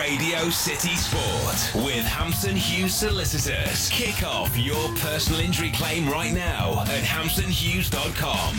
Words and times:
Radio 0.00 0.48
City 0.48 0.96
Sport 0.96 1.84
with 1.84 2.06
Hampson 2.06 2.56
Hughes 2.56 2.94
Solicitors. 2.94 3.90
Kick 3.90 4.22
off 4.22 4.56
your 4.56 4.88
personal 4.96 5.40
injury 5.40 5.70
claim 5.72 6.08
right 6.08 6.32
now 6.32 6.80
at 6.84 7.02
hampsonhughes.com. 7.02 8.56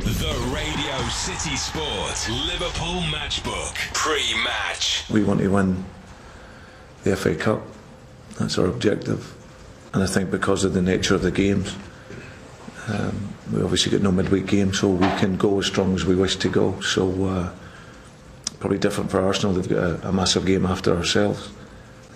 The 0.00 0.52
Radio 0.54 1.08
City 1.08 1.56
Sport 1.56 2.28
Liverpool 2.46 3.00
Matchbook 3.10 3.74
pre-match. 3.94 5.08
We 5.08 5.24
want 5.24 5.40
to 5.40 5.48
win 5.48 5.82
the 7.04 7.16
FA 7.16 7.34
Cup. 7.34 7.62
That's 8.38 8.58
our 8.58 8.66
objective. 8.66 9.34
And 9.94 10.02
I 10.02 10.06
think 10.06 10.30
because 10.30 10.62
of 10.62 10.74
the 10.74 10.82
nature 10.82 11.14
of 11.14 11.22
the 11.22 11.30
games, 11.30 11.74
um, 12.88 13.32
we 13.50 13.62
obviously 13.62 13.92
get 13.92 14.02
no 14.02 14.12
midweek 14.12 14.44
games, 14.44 14.78
so 14.80 14.90
we 14.90 15.08
can 15.18 15.38
go 15.38 15.58
as 15.58 15.64
strong 15.64 15.94
as 15.94 16.04
we 16.04 16.14
wish 16.14 16.36
to 16.36 16.50
go. 16.50 16.78
So 16.80 17.24
uh, 17.24 17.50
probably 18.60 18.78
different 18.78 19.10
for 19.10 19.20
Arsenal. 19.20 19.54
They've 19.54 19.68
got 19.68 19.78
a, 19.78 20.08
a 20.08 20.12
massive 20.12 20.46
game 20.46 20.66
after 20.66 20.96
ourselves 20.96 21.50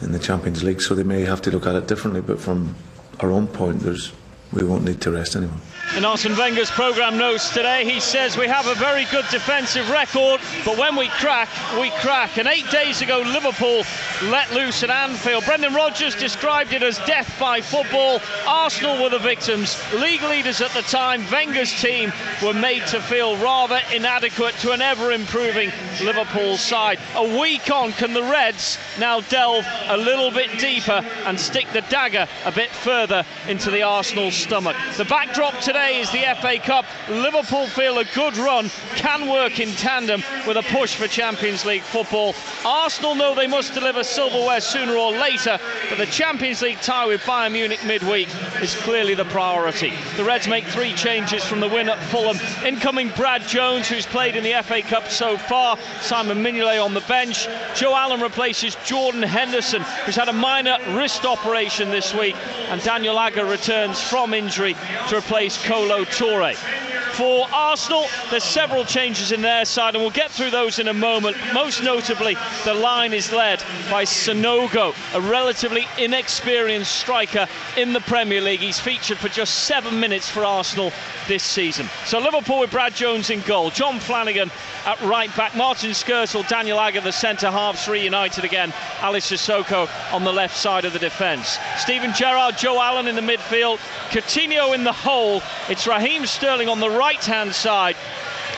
in 0.00 0.12
the 0.12 0.18
Champions 0.18 0.62
League, 0.62 0.80
so 0.80 0.94
they 0.94 1.02
may 1.02 1.22
have 1.22 1.42
to 1.42 1.50
look 1.50 1.66
at 1.66 1.74
it 1.74 1.86
differently. 1.86 2.20
But 2.20 2.40
from 2.40 2.74
our 3.20 3.30
own 3.30 3.46
point, 3.46 3.80
there's 3.80 4.12
we 4.52 4.64
won't 4.64 4.84
need 4.84 5.00
to 5.02 5.10
rest 5.10 5.36
anyone. 5.36 5.60
In 5.96 6.04
Arsene 6.04 6.36
Wenger's 6.36 6.70
programme 6.70 7.18
notes 7.18 7.52
today, 7.52 7.84
he 7.84 7.98
says 7.98 8.36
we 8.36 8.46
have 8.46 8.66
a 8.68 8.76
very 8.76 9.06
good 9.06 9.24
defensive 9.30 9.90
record, 9.90 10.40
but 10.64 10.78
when 10.78 10.94
we 10.94 11.08
crack, 11.08 11.48
we 11.80 11.90
crack. 11.98 12.38
And 12.38 12.46
eight 12.46 12.70
days 12.70 13.02
ago, 13.02 13.18
Liverpool 13.20 13.82
let 14.30 14.52
loose 14.52 14.84
at 14.84 14.90
Anfield. 14.90 15.44
Brendan 15.44 15.74
Rodgers 15.74 16.14
described 16.14 16.72
it 16.72 16.84
as 16.84 16.98
death 16.98 17.36
by 17.40 17.60
football. 17.60 18.20
Arsenal 18.46 19.02
were 19.02 19.08
the 19.08 19.18
victims. 19.18 19.82
League 19.94 20.22
leaders 20.22 20.60
at 20.60 20.70
the 20.70 20.82
time, 20.82 21.28
Wenger's 21.28 21.72
team, 21.80 22.12
were 22.40 22.54
made 22.54 22.86
to 22.86 23.00
feel 23.00 23.36
rather 23.38 23.80
inadequate 23.92 24.54
to 24.58 24.70
an 24.70 24.80
ever 24.80 25.10
improving 25.10 25.72
Liverpool 26.04 26.56
side. 26.56 27.00
A 27.16 27.40
week 27.40 27.68
on, 27.68 27.92
can 27.92 28.12
the 28.12 28.22
Reds 28.22 28.78
now 29.00 29.22
delve 29.22 29.66
a 29.88 29.96
little 29.96 30.30
bit 30.30 30.56
deeper 30.60 31.04
and 31.24 31.38
stick 31.38 31.66
the 31.72 31.82
dagger 31.82 32.28
a 32.44 32.52
bit 32.52 32.70
further 32.70 33.24
into 33.48 33.72
the 33.72 33.82
Arsenal 33.82 34.30
stomach? 34.40 34.76
The 34.96 35.04
backdrop 35.04 35.58
today 35.60 36.00
is 36.00 36.10
the 36.10 36.24
FA 36.40 36.58
Cup. 36.58 36.84
Liverpool 37.08 37.66
feel 37.66 37.98
a 37.98 38.04
good 38.14 38.36
run 38.36 38.70
can 38.96 39.28
work 39.28 39.60
in 39.60 39.70
tandem 39.72 40.22
with 40.46 40.56
a 40.56 40.62
push 40.62 40.94
for 40.94 41.06
Champions 41.06 41.64
League 41.64 41.82
football. 41.82 42.34
Arsenal 42.64 43.14
know 43.14 43.34
they 43.34 43.46
must 43.46 43.74
deliver 43.74 44.02
silverware 44.02 44.60
sooner 44.60 44.94
or 44.94 45.12
later, 45.12 45.58
but 45.88 45.98
the 45.98 46.06
Champions 46.06 46.62
League 46.62 46.80
tie 46.80 47.06
with 47.06 47.20
Bayern 47.22 47.52
Munich 47.52 47.84
midweek 47.84 48.28
is 48.62 48.74
clearly 48.76 49.14
the 49.14 49.24
priority. 49.26 49.92
The 50.16 50.24
Reds 50.24 50.48
make 50.48 50.64
three 50.64 50.94
changes 50.94 51.44
from 51.44 51.60
the 51.60 51.68
win 51.68 51.88
at 51.88 51.98
Fulham. 52.04 52.38
Incoming 52.64 53.10
Brad 53.10 53.42
Jones, 53.42 53.88
who's 53.88 54.06
played 54.06 54.36
in 54.36 54.44
the 54.44 54.62
FA 54.62 54.82
Cup 54.82 55.08
so 55.08 55.36
far, 55.36 55.76
Simon 56.00 56.42
Mignolet 56.42 56.82
on 56.82 56.94
the 56.94 57.00
bench. 57.02 57.46
Joe 57.74 57.94
Allen 57.94 58.20
replaces 58.20 58.76
Jordan 58.84 59.22
Henderson, 59.22 59.82
who's 60.04 60.16
had 60.16 60.28
a 60.28 60.32
minor 60.32 60.78
wrist 60.90 61.24
operation 61.24 61.90
this 61.90 62.14
week, 62.14 62.36
and 62.68 62.82
Daniel 62.82 63.18
Agger 63.18 63.44
returns 63.44 64.00
from 64.00 64.29
injury 64.34 64.74
to 65.08 65.16
replace 65.16 65.62
Kolo 65.64 66.04
Toure. 66.04 66.89
For 67.12 67.46
Arsenal, 67.52 68.06
there's 68.30 68.44
several 68.44 68.84
changes 68.84 69.32
in 69.32 69.42
their 69.42 69.64
side, 69.64 69.94
and 69.94 70.02
we'll 70.02 70.10
get 70.10 70.30
through 70.30 70.50
those 70.50 70.78
in 70.78 70.88
a 70.88 70.94
moment. 70.94 71.36
Most 71.52 71.82
notably, 71.82 72.36
the 72.64 72.74
line 72.74 73.12
is 73.12 73.32
led 73.32 73.62
by 73.90 74.04
Sanogo, 74.04 74.94
a 75.14 75.20
relatively 75.20 75.86
inexperienced 75.98 76.94
striker 76.94 77.46
in 77.76 77.92
the 77.92 78.00
Premier 78.00 78.40
League. 78.40 78.60
He's 78.60 78.80
featured 78.80 79.18
for 79.18 79.28
just 79.28 79.64
seven 79.64 80.00
minutes 80.00 80.28
for 80.28 80.44
Arsenal 80.44 80.92
this 81.28 81.42
season. 81.42 81.88
So 82.06 82.18
Liverpool 82.18 82.60
with 82.60 82.70
Brad 82.70 82.94
Jones 82.94 83.30
in 83.30 83.40
goal, 83.42 83.70
John 83.70 84.00
Flanagan 84.00 84.50
at 84.86 85.00
right 85.02 85.34
back, 85.36 85.54
Martin 85.54 85.90
Skrtel, 85.90 86.46
Daniel 86.48 86.80
Agger, 86.80 87.00
the 87.00 87.12
centre 87.12 87.50
halves 87.50 87.86
reunited 87.86 88.44
again, 88.44 88.72
Alice 89.00 89.30
Cissokho 89.30 89.88
on 90.12 90.24
the 90.24 90.32
left 90.32 90.56
side 90.56 90.84
of 90.84 90.92
the 90.92 90.98
defence. 90.98 91.58
Steven 91.76 92.12
Gerrard, 92.14 92.56
Joe 92.56 92.80
Allen 92.80 93.06
in 93.06 93.14
the 93.14 93.20
midfield, 93.20 93.78
Coutinho 94.10 94.74
in 94.74 94.84
the 94.84 94.92
hole. 94.92 95.42
It's 95.68 95.86
Raheem 95.86 96.26
Sterling 96.26 96.68
on 96.68 96.80
the 96.80 96.90
right 96.90 97.09
hand 97.18 97.54
side. 97.54 97.96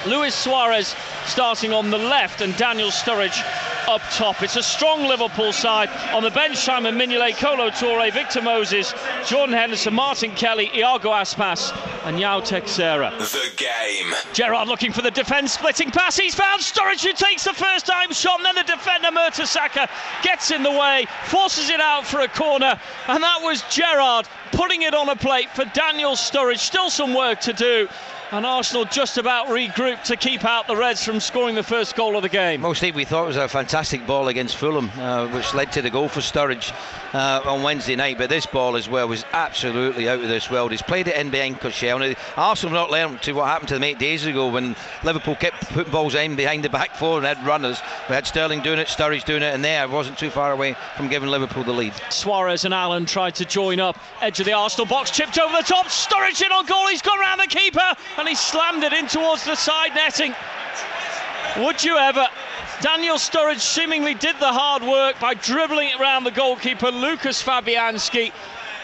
Luis 0.07 0.35
Suarez 0.35 0.97
starting 1.27 1.73
on 1.73 1.91
the 1.91 1.99
left 1.99 2.41
and 2.41 2.57
Daniel 2.57 2.91
Sturridge 2.91 3.41
up 3.89 4.03
top. 4.11 4.43
It's 4.43 4.57
a 4.57 4.63
strong 4.63 5.05
Liverpool 5.07 5.53
side. 5.53 5.89
On 6.13 6.23
the 6.23 6.31
bench, 6.31 6.57
Simon 6.57 6.97
Mignolet, 6.97 7.37
Kolo 7.37 7.71
Toure, 7.71 8.13
Victor 8.13 8.43
Moses, 8.43 8.95
Jordan 9.27 9.55
Henderson, 9.55 9.95
Martin 9.95 10.33
Kelly, 10.35 10.71
Iago 10.75 11.11
Aspas, 11.11 11.73
and 12.05 12.19
João 12.19 12.45
Teixeira. 12.45 13.13
The 13.19 13.53
game. 13.57 14.15
Gerrard 14.33 14.69
looking 14.69 14.93
for 14.93 15.03
the 15.03 15.11
defence, 15.11 15.53
splitting 15.53 15.91
pass. 15.91 16.17
He's 16.17 16.34
found 16.34 16.63
Sturridge 16.63 17.05
who 17.05 17.13
takes 17.13 17.45
the 17.45 17.53
first 17.53 17.87
time 17.87 18.13
shot, 18.13 18.39
and 18.39 18.47
then 18.47 18.55
the 18.55 18.73
defender 18.73 19.09
Mertesacker 19.09 19.89
gets 20.23 20.51
in 20.51 20.63
the 20.63 20.71
way, 20.71 21.07
forces 21.27 21.71
it 21.71 21.81
out 21.81 22.07
for 22.07 22.21
a 22.21 22.29
corner, 22.29 22.79
and 23.09 23.23
that 23.23 23.41
was 23.43 23.63
Gerrard 23.71 24.27
putting 24.53 24.83
it 24.83 24.95
on 24.95 25.09
a 25.09 25.17
plate 25.17 25.51
for 25.51 25.65
Daniel 25.67 26.13
Sturridge. 26.13 26.59
Still 26.59 26.91
some 26.91 27.15
work 27.15 27.41
to 27.41 27.53
do 27.53 27.89
and 28.32 28.47
Arsenal 28.47 28.87
just 28.87 29.19
about 29.19 29.48
regrouped 29.48 30.04
to 30.04 30.16
keep 30.16 30.43
out 30.47 30.66
the 30.66 30.75
Reds 30.75 31.04
from 31.04 31.20
scoring 31.20 31.54
the 31.54 31.62
first 31.62 31.94
goal 31.94 32.16
of 32.16 32.22
the 32.22 32.31
game. 32.31 32.62
Well, 32.62 32.75
Steve, 32.75 32.94
we 32.94 33.04
thought 33.04 33.25
it 33.25 33.28
was 33.28 33.37
a 33.37 33.47
fantastic 33.47 34.06
ball 34.06 34.28
against 34.28 34.56
Fulham, 34.56 34.91
uh, 34.98 35.28
which 35.28 35.53
led 35.53 35.70
to 35.72 35.82
the 35.82 35.91
goal 35.91 36.09
for 36.09 36.20
Sturridge 36.20 36.72
uh, 37.12 37.42
on 37.44 37.62
Wednesday 37.62 37.94
night. 37.94 38.16
But 38.16 38.31
this 38.31 38.47
ball 38.47 38.76
as 38.76 38.88
well 38.88 39.06
was 39.06 39.26
absolutely 39.34 40.09
out 40.09 40.21
of 40.21 40.28
this 40.28 40.50
world. 40.50 40.71
He's 40.71 40.81
played 40.81 41.09
it 41.09 41.16
in 41.16 41.28
behind 41.28 41.60
Koscielny. 41.60 42.16
Arsenal 42.38 42.72
not 42.72 42.91
learned 42.91 43.21
to 43.22 43.32
what 43.34 43.48
happened 43.48 43.69
to 43.69 43.75
them 43.75 43.84
eight 43.84 43.98
days 43.98 44.25
ago 44.25 44.48
when 44.48 44.75
Liverpool 45.04 45.37
kept 45.37 45.69
putting 45.69 45.92
balls 45.92 46.15
in 46.15 46.34
behind 46.34 46.65
the 46.65 46.71
back 46.71 46.97
four 46.97 47.19
and 47.19 47.26
had 47.26 47.44
runners. 47.47 47.82
We 48.09 48.15
had 48.15 48.26
Sterling 48.26 48.62
doing 48.62 48.78
it, 48.78 48.88
Sturridge 48.88 49.25
doing 49.25 49.42
it, 49.42 49.54
and 49.54 49.62
there 49.62 49.87
wasn't 49.88 50.16
too 50.16 50.31
far 50.31 50.53
away 50.53 50.75
from 50.97 51.09
giving 51.09 51.28
Liverpool 51.28 51.65
the 51.65 51.72
lead. 51.72 51.92
Suarez 52.09 52.65
and 52.65 52.72
Allen 52.72 53.04
tried 53.04 53.34
to 53.34 53.44
join 53.44 53.78
up, 53.78 53.98
edge 54.22 54.41
of 54.41 54.47
the 54.47 54.54
Arsenal 54.54 54.87
box, 54.87 55.10
chipped 55.10 55.38
over 55.38 55.54
the 55.54 55.65
top. 55.65 55.87
Sturridge 55.88 56.42
in 56.42 56.50
on 56.50 56.65
goal. 56.65 56.87
He's 56.87 57.03
gone 57.03 57.21
around 57.21 57.37
the 57.37 57.47
keeper 57.47 57.94
and 58.22 58.28
he 58.28 58.37
slammed 58.37 58.84
it 58.84 58.93
in 58.93 59.09
towards 59.09 59.44
the 59.44 59.56
side 59.56 59.97
netting. 59.97 60.33
Would 61.59 61.83
you 61.83 61.97
ever? 61.97 62.25
Daniel 62.81 63.16
Sturridge 63.16 63.59
seemingly 63.59 64.15
did 64.15 64.37
the 64.38 64.47
hard 64.47 64.84
work 64.84 65.19
by 65.19 65.34
dribbling 65.34 65.88
it 65.88 66.00
around 66.00 66.22
the 66.22 66.31
goalkeeper, 66.31 66.93
Lucas 66.93 67.43
Fabianski. 67.43 68.31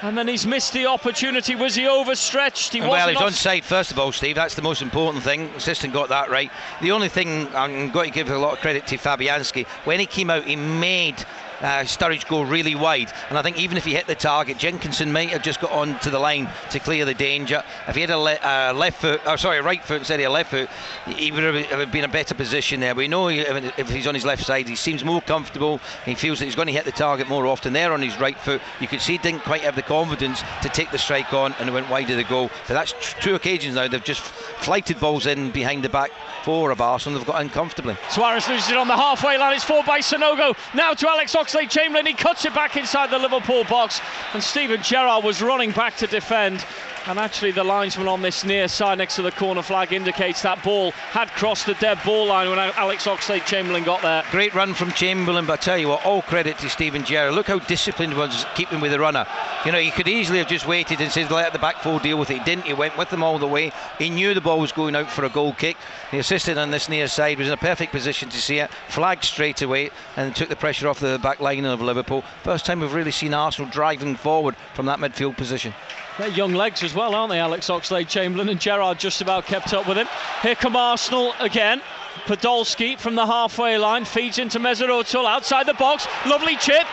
And 0.02 0.18
then 0.18 0.26
he's 0.26 0.44
missed 0.44 0.72
the 0.72 0.86
opportunity. 0.86 1.54
Was 1.54 1.76
he 1.76 1.86
overstretched? 1.86 2.72
He 2.72 2.80
well, 2.80 3.08
he's 3.08 3.16
off- 3.16 3.46
on 3.46 3.60
first 3.60 3.92
of 3.92 3.98
all, 4.00 4.10
Steve. 4.10 4.34
That's 4.34 4.56
the 4.56 4.62
most 4.62 4.82
important 4.82 5.22
thing. 5.22 5.50
Assistant 5.56 5.92
got 5.92 6.08
that 6.08 6.30
right. 6.30 6.50
The 6.82 6.90
only 6.90 7.08
thing 7.08 7.46
I'm 7.54 7.90
going 7.92 8.10
to 8.10 8.14
give 8.14 8.30
a 8.30 8.38
lot 8.38 8.54
of 8.54 8.58
credit 8.58 8.88
to 8.88 8.98
Fabianski. 8.98 9.68
When 9.84 10.00
he 10.00 10.06
came 10.06 10.30
out, 10.30 10.44
he 10.44 10.56
made 10.56 11.24
uh, 11.60 11.84
Sturridge 11.84 12.26
go 12.28 12.42
really 12.42 12.74
wide. 12.74 13.12
And 13.28 13.38
I 13.38 13.42
think 13.42 13.58
even 13.58 13.76
if 13.76 13.84
he 13.84 13.94
hit 13.94 14.06
the 14.06 14.14
target, 14.14 14.58
Jenkinson 14.58 15.12
might 15.12 15.30
have 15.30 15.42
just 15.42 15.60
got 15.60 15.72
on 15.72 15.98
to 16.00 16.10
the 16.10 16.18
line 16.18 16.48
to 16.70 16.78
clear 16.78 17.04
the 17.04 17.14
danger. 17.14 17.62
If 17.86 17.94
he 17.94 18.00
had 18.02 18.10
a 18.10 18.18
le- 18.18 18.34
uh, 18.34 18.72
left 18.74 19.00
foot, 19.00 19.20
or 19.26 19.36
sorry, 19.36 19.58
a 19.58 19.62
right 19.62 19.82
foot 19.82 19.98
instead 19.98 20.20
of 20.20 20.26
a 20.26 20.30
left 20.30 20.50
foot, 20.50 20.68
he 21.06 21.30
would 21.30 21.42
have 21.42 21.90
been 21.90 22.04
in 22.04 22.10
a 22.10 22.12
better 22.12 22.34
position 22.34 22.80
there. 22.80 22.94
We 22.94 23.08
know 23.08 23.28
he, 23.28 23.40
if 23.40 23.88
he's 23.88 24.06
on 24.06 24.14
his 24.14 24.24
left 24.24 24.44
side, 24.44 24.68
he 24.68 24.76
seems 24.76 25.04
more 25.04 25.20
comfortable. 25.20 25.80
He 26.04 26.14
feels 26.14 26.38
that 26.38 26.44
he's 26.44 26.56
going 26.56 26.66
to 26.66 26.72
hit 26.72 26.84
the 26.84 26.92
target 26.92 27.28
more 27.28 27.46
often 27.46 27.72
there 27.72 27.92
on 27.92 28.02
his 28.02 28.18
right 28.20 28.38
foot. 28.38 28.62
You 28.80 28.88
could 28.88 29.00
see 29.00 29.12
he 29.12 29.18
didn't 29.18 29.42
quite 29.42 29.62
have 29.62 29.74
the 29.76 29.82
confidence 29.82 30.42
to 30.62 30.68
take 30.68 30.90
the 30.90 30.98
strike 30.98 31.32
on 31.32 31.54
and 31.54 31.68
it 31.68 31.72
went 31.72 31.90
wide 31.90 32.10
of 32.10 32.16
the 32.16 32.24
goal. 32.24 32.50
So 32.66 32.74
that's 32.74 32.94
two 33.20 33.34
occasions 33.34 33.74
now 33.74 33.88
they've 33.88 34.02
just 34.02 34.20
flighted 34.20 35.00
balls 35.00 35.26
in 35.26 35.50
behind 35.50 35.82
the 35.82 35.88
back 35.88 36.10
four 36.44 36.70
of 36.70 36.80
Arsenal. 36.80 37.18
They've 37.18 37.26
got 37.26 37.40
uncomfortably. 37.40 37.96
Suarez 38.10 38.48
loses 38.48 38.70
it 38.70 38.76
on 38.76 38.88
the 38.88 38.96
halfway 38.96 39.36
line. 39.38 39.54
It's 39.54 39.64
four 39.64 39.82
by 39.84 40.00
Sanogo. 40.00 40.56
Now 40.74 40.94
to 40.94 41.08
Alex 41.08 41.34
Oxlade 41.34 41.47
Chamberlain. 41.48 42.06
He 42.06 42.14
cuts 42.14 42.44
it 42.44 42.54
back 42.54 42.76
inside 42.76 43.10
the 43.10 43.18
Liverpool 43.18 43.64
box. 43.64 44.00
And 44.34 44.42
Steven 44.42 44.82
Gerrard 44.82 45.24
was 45.24 45.40
running 45.42 45.70
back 45.72 45.96
to 45.96 46.06
defend. 46.06 46.64
And 47.06 47.18
actually, 47.18 47.52
the 47.52 47.64
linesman 47.64 48.06
on 48.06 48.20
this 48.20 48.44
near 48.44 48.68
side 48.68 48.98
next 48.98 49.16
to 49.16 49.22
the 49.22 49.30
corner 49.30 49.62
flag 49.62 49.92
indicates 49.92 50.42
that 50.42 50.62
ball 50.62 50.90
had 50.90 51.30
crossed 51.30 51.64
the 51.64 51.74
dead 51.74 51.98
ball 52.04 52.26
line 52.26 52.50
when 52.50 52.58
Alex 52.58 53.06
Oxlade 53.06 53.46
Chamberlain 53.46 53.82
got 53.82 54.02
there. 54.02 54.22
Great 54.30 54.54
run 54.54 54.74
from 54.74 54.92
Chamberlain, 54.92 55.46
but 55.46 55.60
I 55.60 55.62
tell 55.62 55.78
you 55.78 55.88
what, 55.88 56.04
all 56.04 56.20
credit 56.22 56.58
to 56.58 56.68
Steven 56.68 57.04
Gerrard. 57.04 57.32
Look 57.32 57.46
how 57.46 57.60
disciplined 57.60 58.12
he 58.12 58.18
was 58.18 58.44
keeping 58.54 58.80
with 58.80 58.92
the 58.92 59.00
runner. 59.00 59.26
You 59.64 59.72
know, 59.72 59.78
he 59.78 59.90
could 59.90 60.06
easily 60.06 60.38
have 60.38 60.48
just 60.48 60.66
waited 60.66 61.00
and 61.00 61.10
said, 61.10 61.30
let 61.30 61.54
the 61.54 61.58
back 61.58 61.82
four 61.82 61.98
deal 61.98 62.18
with 62.18 62.30
it. 62.30 62.38
He 62.38 62.44
didn't. 62.44 62.66
He 62.66 62.74
went 62.74 62.98
with 62.98 63.08
them 63.08 63.22
all 63.22 63.38
the 63.38 63.46
way. 63.46 63.72
He 63.98 64.10
knew 64.10 64.34
the 64.34 64.40
ball 64.42 64.60
was 64.60 64.72
going 64.72 64.94
out 64.94 65.10
for 65.10 65.24
a 65.24 65.30
goal 65.30 65.54
kick. 65.54 65.78
The 66.10 66.18
assistant 66.18 66.58
on 66.58 66.70
this 66.70 66.90
near 66.90 67.08
side 67.08 67.38
was 67.38 67.48
in 67.48 67.54
a 67.54 67.58
perfect 67.58 67.92
position 67.92 68.28
to 68.28 68.40
see 68.40 68.58
it, 68.58 68.70
flagged 68.88 69.24
straight 69.24 69.62
away, 69.62 69.90
and 70.16 70.36
took 70.36 70.50
the 70.50 70.56
pressure 70.56 70.88
off 70.88 71.00
the 71.00 71.18
back 71.22 71.40
line 71.40 71.64
of 71.64 71.80
Liverpool. 71.80 72.22
First 72.42 72.66
time 72.66 72.80
we've 72.80 72.92
really 72.92 73.12
seen 73.12 73.32
Arsenal 73.32 73.70
driving 73.70 74.14
forward 74.14 74.56
from 74.74 74.86
that 74.86 74.98
midfield 74.98 75.36
position. 75.38 75.72
They're 76.18 76.28
young 76.28 76.52
legs 76.52 76.82
as 76.82 76.94
well, 76.94 77.14
aren't 77.14 77.30
they, 77.30 77.38
Alex 77.38 77.68
Oxlade 77.68 78.08
Chamberlain 78.08 78.48
and 78.48 78.60
Gerrard 78.60 78.98
just 78.98 79.20
about 79.20 79.46
kept 79.46 79.72
up 79.72 79.86
with 79.86 79.96
him. 79.96 80.08
Here 80.42 80.56
come 80.56 80.74
Arsenal 80.74 81.32
again. 81.38 81.80
Podolski 82.26 82.98
from 82.98 83.14
the 83.14 83.24
halfway 83.24 83.78
line 83.78 84.04
feeds 84.04 84.38
into 84.38 84.58
Ozil 84.58 85.24
outside 85.24 85.66
the 85.66 85.74
box. 85.74 86.08
Lovely 86.26 86.56
chip. 86.56 86.86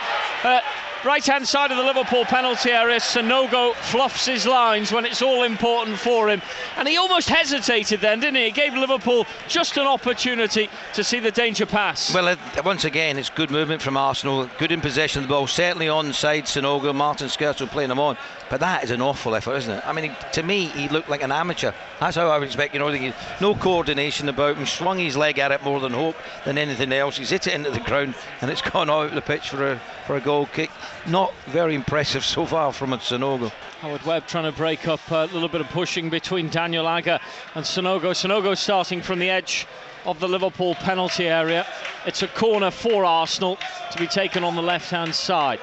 Uh, 0.44 0.60
right 1.04 1.24
hand 1.24 1.46
side 1.46 1.70
of 1.70 1.76
the 1.76 1.82
Liverpool 1.82 2.24
penalty 2.24 2.70
area, 2.70 2.98
Sanogo 2.98 3.74
fluffs 3.74 4.26
his 4.26 4.46
lines 4.46 4.92
when 4.92 5.04
it's 5.04 5.22
all 5.22 5.44
important 5.44 5.98
for 5.98 6.28
him. 6.28 6.42
And 6.76 6.88
he 6.88 6.96
almost 6.96 7.28
hesitated 7.28 8.00
then, 8.00 8.20
didn't 8.20 8.36
he? 8.36 8.46
He 8.46 8.50
gave 8.50 8.74
Liverpool 8.74 9.26
just 9.48 9.76
an 9.76 9.86
opportunity 9.86 10.68
to 10.94 11.04
see 11.04 11.20
the 11.20 11.30
danger 11.30 11.66
pass. 11.66 12.12
Well, 12.12 12.36
once 12.64 12.84
again, 12.84 13.18
it's 13.18 13.30
good 13.30 13.50
movement 13.50 13.82
from 13.82 13.96
Arsenal, 13.96 14.48
good 14.58 14.72
in 14.72 14.80
possession 14.80 15.22
of 15.22 15.28
the 15.28 15.34
ball, 15.34 15.46
certainly 15.46 15.88
on 15.88 16.12
side 16.12 16.44
Sanogo, 16.44 16.94
Martin 16.94 17.28
Skrtel 17.28 17.68
playing 17.68 17.88
them 17.88 17.98
on. 17.98 18.16
But 18.48 18.60
that 18.60 18.84
is 18.84 18.90
an 18.90 19.02
awful 19.02 19.34
effort, 19.34 19.56
isn't 19.56 19.74
it? 19.74 19.86
I 19.86 19.92
mean, 19.92 20.14
to 20.32 20.42
me, 20.42 20.66
he 20.66 20.88
looked 20.88 21.08
like 21.08 21.22
an 21.22 21.32
amateur. 21.32 21.72
That's 21.98 22.16
how 22.16 22.28
I 22.28 22.38
would 22.38 22.46
expect, 22.46 22.74
you 22.74 22.80
know, 22.80 23.12
no 23.40 23.54
coordination 23.54 24.28
about 24.28 24.56
him, 24.56 24.66
swung 24.66 24.98
his 24.98 25.16
leg 25.16 25.38
at 25.38 25.50
it 25.50 25.62
more 25.64 25.80
than 25.80 25.92
hope 25.92 26.16
than 26.44 26.56
anything 26.58 26.92
else. 26.92 27.16
He's 27.16 27.30
hit 27.30 27.46
it 27.46 27.54
into 27.54 27.70
the 27.70 27.80
ground 27.80 28.14
and 28.40 28.50
it's 28.50 28.62
gone 28.70 28.88
out 28.90 29.06
of 29.06 29.14
the 29.14 29.22
pitch 29.22 29.50
for 29.50 29.72
a, 29.72 29.80
for 30.06 30.16
a 30.16 30.20
goal 30.20 30.46
kick. 30.46 30.70
Not 31.08 31.32
very 31.46 31.76
impressive 31.76 32.24
so 32.24 32.44
far 32.44 32.72
from 32.72 32.92
a 32.92 32.98
Sanogo. 32.98 33.52
Howard 33.80 34.02
Webb 34.04 34.26
trying 34.26 34.50
to 34.50 34.56
break 34.56 34.88
up 34.88 35.08
a 35.12 35.26
little 35.26 35.48
bit 35.48 35.60
of 35.60 35.68
pushing 35.68 36.10
between 36.10 36.48
Daniel 36.48 36.88
Agger 36.88 37.20
and 37.54 37.64
Sanogo. 37.64 38.10
Sanogo 38.10 38.56
starting 38.56 39.00
from 39.00 39.20
the 39.20 39.30
edge 39.30 39.68
of 40.04 40.18
the 40.18 40.28
Liverpool 40.28 40.74
penalty 40.74 41.28
area. 41.28 41.64
It's 42.06 42.24
a 42.24 42.28
corner 42.28 42.72
for 42.72 43.04
Arsenal 43.04 43.56
to 43.92 43.98
be 43.98 44.08
taken 44.08 44.42
on 44.42 44.56
the 44.56 44.62
left 44.62 44.90
hand 44.90 45.14
side. 45.14 45.60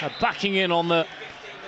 Uh, 0.00 0.10
backing 0.20 0.54
in 0.54 0.70
on 0.70 0.86
the 0.86 1.06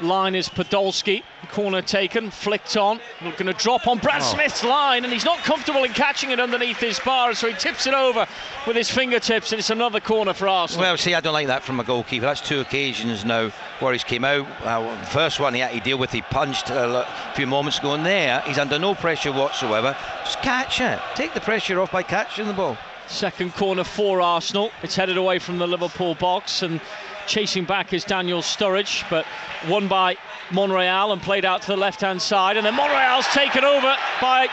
line 0.02 0.34
is 0.34 0.48
Podolski. 0.48 1.22
Corner 1.50 1.80
taken, 1.80 2.30
flicked 2.30 2.76
on. 2.76 3.00
Looking 3.22 3.46
to 3.46 3.52
drop 3.52 3.86
on 3.86 3.98
Brad 3.98 4.22
oh. 4.22 4.24
Smith's 4.24 4.64
line, 4.64 5.04
and 5.04 5.12
he's 5.12 5.24
not 5.24 5.38
comfortable 5.38 5.84
in 5.84 5.92
catching 5.92 6.30
it 6.30 6.40
underneath 6.40 6.78
his 6.78 6.98
bar, 7.00 7.34
so 7.34 7.48
he 7.48 7.54
tips 7.54 7.86
it 7.86 7.94
over 7.94 8.26
with 8.66 8.76
his 8.76 8.90
fingertips, 8.90 9.52
and 9.52 9.58
it's 9.58 9.70
another 9.70 10.00
corner 10.00 10.32
for 10.32 10.48
Arsenal. 10.48 10.82
Well, 10.82 10.96
see, 10.96 11.14
I 11.14 11.20
don't 11.20 11.32
like 11.32 11.46
that 11.46 11.62
from 11.62 11.78
a 11.80 11.84
goalkeeper. 11.84 12.26
That's 12.26 12.40
two 12.40 12.60
occasions 12.60 13.24
now 13.24 13.50
where 13.80 13.92
he's 13.92 14.04
came 14.04 14.24
out. 14.24 14.46
Uh, 14.62 15.04
first 15.04 15.38
one 15.38 15.54
he 15.54 15.60
had 15.60 15.72
to 15.72 15.80
deal 15.80 15.98
with, 15.98 16.10
he 16.10 16.22
punched 16.22 16.70
a 16.70 17.06
few 17.34 17.46
moments 17.46 17.78
ago, 17.78 17.94
and 17.94 18.04
there 18.04 18.42
he's 18.46 18.58
under 18.58 18.78
no 18.78 18.94
pressure 18.94 19.32
whatsoever. 19.32 19.96
Just 20.24 20.42
catch 20.42 20.80
it. 20.80 20.98
Take 21.14 21.34
the 21.34 21.40
pressure 21.40 21.80
off 21.80 21.92
by 21.92 22.02
catching 22.02 22.46
the 22.46 22.52
ball. 22.52 22.76
Second 23.06 23.54
corner 23.54 23.84
for 23.84 24.20
Arsenal. 24.20 24.72
It's 24.82 24.96
headed 24.96 25.16
away 25.16 25.38
from 25.38 25.58
the 25.58 25.66
Liverpool 25.66 26.16
box, 26.16 26.62
and 26.62 26.80
Chasing 27.26 27.64
back 27.64 27.92
is 27.92 28.04
Daniel 28.04 28.40
Sturridge, 28.40 29.08
but 29.10 29.26
won 29.68 29.88
by 29.88 30.16
Monreal 30.50 31.12
and 31.12 31.20
played 31.20 31.44
out 31.44 31.62
to 31.62 31.68
the 31.68 31.76
left 31.76 32.00
hand 32.00 32.22
side. 32.22 32.56
And 32.56 32.64
then 32.64 32.74
Monreal's 32.74 33.26
taken 33.28 33.64
over 33.64 33.96
by 34.20 34.48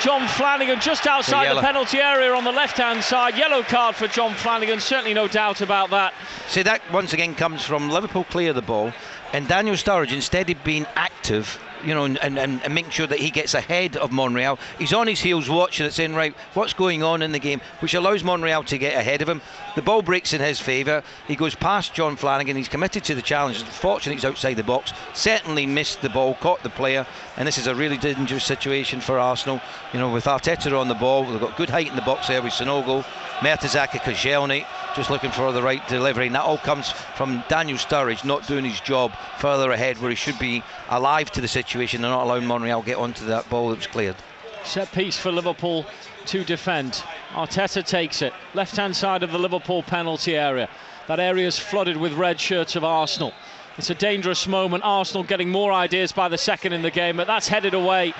John 0.00 0.26
Flanagan 0.28 0.80
just 0.80 1.06
outside 1.06 1.50
the, 1.50 1.54
the 1.54 1.60
penalty 1.60 1.98
area 1.98 2.32
on 2.32 2.44
the 2.44 2.52
left 2.52 2.76
hand 2.76 3.02
side. 3.02 3.36
Yellow 3.36 3.62
card 3.62 3.96
for 3.96 4.06
John 4.06 4.34
Flanagan, 4.34 4.80
certainly 4.80 5.14
no 5.14 5.28
doubt 5.28 5.60
about 5.60 5.90
that. 5.90 6.14
See, 6.48 6.62
that 6.62 6.82
once 6.92 7.12
again 7.12 7.34
comes 7.34 7.64
from 7.64 7.90
Liverpool 7.90 8.24
clear 8.24 8.52
the 8.52 8.62
ball, 8.62 8.92
and 9.32 9.48
Daniel 9.48 9.76
Sturridge, 9.76 10.12
instead 10.12 10.50
of 10.50 10.62
being 10.62 10.86
active, 10.94 11.58
you 11.84 11.94
know, 11.94 12.04
and, 12.04 12.18
and, 12.18 12.38
and 12.38 12.74
making 12.74 12.90
sure 12.90 13.06
that 13.06 13.18
he 13.18 13.30
gets 13.30 13.54
ahead 13.54 13.96
of 13.96 14.10
Monreal. 14.10 14.58
He's 14.78 14.92
on 14.92 15.06
his 15.06 15.20
heels 15.20 15.48
watching 15.48 15.86
it, 15.86 15.92
saying, 15.92 16.14
right, 16.14 16.34
what's 16.54 16.72
going 16.72 17.02
on 17.02 17.22
in 17.22 17.32
the 17.32 17.38
game, 17.38 17.60
which 17.80 17.94
allows 17.94 18.24
Monreal 18.24 18.64
to 18.64 18.78
get 18.78 18.94
ahead 18.94 19.22
of 19.22 19.28
him. 19.28 19.40
The 19.74 19.82
ball 19.82 20.02
breaks 20.02 20.32
in 20.32 20.40
his 20.40 20.60
favour. 20.60 21.02
He 21.26 21.36
goes 21.36 21.54
past 21.54 21.94
John 21.94 22.16
Flanagan. 22.16 22.56
He's 22.56 22.68
committed 22.68 23.04
to 23.04 23.14
the 23.14 23.22
challenge. 23.22 23.62
Fortunately, 23.62 24.16
he's 24.16 24.24
outside 24.24 24.54
the 24.54 24.62
box. 24.62 24.92
Certainly 25.12 25.66
missed 25.66 26.00
the 26.00 26.10
ball, 26.10 26.34
caught 26.34 26.62
the 26.62 26.70
player, 26.70 27.06
and 27.36 27.46
this 27.46 27.58
is 27.58 27.66
a 27.66 27.74
really 27.74 27.98
dangerous 27.98 28.44
situation 28.44 29.00
for 29.00 29.18
Arsenal. 29.18 29.60
You 29.92 29.98
know, 29.98 30.12
with 30.12 30.24
Arteta 30.24 30.78
on 30.78 30.88
the 30.88 30.94
ball, 30.94 31.24
they've 31.24 31.40
got 31.40 31.56
good 31.56 31.70
height 31.70 31.88
in 31.88 31.96
the 31.96 32.02
box 32.02 32.28
there 32.28 32.42
with 32.42 32.52
Sanogo, 32.52 33.04
Mertesacker, 33.40 34.00
Koscielny 34.00 34.64
just 34.94 35.10
looking 35.10 35.30
for 35.30 35.50
the 35.52 35.62
right 35.62 35.86
delivery. 35.88 36.26
And 36.26 36.34
that 36.34 36.44
all 36.44 36.58
comes 36.58 36.90
from 36.90 37.42
Daniel 37.48 37.78
Sturridge 37.78 38.24
not 38.24 38.46
doing 38.46 38.64
his 38.64 38.80
job 38.80 39.12
further 39.38 39.72
ahead 39.72 40.00
where 40.00 40.10
he 40.10 40.16
should 40.16 40.38
be 40.38 40.62
alive 40.88 41.30
to 41.32 41.40
the 41.40 41.48
situation 41.48 41.73
and 41.74 42.02
not 42.02 42.22
allowing 42.22 42.46
Monreal 42.46 42.82
get 42.82 42.96
onto 42.96 43.26
that 43.26 43.48
ball 43.50 43.70
that 43.70 43.78
was 43.78 43.86
cleared. 43.86 44.14
Set 44.62 44.90
piece 44.92 45.18
for 45.18 45.32
Liverpool 45.32 45.84
to 46.26 46.44
defend. 46.44 47.02
Arteta 47.32 47.84
takes 47.84 48.22
it. 48.22 48.32
Left 48.54 48.76
hand 48.76 48.94
side 48.96 49.24
of 49.24 49.32
the 49.32 49.38
Liverpool 49.38 49.82
penalty 49.82 50.36
area. 50.36 50.68
That 51.08 51.18
area 51.18 51.46
is 51.46 51.58
flooded 51.58 51.96
with 51.96 52.12
red 52.12 52.40
shirts 52.40 52.76
of 52.76 52.84
Arsenal. 52.84 53.34
It's 53.76 53.90
a 53.90 53.94
dangerous 53.94 54.46
moment. 54.46 54.84
Arsenal 54.84 55.24
getting 55.24 55.50
more 55.50 55.72
ideas 55.72 56.12
by 56.12 56.28
the 56.28 56.38
second 56.38 56.72
in 56.72 56.82
the 56.82 56.92
game, 56.92 57.16
but 57.16 57.26
that's 57.26 57.48
headed 57.48 57.74
away 57.74 58.14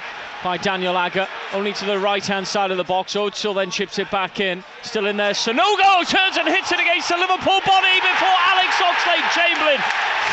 by 0.45 0.59
Daniel 0.59 0.99
Agger, 0.99 1.27
only 1.55 1.73
to 1.73 1.87
the 1.87 1.99
right 1.99 2.25
hand 2.25 2.47
side 2.47 2.71
of 2.71 2.77
the 2.77 2.85
box. 2.85 3.15
Ozil 3.15 3.55
then 3.55 3.71
chips 3.71 3.99
it 3.99 4.11
back 4.11 4.41
in, 4.41 4.63
still 4.83 5.07
in 5.07 5.17
there. 5.17 5.33
Sanogo 5.33 6.05
turns 6.05 6.37
and 6.37 6.47
hits 6.47 6.71
it 6.71 6.79
against 6.79 7.09
the 7.09 7.17
Liverpool 7.17 7.65
body 7.65 7.97
before 8.05 8.37
Alex 8.53 8.77
Oxlade 8.77 9.25
Chamberlain 9.33 9.81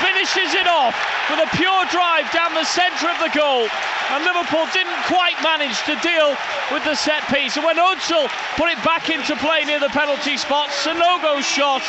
finishes 0.03 0.53
it 0.53 0.67
off 0.67 0.93
with 1.29 1.39
a 1.39 1.49
pure 1.55 1.85
drive 1.87 2.27
down 2.31 2.53
the 2.53 2.65
centre 2.65 3.07
of 3.07 3.17
the 3.23 3.31
goal. 3.31 3.67
And 4.11 4.25
Liverpool 4.25 4.67
didn't 4.73 4.99
quite 5.07 5.39
manage 5.41 5.79
to 5.87 5.95
deal 6.03 6.35
with 6.71 6.83
the 6.83 6.95
set 6.95 7.23
piece. 7.31 7.55
And 7.55 7.63
when 7.63 7.77
Ozil 7.77 8.27
put 8.59 8.67
it 8.67 8.83
back 8.83 9.09
into 9.09 9.35
play 9.37 9.63
near 9.63 9.79
the 9.79 9.93
penalty 9.95 10.35
spot, 10.35 10.67
Sanogo's 10.69 11.45
shot 11.45 11.81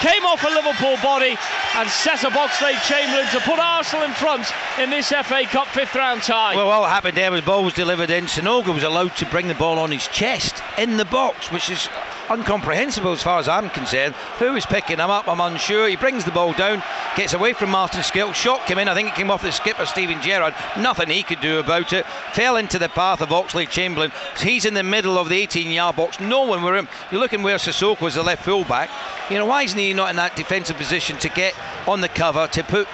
came 0.00 0.26
off 0.26 0.42
a 0.42 0.48
Liverpool 0.48 0.96
body 1.02 1.38
and 1.76 1.88
set 1.88 2.24
up 2.24 2.32
Oxlade 2.32 2.82
Chamberlain 2.82 3.28
to 3.30 3.40
put 3.40 3.60
Arsenal 3.60 4.04
in 4.06 4.12
front 4.12 4.50
in 4.78 4.90
this 4.90 5.08
FA 5.10 5.44
Cup 5.46 5.68
fifth 5.68 5.94
round 5.94 6.22
tie. 6.22 6.56
Well, 6.56 6.66
what 6.66 6.90
happened 6.90 7.16
there 7.16 7.30
was 7.30 7.42
ball 7.42 7.67
was 7.68 7.74
delivered 7.74 8.08
in. 8.08 8.24
Sanogo 8.24 8.72
was 8.72 8.82
allowed 8.82 9.14
to 9.14 9.26
bring 9.26 9.46
the 9.46 9.54
ball 9.54 9.78
on 9.78 9.90
his 9.90 10.08
chest 10.08 10.62
in 10.78 10.96
the 10.96 11.04
box, 11.04 11.52
which 11.52 11.68
is 11.68 11.86
incomprehensible 12.30 13.12
as 13.12 13.22
far 13.22 13.38
as 13.38 13.46
I'm 13.46 13.68
concerned. 13.68 14.14
Who 14.38 14.56
is 14.56 14.64
picking 14.64 14.96
him 14.96 15.10
up? 15.10 15.28
I'm 15.28 15.42
unsure. 15.42 15.86
He 15.86 15.96
brings 15.96 16.24
the 16.24 16.30
ball 16.30 16.54
down, 16.54 16.82
gets 17.14 17.34
away 17.34 17.52
from 17.52 17.68
Martin 17.68 18.00
Skrtel. 18.00 18.32
Shot 18.32 18.64
came 18.64 18.78
in. 18.78 18.88
I 18.88 18.94
think 18.94 19.08
it 19.08 19.16
came 19.16 19.30
off 19.30 19.42
the 19.42 19.52
skipper 19.52 19.84
Steven 19.84 20.22
Gerrard. 20.22 20.54
Nothing 20.78 21.10
he 21.10 21.22
could 21.22 21.42
do 21.42 21.58
about 21.58 21.92
it. 21.92 22.06
Fell 22.32 22.56
into 22.56 22.78
the 22.78 22.88
path 22.88 23.20
of 23.20 23.28
Oxlade 23.28 23.68
Chamberlain. 23.68 24.12
He's 24.40 24.64
in 24.64 24.72
the 24.72 24.82
middle 24.82 25.18
of 25.18 25.28
the 25.28 25.46
18-yard 25.46 25.94
box. 25.94 26.20
No 26.20 26.44
one 26.46 26.62
with 26.62 26.74
him. 26.74 26.88
You're 27.10 27.20
looking 27.20 27.42
where 27.42 27.58
Cissokho 27.58 28.00
was 28.00 28.14
the 28.14 28.22
left 28.22 28.46
fullback. 28.46 28.88
You 29.28 29.36
know 29.36 29.44
why 29.44 29.64
isn't 29.64 29.78
he 29.78 29.92
not 29.92 30.08
in 30.08 30.16
that 30.16 30.36
defensive 30.36 30.78
position 30.78 31.18
to 31.18 31.28
get 31.28 31.54
on 31.86 32.00
the 32.00 32.08
cover 32.08 32.46
to 32.46 32.64
put 32.64 32.88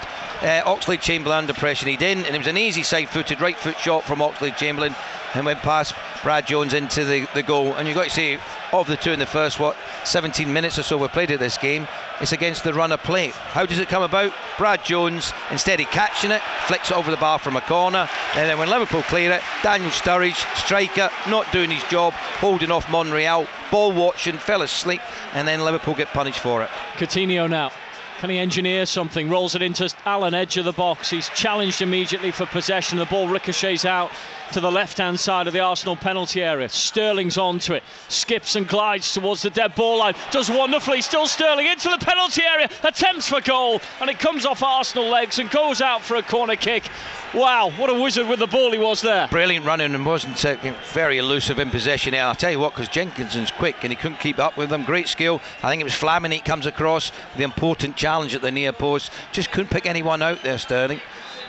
uh, 0.44 0.62
Oxlade 0.64 1.00
Chamberlain 1.00 1.46
depression. 1.46 1.88
He 1.88 1.96
didn't, 1.96 2.26
and 2.26 2.34
it 2.34 2.38
was 2.38 2.46
an 2.46 2.58
easy 2.58 2.82
side 2.82 3.08
footed 3.08 3.40
right 3.40 3.56
foot 3.56 3.78
shot 3.78 4.04
from 4.04 4.18
Oxlade 4.18 4.56
Chamberlain 4.56 4.94
and 5.32 5.44
went 5.44 5.60
past 5.60 5.94
Brad 6.22 6.46
Jones 6.46 6.74
into 6.74 7.04
the, 7.04 7.26
the 7.34 7.42
goal. 7.42 7.74
And 7.74 7.88
you've 7.88 7.96
got 7.96 8.04
to 8.04 8.10
say, 8.10 8.38
of 8.72 8.86
the 8.86 8.96
two 8.96 9.10
in 9.10 9.18
the 9.18 9.26
first, 9.26 9.58
what, 9.58 9.76
17 10.04 10.52
minutes 10.52 10.78
or 10.78 10.82
so 10.82 10.96
we 10.96 11.08
played 11.08 11.30
at 11.30 11.40
this 11.40 11.58
game, 11.58 11.88
it's 12.20 12.32
against 12.32 12.62
the 12.62 12.74
runner 12.74 12.96
play. 12.96 13.28
How 13.28 13.66
does 13.66 13.78
it 13.78 13.88
come 13.88 14.02
about? 14.02 14.32
Brad 14.58 14.84
Jones, 14.84 15.32
instead 15.50 15.80
of 15.80 15.86
catching 15.86 16.30
it, 16.30 16.42
flicks 16.66 16.90
it 16.90 16.96
over 16.96 17.10
the 17.10 17.16
bar 17.16 17.38
from 17.38 17.56
a 17.56 17.60
corner. 17.62 18.08
And 18.34 18.48
then 18.48 18.58
when 18.58 18.70
Liverpool 18.70 19.02
clear 19.02 19.32
it, 19.32 19.42
Daniel 19.62 19.90
Sturridge, 19.90 20.36
striker, 20.56 21.10
not 21.28 21.50
doing 21.52 21.70
his 21.70 21.84
job, 21.84 22.12
holding 22.12 22.70
off 22.70 22.88
Monreal, 22.90 23.48
ball 23.70 23.92
watching, 23.92 24.38
fell 24.38 24.62
asleep, 24.62 25.00
and 25.32 25.48
then 25.48 25.64
Liverpool 25.64 25.94
get 25.94 26.08
punished 26.08 26.38
for 26.38 26.62
it. 26.62 26.70
Coutinho 26.96 27.48
now. 27.48 27.72
Can 28.18 28.30
he 28.30 28.38
engineer 28.38 28.86
something? 28.86 29.28
Rolls 29.28 29.54
it 29.54 29.62
into 29.62 29.92
Allen, 30.06 30.34
edge 30.34 30.56
of 30.56 30.64
the 30.64 30.72
box. 30.72 31.10
He's 31.10 31.28
challenged 31.30 31.82
immediately 31.82 32.30
for 32.30 32.46
possession. 32.46 32.98
The 32.98 33.06
ball 33.06 33.28
ricochets 33.28 33.84
out 33.84 34.12
to 34.52 34.60
the 34.60 34.70
left 34.70 34.98
hand 34.98 35.18
side 35.18 35.46
of 35.46 35.52
the 35.52 35.60
Arsenal 35.60 35.96
penalty 35.96 36.42
area. 36.42 36.68
Sterling's 36.68 37.38
onto 37.38 37.74
it, 37.74 37.82
skips 38.08 38.56
and 38.56 38.68
glides 38.68 39.12
towards 39.12 39.42
the 39.42 39.50
dead 39.50 39.74
ball 39.74 39.98
line, 39.98 40.14
does 40.30 40.50
wonderfully. 40.50 41.00
Still 41.00 41.26
Sterling 41.26 41.66
into 41.66 41.88
the 41.88 41.98
penalty 41.98 42.42
area, 42.42 42.68
attempts 42.82 43.28
for 43.28 43.40
goal, 43.40 43.80
and 44.00 44.10
it 44.10 44.18
comes 44.18 44.46
off 44.46 44.62
Arsenal 44.62 45.08
legs 45.08 45.38
and 45.38 45.50
goes 45.50 45.80
out 45.80 46.02
for 46.02 46.16
a 46.16 46.22
corner 46.22 46.56
kick. 46.56 46.84
Wow, 47.32 47.72
what 47.76 47.90
a 47.90 47.94
wizard 47.94 48.28
with 48.28 48.38
the 48.38 48.46
ball 48.46 48.70
he 48.70 48.78
was 48.78 49.00
there. 49.00 49.26
Brilliant 49.26 49.66
running 49.66 49.92
and 49.92 50.06
wasn't 50.06 50.38
very 50.92 51.18
elusive 51.18 51.58
in 51.58 51.68
possession. 51.68 52.14
Here. 52.14 52.22
I'll 52.22 52.36
tell 52.36 52.52
you 52.52 52.60
what, 52.60 52.74
because 52.74 52.88
Jenkinson's 52.88 53.50
quick 53.50 53.76
and 53.82 53.90
he 53.90 53.96
couldn't 53.96 54.20
keep 54.20 54.38
up 54.38 54.56
with 54.56 54.70
them. 54.70 54.84
Great 54.84 55.08
skill. 55.08 55.40
I 55.62 55.68
think 55.68 55.80
it 55.80 55.84
was 55.84 55.94
Flamini 55.94 56.44
comes 56.44 56.66
across 56.66 57.10
the 57.36 57.42
important 57.42 57.96
challenge 57.96 58.36
at 58.36 58.42
the 58.42 58.52
near 58.52 58.72
post. 58.72 59.10
Just 59.32 59.50
couldn't 59.50 59.70
pick 59.70 59.86
anyone 59.86 60.22
out 60.22 60.44
there, 60.44 60.58
Sterling. 60.58 61.00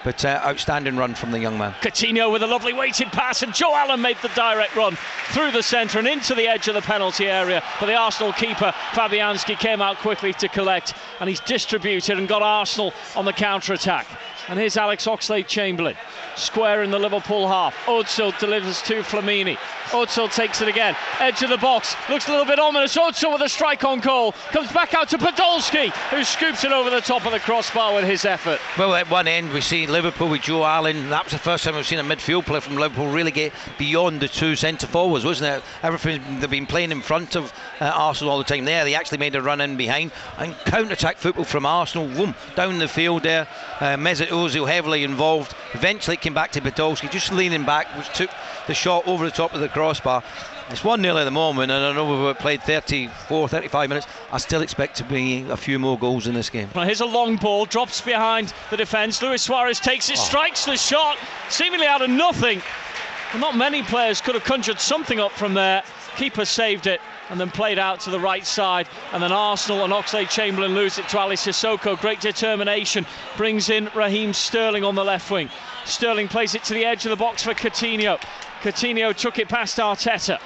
But 0.05 0.24
uh, 0.24 0.39
outstanding 0.45 0.97
run 0.97 1.15
from 1.15 1.31
the 1.31 1.39
young 1.39 1.57
man. 1.57 1.74
Coutinho 1.81 2.31
with 2.31 2.43
a 2.43 2.47
lovely 2.47 2.74
weighted 2.74 3.07
pass, 3.07 3.41
and 3.41 3.51
Joe 3.51 3.75
Allen 3.75 4.01
made 4.01 4.17
the 4.21 4.27
direct 4.29 4.75
run 4.75 4.95
through 5.29 5.50
the 5.50 5.63
centre 5.63 5.97
and 5.97 6.07
into 6.07 6.35
the 6.35 6.47
edge 6.47 6.67
of 6.67 6.75
the 6.75 6.81
penalty 6.81 7.25
area. 7.25 7.63
But 7.79 7.88
the 7.88 7.95
Arsenal 7.95 8.31
keeper, 8.31 8.71
Fabianski, 8.91 9.57
came 9.57 9.81
out 9.81 9.97
quickly 9.97 10.31
to 10.33 10.47
collect, 10.47 10.93
and 11.19 11.27
he's 11.27 11.39
distributed 11.39 12.19
and 12.19 12.27
got 12.27 12.43
Arsenal 12.43 12.93
on 13.15 13.25
the 13.25 13.33
counter 13.33 13.74
attack. 13.74 14.05
And 14.48 14.60
here's 14.60 14.78
Alex 14.78 15.08
Oxlade 15.08 15.48
Chamberlain, 15.48 15.96
square 16.36 16.84
in 16.84 16.92
the 16.92 17.00
Liverpool 17.00 17.48
half. 17.48 17.75
Ozil 17.86 18.38
delivers 18.40 18.80
to 18.84 19.02
Flamini. 19.02 19.58
Ozil 19.88 20.32
takes 20.32 20.62
it 20.62 20.68
again, 20.68 20.96
edge 21.20 21.42
of 21.42 21.50
the 21.50 21.58
box, 21.58 21.96
looks 22.10 22.28
a 22.28 22.32
little 22.32 22.46
bit 22.46 22.60
ominous. 22.60 22.96
Ozil 22.96 23.34
with 23.34 23.42
a 23.42 23.50
strike 23.50 23.84
on 23.84 24.00
goal, 24.00 24.34
comes 24.52 24.72
back 24.72 24.94
out 24.94 25.10
to 25.10 25.18
Podolski, 25.18 25.90
who 26.10 26.24
scoops 26.24 26.64
it 26.64 26.72
over 26.72 26.92
the 26.92 27.02
top 27.02 27.25
of 27.25 27.32
the 27.32 27.40
crossbar 27.40 27.96
with 27.96 28.06
his 28.06 28.24
effort. 28.25 28.60
Well, 28.78 28.94
at 28.94 29.10
one 29.10 29.28
end 29.28 29.52
we 29.52 29.62
see 29.62 29.88
Liverpool 29.88 30.30
with 30.30 30.44
Joe 30.44 30.64
Allen. 30.64 31.10
That 31.10 31.24
was 31.24 31.34
the 31.34 31.40
first 31.40 31.64
time 31.64 31.75
we've 31.75 31.88
seen 31.88 32.00
a 32.00 32.04
midfield 32.04 32.46
player 32.46 32.62
from 32.62 32.75
Liverpool 32.75 33.08
really 33.08 33.32
get 33.32 33.52
beyond 33.80 34.22
the 34.22 34.28
two 34.28 34.56
centre 34.56 34.88
forwards, 34.88 35.25
wasn't 35.25 35.58
it? 35.58 35.64
Everything 35.82 36.40
they've 36.40 36.50
been 36.50 36.68
playing 36.68 36.92
in 36.92 37.02
front 37.02 37.36
of 37.36 37.52
uh, 37.80 37.86
Arsenal 37.86 38.34
all 38.34 38.38
the 38.38 38.44
time. 38.44 38.66
There, 38.66 38.84
they 38.84 38.94
actually 38.94 39.18
made 39.18 39.36
a 39.36 39.42
run 39.42 39.62
in 39.62 39.75
behind 39.75 40.12
and 40.38 40.56
counter-attack 40.66 41.18
football 41.18 41.46
from 41.46 41.66
Arsenal. 41.66 42.08
Boom, 42.08 42.36
down 42.56 42.78
the 42.78 42.88
field 42.88 43.24
there. 43.24 43.48
Uh, 43.80 43.96
Mesut 43.96 44.35
Ozil 44.36 44.68
heavily 44.68 45.04
involved. 45.04 45.56
Eventually, 45.74 46.15
it 46.15 46.22
came 46.22 46.34
back 46.34 46.51
to 46.51 46.62
Podolski, 46.62 47.10
just 47.10 47.32
leaning 47.32 47.63
back, 47.63 47.88
which 47.98 48.10
took 48.10 48.30
the 48.68 48.74
shot 48.74 49.08
over 49.08 49.25
the 49.25 49.32
top 49.32 49.54
of 49.54 49.62
the 49.62 49.70
crossbar. 49.70 50.24
It's 50.70 50.84
1 50.84 51.01
0 51.01 51.18
at 51.18 51.24
the 51.24 51.32
moment, 51.32 51.72
and 51.72 51.84
I 51.84 51.94
know 51.94 52.10
we've 52.10 52.27
uh, 52.27 52.34
played 52.34 52.63
34, 52.63 53.48
35 53.48 53.89
minutes. 53.89 54.08
I 54.32 54.38
still 54.39 54.62
expect 54.62 54.98
to 54.98 55.04
be 55.04 55.46
a 55.50 55.58
few 55.58 55.77
more 55.77 55.98
goals 55.98 56.27
in 56.27 56.34
this 56.34 56.50
game. 56.50 56.70
Well, 56.74 56.86
here's 56.86 57.01
a 57.01 57.06
long 57.06 57.38
ball, 57.38 57.65
drops 57.65 58.01
behind 58.01 58.54
the 58.72 58.77
defence. 58.77 59.22
Luis 59.22 59.44
Suarez 59.44 59.80
takes 59.80 60.10
it, 60.10 60.18
oh. 60.18 60.24
strikes 60.24 60.65
the 60.65 60.75
shot, 60.75 61.18
seemingly 61.50 61.86
out 61.86 62.01
of 62.01 62.10
nothing. 62.10 62.62
Well, 63.32 63.42
not 63.42 63.56
many 63.56 63.84
players 63.84 64.22
could 64.22 64.36
have 64.36 64.44
conjured 64.44 64.80
something 64.80 65.20
up 65.20 65.32
from 65.32 65.54
there. 65.54 65.84
Keeper 66.18 66.46
saved 66.46 66.88
it 66.88 67.00
and 67.29 67.39
then 67.39 67.51
played 67.51 67.79
out 67.79 68.00
to 68.01 68.10
the 68.10 68.20
right 68.20 68.46
side. 68.46 68.88
And 69.13 69.22
then 69.22 69.32
Arsenal 69.32 69.84
and 69.84 69.94
Oxlade 69.94 70.29
Chamberlain 70.29 70.75
lose 70.75 70.98
it 70.98 71.08
to 71.10 71.20
Ali 71.20 71.36
Cissokho. 71.36 72.00
Great 72.00 72.22
determination 72.22 73.05
brings 73.38 73.70
in 73.70 73.89
Raheem 73.96 74.34
Sterling 74.34 74.84
on 74.84 74.96
the 74.96 75.03
left 75.03 75.29
wing. 75.32 75.50
Sterling 75.86 76.27
plays 76.27 76.55
it 76.55 76.63
to 76.65 76.74
the 76.74 76.86
edge 76.86 77.05
of 77.05 77.10
the 77.10 77.15
box 77.15 77.44
for 77.44 77.53
Coutinho. 77.53 78.20
Coutinho 78.62 79.15
took 79.15 79.39
it 79.39 79.50
past 79.50 79.77
Arteta. 79.77 80.39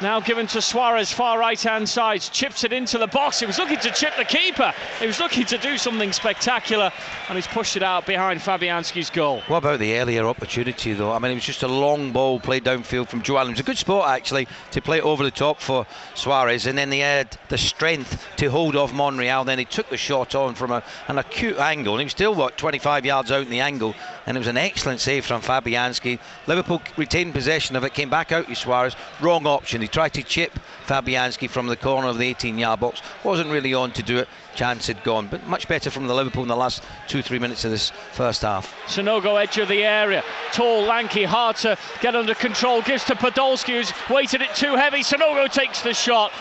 Now 0.00 0.18
given 0.18 0.48
to 0.48 0.60
Suarez, 0.60 1.12
far 1.12 1.38
right 1.38 1.60
hand 1.60 1.88
side, 1.88 2.20
chips 2.20 2.64
it 2.64 2.72
into 2.72 2.98
the 2.98 3.06
box. 3.06 3.38
He 3.38 3.46
was 3.46 3.58
looking 3.58 3.78
to 3.78 3.92
chip 3.92 4.14
the 4.16 4.24
keeper. 4.24 4.72
He 4.98 5.06
was 5.06 5.20
looking 5.20 5.46
to 5.46 5.56
do 5.56 5.78
something 5.78 6.12
spectacular, 6.12 6.90
and 7.28 7.36
he's 7.36 7.46
pushed 7.46 7.76
it 7.76 7.82
out 7.82 8.04
behind 8.04 8.40
Fabianski's 8.40 9.08
goal. 9.08 9.42
What 9.46 9.58
about 9.58 9.78
the 9.78 9.96
earlier 9.96 10.26
opportunity, 10.26 10.94
though? 10.94 11.12
I 11.12 11.20
mean, 11.20 11.30
it 11.30 11.34
was 11.34 11.44
just 11.44 11.62
a 11.62 11.68
long 11.68 12.10
ball 12.10 12.40
played 12.40 12.64
downfield 12.64 13.08
from 13.08 13.22
Joe. 13.22 13.38
It 13.38 13.60
a 13.60 13.62
good 13.62 13.78
spot, 13.78 14.08
actually, 14.08 14.48
to 14.72 14.82
play 14.82 15.00
over 15.00 15.22
the 15.22 15.30
top 15.30 15.60
for 15.60 15.86
Suarez, 16.14 16.66
and 16.66 16.76
then 16.76 16.90
he 16.90 16.98
had 16.98 17.38
the 17.48 17.58
strength 17.58 18.26
to 18.36 18.50
hold 18.50 18.74
off 18.74 18.92
Monreal. 18.92 19.44
Then 19.44 19.60
he 19.60 19.64
took 19.64 19.88
the 19.90 19.96
shot 19.96 20.34
on 20.34 20.56
from 20.56 20.72
a, 20.72 20.82
an 21.06 21.18
acute 21.18 21.58
angle, 21.58 21.94
and 21.94 22.00
he 22.00 22.04
was 22.06 22.12
still, 22.12 22.34
what, 22.34 22.58
25 22.58 23.06
yards 23.06 23.30
out 23.30 23.42
in 23.42 23.50
the 23.50 23.60
angle, 23.60 23.94
and 24.26 24.36
it 24.36 24.40
was 24.40 24.48
an 24.48 24.56
excellent 24.56 25.00
save 25.00 25.24
from 25.24 25.42
Fabianski. 25.42 26.18
Liverpool 26.46 26.80
retained 26.96 27.34
possession 27.34 27.76
of 27.76 27.84
it, 27.84 27.94
came 27.94 28.10
back 28.10 28.32
out 28.32 28.46
to 28.46 28.54
Suarez. 28.54 28.96
Wrong 29.20 29.46
option. 29.46 29.82
He 29.82 29.88
tried 29.88 30.14
to 30.14 30.22
chip 30.22 30.58
Fabianski 30.86 31.48
from 31.48 31.66
the 31.66 31.76
corner 31.76 32.08
of 32.08 32.18
the 32.18 32.26
18 32.26 32.58
yard 32.58 32.80
box. 32.80 33.02
Wasn't 33.22 33.50
really 33.50 33.74
on 33.74 33.92
to 33.92 34.02
do 34.02 34.18
it. 34.18 34.28
Chance 34.54 34.86
had 34.86 35.02
gone. 35.04 35.26
But 35.26 35.46
much 35.46 35.68
better 35.68 35.90
from 35.90 36.06
the 36.06 36.14
Liverpool 36.14 36.42
in 36.42 36.48
the 36.48 36.56
last 36.56 36.82
two, 37.08 37.22
three 37.22 37.38
minutes 37.38 37.64
of 37.64 37.70
this 37.70 37.90
first 38.12 38.42
half. 38.42 38.72
Sanogo 38.86 39.40
edge 39.40 39.58
of 39.58 39.68
the 39.68 39.84
area. 39.84 40.22
Tall, 40.52 40.82
lanky, 40.82 41.24
hard 41.24 41.56
to 41.56 41.76
get 42.00 42.14
under 42.14 42.34
control. 42.34 42.82
Gives 42.82 43.04
to 43.04 43.14
Podolski, 43.14 43.74
who's 43.74 43.92
weighted 44.08 44.42
it 44.42 44.54
too 44.54 44.76
heavy. 44.76 45.02
Sanogo 45.02 45.50
takes 45.50 45.82
the 45.82 45.92
shot 45.92 46.32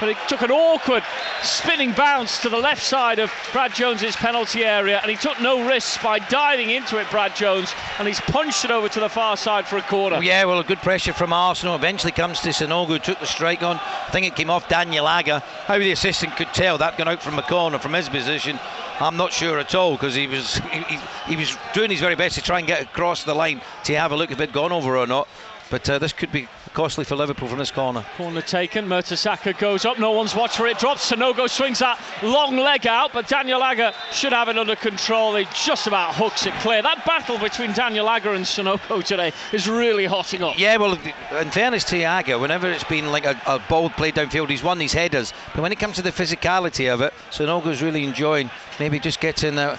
but 0.00 0.08
it 0.08 0.16
took 0.26 0.40
an 0.40 0.50
awkward 0.50 1.04
spinning 1.42 1.92
bounce 1.92 2.40
to 2.40 2.48
the 2.48 2.56
left 2.56 2.82
side 2.82 3.18
of 3.18 3.30
Brad 3.52 3.74
Jones's 3.74 4.16
penalty 4.16 4.64
area, 4.64 4.98
and 5.02 5.10
he 5.10 5.16
took 5.16 5.40
no 5.40 5.66
risks 5.66 6.02
by 6.02 6.18
diving 6.18 6.70
into 6.70 6.98
it, 6.98 7.08
Brad 7.10 7.36
Jones, 7.36 7.74
and 7.98 8.08
he's 8.08 8.20
punched 8.20 8.64
it 8.64 8.70
over 8.70 8.88
to 8.88 9.00
the 9.00 9.08
far 9.08 9.36
side 9.36 9.66
for 9.66 9.76
a 9.76 9.82
corner. 9.82 10.22
Yeah, 10.22 10.44
well, 10.44 10.58
a 10.58 10.64
good 10.64 10.78
pressure 10.78 11.12
from 11.12 11.32
Arsenal. 11.32 11.74
Eventually 11.74 12.12
comes 12.12 12.40
to 12.40 12.48
Sanogo, 12.48 13.00
took 13.00 13.20
the 13.20 13.26
strike 13.26 13.62
on. 13.62 13.76
I 13.76 14.10
think 14.10 14.26
it 14.26 14.34
came 14.34 14.50
off 14.50 14.68
Daniel 14.68 15.06
Agger. 15.06 15.40
How 15.66 15.78
the 15.78 15.92
assistant 15.92 16.36
could 16.36 16.52
tell 16.54 16.78
that 16.78 16.96
gone 16.96 17.08
out 17.08 17.22
from 17.22 17.38
a 17.38 17.42
corner 17.42 17.78
from 17.78 17.92
his 17.92 18.08
position. 18.08 18.58
I'm 19.00 19.16
not 19.16 19.32
sure 19.32 19.58
at 19.58 19.74
all 19.74 19.92
because 19.92 20.14
he 20.14 20.26
was 20.26 20.56
he, 20.72 20.98
he, 21.26 21.36
was 21.36 21.56
doing 21.72 21.90
his 21.90 22.00
very 22.00 22.16
best 22.16 22.34
to 22.34 22.42
try 22.42 22.58
and 22.58 22.66
get 22.66 22.82
across 22.82 23.24
the 23.24 23.34
line 23.34 23.62
to 23.84 23.96
have 23.96 24.12
a 24.12 24.16
look 24.16 24.30
if 24.30 24.38
it 24.38 24.48
had 24.48 24.52
gone 24.52 24.72
over 24.72 24.96
or 24.96 25.06
not. 25.06 25.28
But 25.70 25.88
uh, 25.88 25.98
this 25.98 26.12
could 26.12 26.32
be 26.32 26.48
costly 26.74 27.04
for 27.04 27.14
Liverpool 27.14 27.48
from 27.48 27.58
this 27.58 27.70
corner. 27.70 28.04
Corner 28.16 28.42
taken. 28.42 28.86
Mertesacker 28.86 29.56
goes 29.56 29.84
up. 29.84 29.98
No 29.98 30.10
one's 30.10 30.34
watched 30.34 30.56
for 30.56 30.66
it. 30.66 30.78
Drops. 30.78 31.08
Sanogo 31.10 31.48
swings 31.48 31.78
that 31.78 32.00
long 32.22 32.56
leg 32.56 32.86
out, 32.86 33.12
but 33.12 33.28
Daniel 33.28 33.62
Agger 33.62 33.92
should 34.12 34.32
have 34.32 34.48
it 34.48 34.58
under 34.58 34.74
control. 34.74 35.36
He 35.36 35.46
just 35.54 35.86
about 35.86 36.14
hooks 36.14 36.46
it 36.46 36.54
clear. 36.54 36.82
That 36.82 37.04
battle 37.06 37.38
between 37.38 37.72
Daniel 37.72 38.08
Agger 38.08 38.34
and 38.34 38.44
Sanogo 38.44 39.02
today 39.04 39.32
is 39.52 39.68
really 39.68 40.06
hotting 40.06 40.42
up. 40.42 40.58
Yeah, 40.58 40.76
well, 40.76 40.98
in 41.38 41.50
fairness 41.50 41.84
to 41.84 42.02
Agger, 42.02 42.38
whenever 42.38 42.68
it's 42.70 42.84
been 42.84 43.12
like 43.12 43.24
a, 43.24 43.40
a 43.46 43.60
ball 43.68 43.90
played 43.90 44.16
downfield, 44.16 44.50
he's 44.50 44.62
won 44.62 44.78
these 44.78 44.92
headers. 44.92 45.32
But 45.54 45.62
when 45.62 45.72
it 45.72 45.78
comes 45.78 45.96
to 45.96 46.02
the 46.02 46.12
physicality 46.12 46.92
of 46.92 47.00
it, 47.00 47.14
Sanogo's 47.30 47.80
really 47.82 48.04
enjoying. 48.04 48.50
Maybe 48.80 48.98
just 48.98 49.20
getting. 49.20 49.58
Uh, 49.58 49.76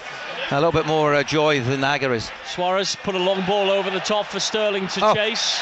a 0.51 0.55
little 0.55 0.72
bit 0.72 0.86
more 0.86 1.13
uh, 1.15 1.24
joy 1.24 1.62
than 1.62 1.84
Agger 1.84 2.13
is. 2.13 2.29
Suarez 2.46 2.98
put 3.03 3.15
a 3.15 3.20
long 3.20 3.46
ball 3.46 3.70
over 3.70 3.89
the 3.89 4.00
top 4.00 4.25
for 4.25 4.39
Sterling 4.39 4.88
to 4.89 5.05
oh. 5.05 5.13
chase 5.13 5.62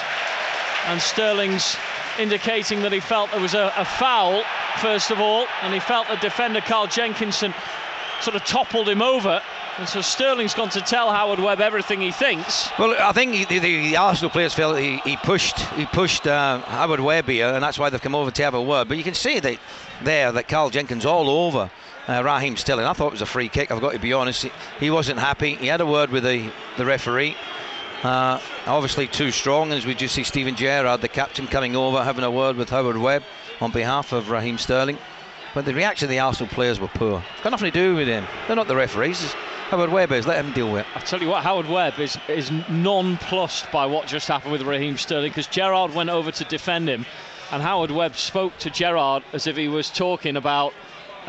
and 0.86 1.02
Sterling's 1.02 1.78
indicating 2.18 2.82
that 2.82 2.92
he 2.92 3.00
felt 3.00 3.32
there 3.32 3.40
was 3.40 3.54
a, 3.54 3.72
a, 3.78 3.86
foul 3.86 4.44
first 4.78 5.12
of 5.12 5.20
all, 5.20 5.46
and 5.62 5.74
he 5.74 5.80
felt 5.80 6.08
the 6.08 6.16
defender 6.16 6.62
Carl 6.62 6.88
Jenkinson 6.88 7.54
sort 8.22 8.36
of 8.36 8.44
toppled 8.44 8.90
him 8.90 9.02
over. 9.02 9.42
And 9.78 9.88
so 9.88 10.02
Sterling's 10.02 10.54
gone 10.54 10.70
to 10.72 10.82
tell 10.82 11.12
Howard 11.12 11.40
Webb 11.40 11.62
everything 11.62 12.02
he 12.02 12.12
thinks. 12.12 12.70
Well, 12.78 12.96
I 13.00 13.14
think 13.14 13.34
he, 13.34 13.46
the, 13.46 13.60
the, 13.60 13.98
Arsenal 13.98 14.30
players 14.30 14.54
felt 14.54 14.78
he, 14.78 14.98
he 15.06 15.16
pushed 15.18 15.60
he 15.60 15.86
pushed 15.86 16.28
uh, 16.28 16.60
Howard 16.60 17.00
Webb 17.00 17.30
here, 17.30 17.48
and 17.48 17.64
that's 17.64 17.80
why 17.80 17.90
they've 17.90 18.02
come 18.02 18.16
over 18.16 18.30
to 18.30 18.44
have 18.44 18.54
a 18.54 18.62
word. 18.62 18.90
But 18.90 18.98
you 18.98 19.04
can 19.04 19.14
see 19.14 19.40
that 19.40 19.58
there 20.04 20.34
that 20.34 20.50
Carl 20.50 20.70
Jenkins 20.70 21.06
all 21.06 21.30
over 21.30 21.72
uh, 22.10 22.24
Raheem 22.24 22.58
Sterling. 22.58 22.86
I 22.86 22.94
thought 22.94 23.08
it 23.08 23.12
was 23.12 23.22
a 23.22 23.28
free 23.28 23.50
kick. 23.50 23.72
I've 23.72 23.82
got 23.82 23.94
to 23.94 24.00
be 24.00 24.14
honest. 24.14 24.44
He, 24.44 24.52
he 24.80 24.90
wasn't 24.90 25.20
happy. 25.20 25.56
He 25.56 25.68
had 25.68 25.80
a 25.80 25.86
word 25.86 26.10
with 26.10 26.24
the 26.24 26.52
the 26.78 26.86
referee. 26.86 27.36
Uh, 28.04 28.40
obviously 28.66 29.08
too 29.08 29.30
strong 29.30 29.74
as 29.74 29.86
we 29.86 29.94
just 29.94 30.16
see 30.16 30.24
Steven 30.24 30.56
Gerrard, 30.56 31.02
the 31.02 31.10
captain, 31.10 31.48
coming 31.48 31.76
over, 31.76 32.02
having 32.02 32.24
a 32.24 32.32
word 32.32 32.56
with 32.56 32.70
Howard 32.70 32.98
Webb 32.98 33.24
on 33.60 33.72
behalf 33.72 34.14
of 34.14 34.30
Raheem 34.30 34.58
Sterling. 34.58 34.98
But 35.54 35.66
the 35.66 35.74
reaction 35.74 36.06
of 36.06 36.10
the 36.10 36.20
Arsenal 36.20 36.50
players 36.50 36.80
were 36.80 36.88
poor. 36.88 37.22
It's 37.34 37.44
got 37.44 37.50
nothing 37.50 37.72
to 37.72 37.78
do 37.78 37.96
with 37.96 38.08
him. 38.08 38.26
They're 38.48 38.56
not 38.56 38.68
the 38.68 38.76
referees. 38.76 39.22
Howard 39.70 39.92
Webb 39.92 40.12
is. 40.14 40.26
Let 40.26 40.44
him 40.44 40.54
deal 40.54 40.72
with 40.72 40.82
it. 40.82 40.88
I 40.96 41.02
tell 41.02 41.22
you 41.22 41.28
what, 41.28 41.44
Howard 41.44 41.68
Webb 41.68 42.00
is 42.00 42.18
is 42.28 42.52
nonplussed 42.70 43.72
by 43.72 43.86
what 43.86 44.08
just 44.08 44.28
happened 44.28 44.54
with 44.54 44.62
Raheem 44.64 44.98
Sterling 44.98 45.30
because 45.30 45.48
Gerrard 45.48 45.94
went 45.94 46.10
over 46.10 46.32
to 46.32 46.44
defend 46.46 46.90
him, 46.90 47.06
and 47.52 47.62
Howard 47.62 47.92
Webb 47.92 48.16
spoke 48.16 48.58
to 48.60 48.70
Gerrard 48.70 49.24
as 49.34 49.46
if 49.46 49.58
he 49.58 49.68
was 49.68 49.90
talking 49.90 50.38
about 50.38 50.74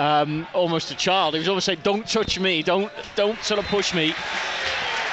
um, 0.01 0.47
almost 0.55 0.91
a 0.91 0.97
child. 0.97 1.35
He 1.35 1.39
was 1.41 1.49
almost 1.49 1.67
saying, 1.67 1.81
"Don't 1.83 2.07
touch 2.09 2.41
me. 2.41 2.63
Don't 2.63 2.91
don't 3.15 3.39
sort 3.43 3.61
of 3.61 3.67
push 3.67 3.95
me." 3.95 4.15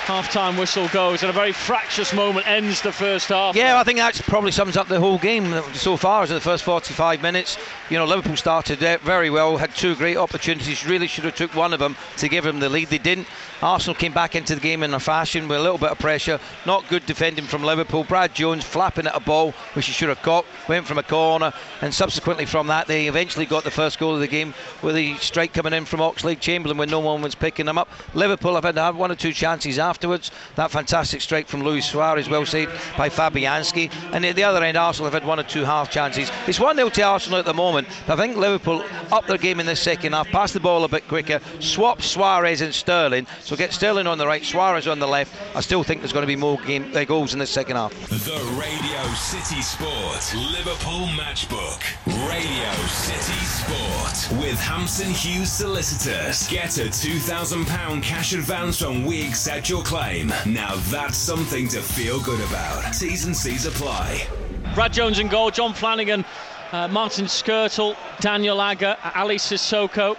Half-time 0.07 0.55
whistle 0.55 0.87
goes 0.87 1.21
and 1.21 1.29
a 1.29 1.33
very 1.33 1.51
fractious 1.51 2.13
moment 2.13 2.47
ends 2.47 2.81
the 2.81 2.93
first 2.93 3.27
half. 3.27 3.57
Yeah, 3.57 3.77
I 3.77 3.83
think 3.83 3.99
that 3.99 4.15
probably 4.25 4.53
sums 4.53 4.77
up 4.77 4.87
the 4.87 5.01
whole 5.01 5.17
game 5.17 5.61
so 5.73 5.97
far 5.97 6.23
as 6.23 6.29
the 6.29 6.39
first 6.39 6.63
45 6.63 7.21
minutes. 7.21 7.57
You 7.89 7.97
know, 7.97 8.05
Liverpool 8.05 8.37
started 8.37 8.81
uh, 8.81 8.99
very 8.99 9.29
well, 9.29 9.57
had 9.57 9.75
two 9.75 9.95
great 9.95 10.15
opportunities, 10.15 10.85
really 10.85 11.07
should 11.07 11.25
have 11.25 11.35
took 11.35 11.53
one 11.53 11.73
of 11.73 11.79
them 11.79 11.97
to 12.17 12.29
give 12.29 12.45
them 12.45 12.61
the 12.61 12.69
lead. 12.69 12.87
They 12.87 12.99
didn't. 12.99 13.27
Arsenal 13.61 13.95
came 13.95 14.13
back 14.13 14.35
into 14.35 14.55
the 14.55 14.61
game 14.61 14.83
in 14.83 14.93
a 14.93 14.99
fashion 14.99 15.47
with 15.47 15.57
a 15.57 15.61
little 15.61 15.77
bit 15.77 15.89
of 15.89 15.99
pressure. 15.99 16.39
Not 16.65 16.87
good 16.87 17.05
defending 17.05 17.45
from 17.45 17.63
Liverpool. 17.63 18.05
Brad 18.05 18.33
Jones 18.33 18.63
flapping 18.63 19.07
at 19.07 19.15
a 19.15 19.19
ball 19.19 19.51
which 19.73 19.87
he 19.87 19.91
should 19.91 20.09
have 20.09 20.21
caught, 20.21 20.45
went 20.69 20.87
from 20.87 20.99
a 20.99 21.03
corner, 21.03 21.51
and 21.81 21.93
subsequently 21.93 22.45
from 22.45 22.67
that 22.67 22.87
they 22.87 23.07
eventually 23.07 23.45
got 23.45 23.65
the 23.65 23.71
first 23.71 23.99
goal 23.99 24.13
of 24.13 24.21
the 24.21 24.27
game 24.27 24.53
with 24.81 24.95
the 24.95 25.17
strike 25.17 25.53
coming 25.53 25.73
in 25.73 25.83
from 25.83 25.99
Oxlade 25.99 26.39
Chamberlain 26.39 26.77
when 26.77 26.89
no 26.89 26.99
one 26.99 27.21
was 27.21 27.35
picking 27.35 27.65
them 27.65 27.77
up. 27.77 27.89
Liverpool 28.13 28.55
have 28.55 28.63
had 28.63 28.95
one 28.95 29.11
or 29.11 29.15
two 29.15 29.33
chances 29.33 29.79
afterwards. 29.97 30.29
That 30.55 30.69
fantastic 30.69 31.21
strike 31.21 31.47
from 31.47 31.63
Luis 31.63 31.89
Suarez, 31.89 32.29
well 32.29 32.45
saved 32.45 32.71
by 32.95 33.09
Fabianski. 33.09 33.91
And 34.13 34.23
at 34.23 34.35
the 34.35 34.43
other 34.43 34.63
end, 34.63 34.77
Arsenal 34.77 35.05
have 35.05 35.19
had 35.19 35.27
one 35.27 35.39
or 35.39 35.43
two 35.43 35.65
half 35.65 35.89
chances. 35.89 36.29
It's 36.45 36.59
1 36.59 36.75
0 36.75 36.89
to 36.89 37.01
Arsenal 37.01 37.39
at 37.39 37.45
the 37.45 37.53
moment. 37.55 37.87
I 38.07 38.15
think 38.15 38.37
Liverpool 38.37 38.85
up 39.11 39.25
their 39.25 39.39
game 39.39 39.59
in 39.59 39.65
the 39.65 39.75
second 39.75 40.13
half, 40.13 40.27
pass 40.27 40.53
the 40.53 40.59
ball 40.59 40.83
a 40.83 40.87
bit 40.87 41.07
quicker, 41.07 41.39
swap 41.59 42.03
Suarez 42.03 42.61
and 42.61 42.73
Sterling 42.73 43.25
so 43.41 43.55
get 43.55 43.73
Sterling 43.73 44.07
on 44.07 44.17
the 44.17 44.27
right, 44.27 44.43
Suarez 44.43 44.87
on 44.87 44.99
the 44.99 45.07
left. 45.07 45.33
I 45.55 45.61
still 45.61 45.83
think 45.83 46.01
there's 46.01 46.13
going 46.13 46.23
to 46.23 46.27
be 46.27 46.35
more 46.35 46.57
game 46.61 46.91
uh, 46.95 47.03
goals 47.05 47.33
in 47.33 47.39
the 47.39 47.47
second 47.47 47.77
half. 47.77 47.93
The 48.09 48.37
Radio 48.59 49.13
City 49.15 49.61
Sport 49.61 50.35
Liverpool 50.51 51.07
Matchbook. 51.17 51.81
Radio 52.29 52.71
City 52.87 53.39
Sport 53.45 54.41
with 54.41 54.59
Hampson 54.59 55.11
Hughes 55.11 55.51
Solicitors. 55.51 56.47
Get 56.47 56.77
a 56.77 56.89
£2,000 56.89 58.03
cash 58.03 58.33
advance 58.33 58.79
from 58.79 59.05
We 59.05 59.25
Accept 59.27 59.69
Your 59.69 59.83
Claim. 59.87 60.33
Now 60.45 60.75
that's 60.89 61.15
something 61.15 61.69
to 61.69 61.81
feel 61.81 62.19
good 62.19 62.41
about. 62.49 62.93
T's 62.93 63.23
and 63.23 63.33
C's 63.33 63.65
apply. 63.65 64.27
Brad 64.75 64.91
Jones 64.91 65.17
in 65.17 65.29
goal, 65.29 65.49
John 65.49 65.73
Flanagan, 65.73 66.25
uh, 66.73 66.89
Martin 66.89 67.23
Skrtel, 67.23 67.95
Daniel 68.19 68.61
Agger, 68.61 68.97
Ali 69.15 69.37
Cissokho. 69.37 70.17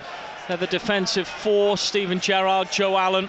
They're 0.48 0.56
the 0.56 0.68
defensive 0.68 1.28
four. 1.28 1.76
Steven 1.76 2.18
Gerrard, 2.18 2.72
Joe 2.72 2.96
Allen 2.96 3.28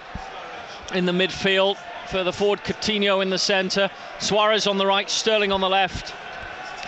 in 0.94 1.04
the 1.04 1.12
midfield. 1.12 1.76
Further 2.08 2.32
forward, 2.32 2.60
Coutinho 2.64 3.20
in 3.20 3.28
the 3.28 3.38
centre. 3.38 3.90
Suarez 4.18 4.66
on 4.66 4.78
the 4.78 4.86
right, 4.86 5.10
Sterling 5.10 5.52
on 5.52 5.60
the 5.60 5.68
left. 5.68 6.14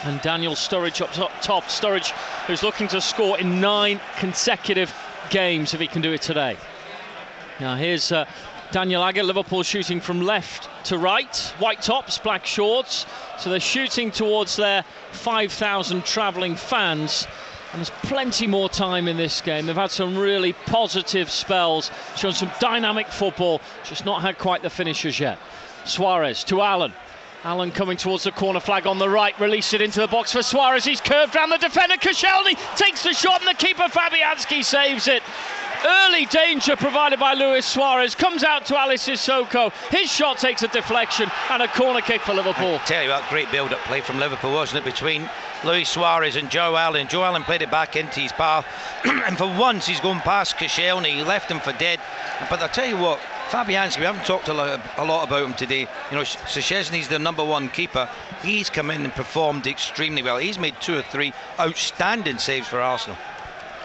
And 0.04 0.18
Daniel 0.22 0.54
Sturridge 0.54 1.02
up 1.02 1.30
top. 1.42 1.64
Sturridge, 1.64 2.12
who's 2.46 2.62
looking 2.62 2.88
to 2.88 3.02
score 3.02 3.38
in 3.38 3.60
nine 3.60 4.00
consecutive 4.16 4.94
games 5.28 5.74
if 5.74 5.80
he 5.80 5.86
can 5.86 6.00
do 6.00 6.14
it 6.14 6.22
today. 6.22 6.56
Now 7.60 7.76
here's 7.76 8.10
uh, 8.10 8.24
Daniel 8.72 9.04
Agger, 9.04 9.22
Liverpool 9.22 9.62
shooting 9.62 10.00
from 10.00 10.22
left 10.22 10.70
to 10.86 10.96
right, 10.96 11.36
white 11.58 11.82
tops, 11.82 12.16
black 12.16 12.46
shorts. 12.46 13.04
So 13.38 13.50
they're 13.50 13.60
shooting 13.60 14.10
towards 14.10 14.56
their 14.56 14.82
5,000 15.12 16.04
travelling 16.06 16.56
fans. 16.56 17.26
And 17.72 17.80
there's 17.80 17.90
plenty 18.02 18.46
more 18.46 18.70
time 18.70 19.08
in 19.08 19.18
this 19.18 19.42
game. 19.42 19.66
They've 19.66 19.76
had 19.76 19.90
some 19.90 20.16
really 20.16 20.54
positive 20.54 21.30
spells, 21.30 21.90
shown 22.16 22.32
some 22.32 22.50
dynamic 22.60 23.08
football, 23.08 23.60
just 23.84 24.06
not 24.06 24.22
had 24.22 24.38
quite 24.38 24.62
the 24.62 24.70
finishes 24.70 25.20
yet. 25.20 25.38
Suarez 25.84 26.42
to 26.44 26.62
Allen. 26.62 26.94
Allen 27.44 27.72
coming 27.72 27.98
towards 27.98 28.24
the 28.24 28.32
corner 28.32 28.60
flag 28.60 28.86
on 28.86 28.98
the 28.98 29.08
right, 29.08 29.38
release 29.38 29.74
it 29.74 29.82
into 29.82 30.00
the 30.00 30.06
box 30.06 30.32
for 30.32 30.42
Suarez. 30.42 30.84
He's 30.84 31.00
curved 31.00 31.34
round 31.34 31.52
the 31.52 31.58
defender. 31.58 31.96
Koscielny 31.96 32.56
takes 32.76 33.02
the 33.02 33.12
shot, 33.12 33.40
and 33.42 33.50
the 33.50 33.54
keeper 33.54 33.82
Fabianski 33.82 34.64
saves 34.64 35.08
it. 35.08 35.22
Early 35.84 36.26
danger 36.26 36.76
provided 36.76 37.18
by 37.18 37.34
Luis 37.34 37.66
Suarez 37.66 38.14
comes 38.14 38.44
out 38.44 38.66
to 38.66 38.78
Alice 38.78 39.08
Cissokho. 39.08 39.72
His 39.90 40.10
shot 40.10 40.38
takes 40.38 40.62
a 40.62 40.68
deflection 40.68 41.28
and 41.50 41.62
a 41.62 41.68
corner 41.68 42.00
kick 42.00 42.20
for 42.20 42.34
Liverpool. 42.34 42.76
I 42.76 42.84
tell 42.84 43.02
you 43.02 43.10
what, 43.10 43.28
great 43.28 43.50
build-up 43.50 43.80
play 43.80 44.00
from 44.00 44.20
Liverpool, 44.20 44.52
wasn't 44.52 44.86
it? 44.86 44.90
Between 44.90 45.28
Luis 45.64 45.88
Suarez 45.88 46.36
and 46.36 46.50
Joe 46.50 46.76
Allen. 46.76 47.08
Joe 47.08 47.24
Allen 47.24 47.42
played 47.42 47.62
it 47.62 47.70
back 47.70 47.96
into 47.96 48.20
his 48.20 48.32
path, 48.32 48.64
and 49.04 49.36
for 49.36 49.46
once 49.58 49.86
he's 49.86 50.00
going 50.00 50.20
past 50.20 50.56
Koscielny. 50.56 51.16
He 51.16 51.22
left 51.24 51.50
him 51.50 51.58
for 51.58 51.72
dead. 51.72 51.98
But 52.48 52.62
I 52.62 52.68
tell 52.68 52.86
you 52.86 52.96
what, 52.96 53.18
Fabianski, 53.50 53.98
we 53.98 54.04
haven't 54.04 54.24
talked 54.24 54.48
a 54.48 54.54
lot, 54.54 54.80
a 54.96 55.04
lot 55.04 55.26
about 55.26 55.44
him 55.44 55.54
today. 55.54 55.88
You 56.10 56.16
know, 56.16 56.22
Szczesny's 56.22 57.08
the 57.08 57.18
number 57.18 57.44
one 57.44 57.68
keeper. 57.68 58.08
He's 58.42 58.70
come 58.70 58.90
in 58.90 59.02
and 59.02 59.12
performed 59.12 59.66
extremely 59.66 60.22
well. 60.22 60.38
He's 60.38 60.58
made 60.58 60.74
two 60.80 60.96
or 60.96 61.02
three 61.02 61.32
outstanding 61.58 62.38
saves 62.38 62.68
for 62.68 62.80
Arsenal. 62.80 63.18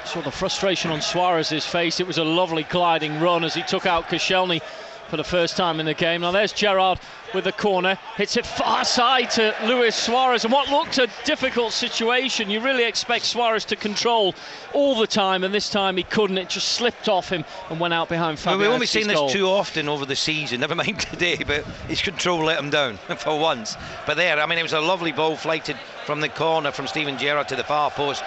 Saw 0.07 0.21
the 0.21 0.31
frustration 0.31 0.89
on 0.89 1.01
Suarez's 1.01 1.65
face. 1.65 1.99
It 1.99 2.07
was 2.07 2.17
a 2.17 2.23
lovely 2.23 2.63
gliding 2.63 3.19
run 3.19 3.43
as 3.43 3.53
he 3.53 3.61
took 3.63 3.85
out 3.85 4.07
Koscielny 4.07 4.61
for 5.09 5.17
the 5.17 5.23
first 5.23 5.57
time 5.57 5.81
in 5.81 5.85
the 5.85 5.93
game. 5.93 6.21
Now 6.21 6.31
there's 6.31 6.53
Gerrard 6.53 6.99
with 7.33 7.43
the 7.43 7.51
corner, 7.51 7.97
hits 8.15 8.37
it 8.37 8.45
far 8.45 8.85
side 8.85 9.31
to 9.31 9.53
Luis 9.65 9.97
Suarez, 9.97 10.45
and 10.45 10.53
what 10.53 10.69
looked 10.69 10.97
a 10.97 11.09
difficult 11.25 11.73
situation. 11.73 12.49
You 12.49 12.61
really 12.61 12.85
expect 12.85 13.25
Suarez 13.25 13.65
to 13.65 13.75
control 13.75 14.33
all 14.73 14.97
the 14.97 15.07
time, 15.07 15.43
and 15.43 15.53
this 15.53 15.69
time 15.69 15.97
he 15.97 16.03
couldn't. 16.03 16.37
It 16.37 16.47
just 16.47 16.69
slipped 16.69 17.09
off 17.09 17.27
him 17.27 17.43
and 17.69 17.77
went 17.77 17.93
out 17.93 18.07
behind 18.07 18.37
Fabianski's 18.37 18.45
well, 18.45 18.57
We've 18.59 18.69
only 18.69 18.85
seen 18.87 19.07
goal. 19.07 19.25
this 19.27 19.33
too 19.33 19.47
often 19.47 19.89
over 19.89 20.05
the 20.05 20.15
season. 20.15 20.61
Never 20.61 20.75
mind 20.75 20.99
today, 21.11 21.43
but 21.45 21.65
his 21.89 22.01
control 22.01 22.45
let 22.45 22.59
him 22.59 22.69
down 22.69 22.95
for 23.17 23.37
once. 23.37 23.75
But 24.05 24.15
there, 24.15 24.39
I 24.39 24.45
mean, 24.45 24.57
it 24.57 24.63
was 24.63 24.73
a 24.73 24.79
lovely 24.79 25.11
ball 25.11 25.35
flighted 25.35 25.75
from 26.05 26.21
the 26.21 26.29
corner 26.29 26.71
from 26.71 26.87
Steven 26.87 27.17
Gerrard 27.17 27.49
to 27.49 27.57
the 27.57 27.65
far 27.65 27.91
post. 27.91 28.23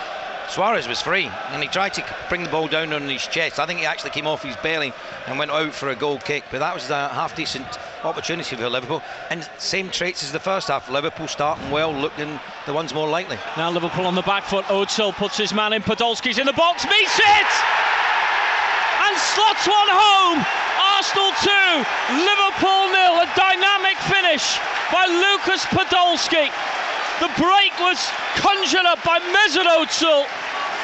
Suarez 0.51 0.89
was 0.89 1.01
free 1.01 1.31
and 1.51 1.63
he 1.63 1.69
tried 1.69 1.95
to 1.95 2.05
bring 2.29 2.43
the 2.43 2.51
ball 2.51 2.67
down 2.67 2.93
on 2.93 3.09
his 3.09 3.25
chest. 3.29 3.61
I 3.61 3.67
think 3.67 3.79
he 3.79 3.87
actually 3.87 4.11
came 4.11 4.27
off 4.27 4.43
his 4.43 4.57
belly 4.57 4.93
and 5.29 5.39
went 5.39 5.53
out 5.53 5.73
for 5.73 5.91
a 5.91 5.95
goal 5.95 6.19
kick, 6.19 6.43
but 6.51 6.59
that 6.59 6.75
was 6.75 6.91
a 6.91 7.09
half 7.09 7.37
decent 7.37 7.67
opportunity 8.03 8.57
for 8.57 8.69
Liverpool. 8.69 9.01
And 9.31 9.49
same 9.59 9.91
traits 9.91 10.25
as 10.25 10.33
the 10.33 10.41
first 10.41 10.67
half. 10.67 10.91
Liverpool 10.91 11.29
starting 11.29 11.71
well, 11.71 11.95
looking 11.95 12.41
the 12.67 12.73
ones 12.73 12.93
more 12.93 13.09
likely. 13.09 13.39
Now 13.57 13.71
Liverpool 13.71 14.07
on 14.07 14.17
the 14.17 14.23
back 14.23 14.43
foot. 14.43 14.65
Ozil 14.65 15.15
puts 15.15 15.37
his 15.39 15.55
man 15.55 15.73
in. 15.73 15.83
Podolski's 15.83 16.39
in 16.39 16.47
the 16.47 16.53
box, 16.53 16.85
meets 16.85 17.19
it! 17.19 17.51
And 19.07 19.17
slots 19.17 19.69
one 19.71 19.91
home. 19.91 20.45
Arsenal 20.99 21.31
2, 21.47 22.27
Liverpool 22.27 22.91
nil. 22.91 23.23
A 23.23 23.29
dynamic 23.37 23.97
finish 24.11 24.59
by 24.91 25.07
Lucas 25.07 25.65
Podolski. 25.67 26.51
The 27.21 27.29
break 27.37 27.77
was 27.79 28.01
conjured 28.41 28.87
up 28.87 29.05
by 29.05 29.19
Mesut 29.19 29.69
Ozil, 29.69 30.25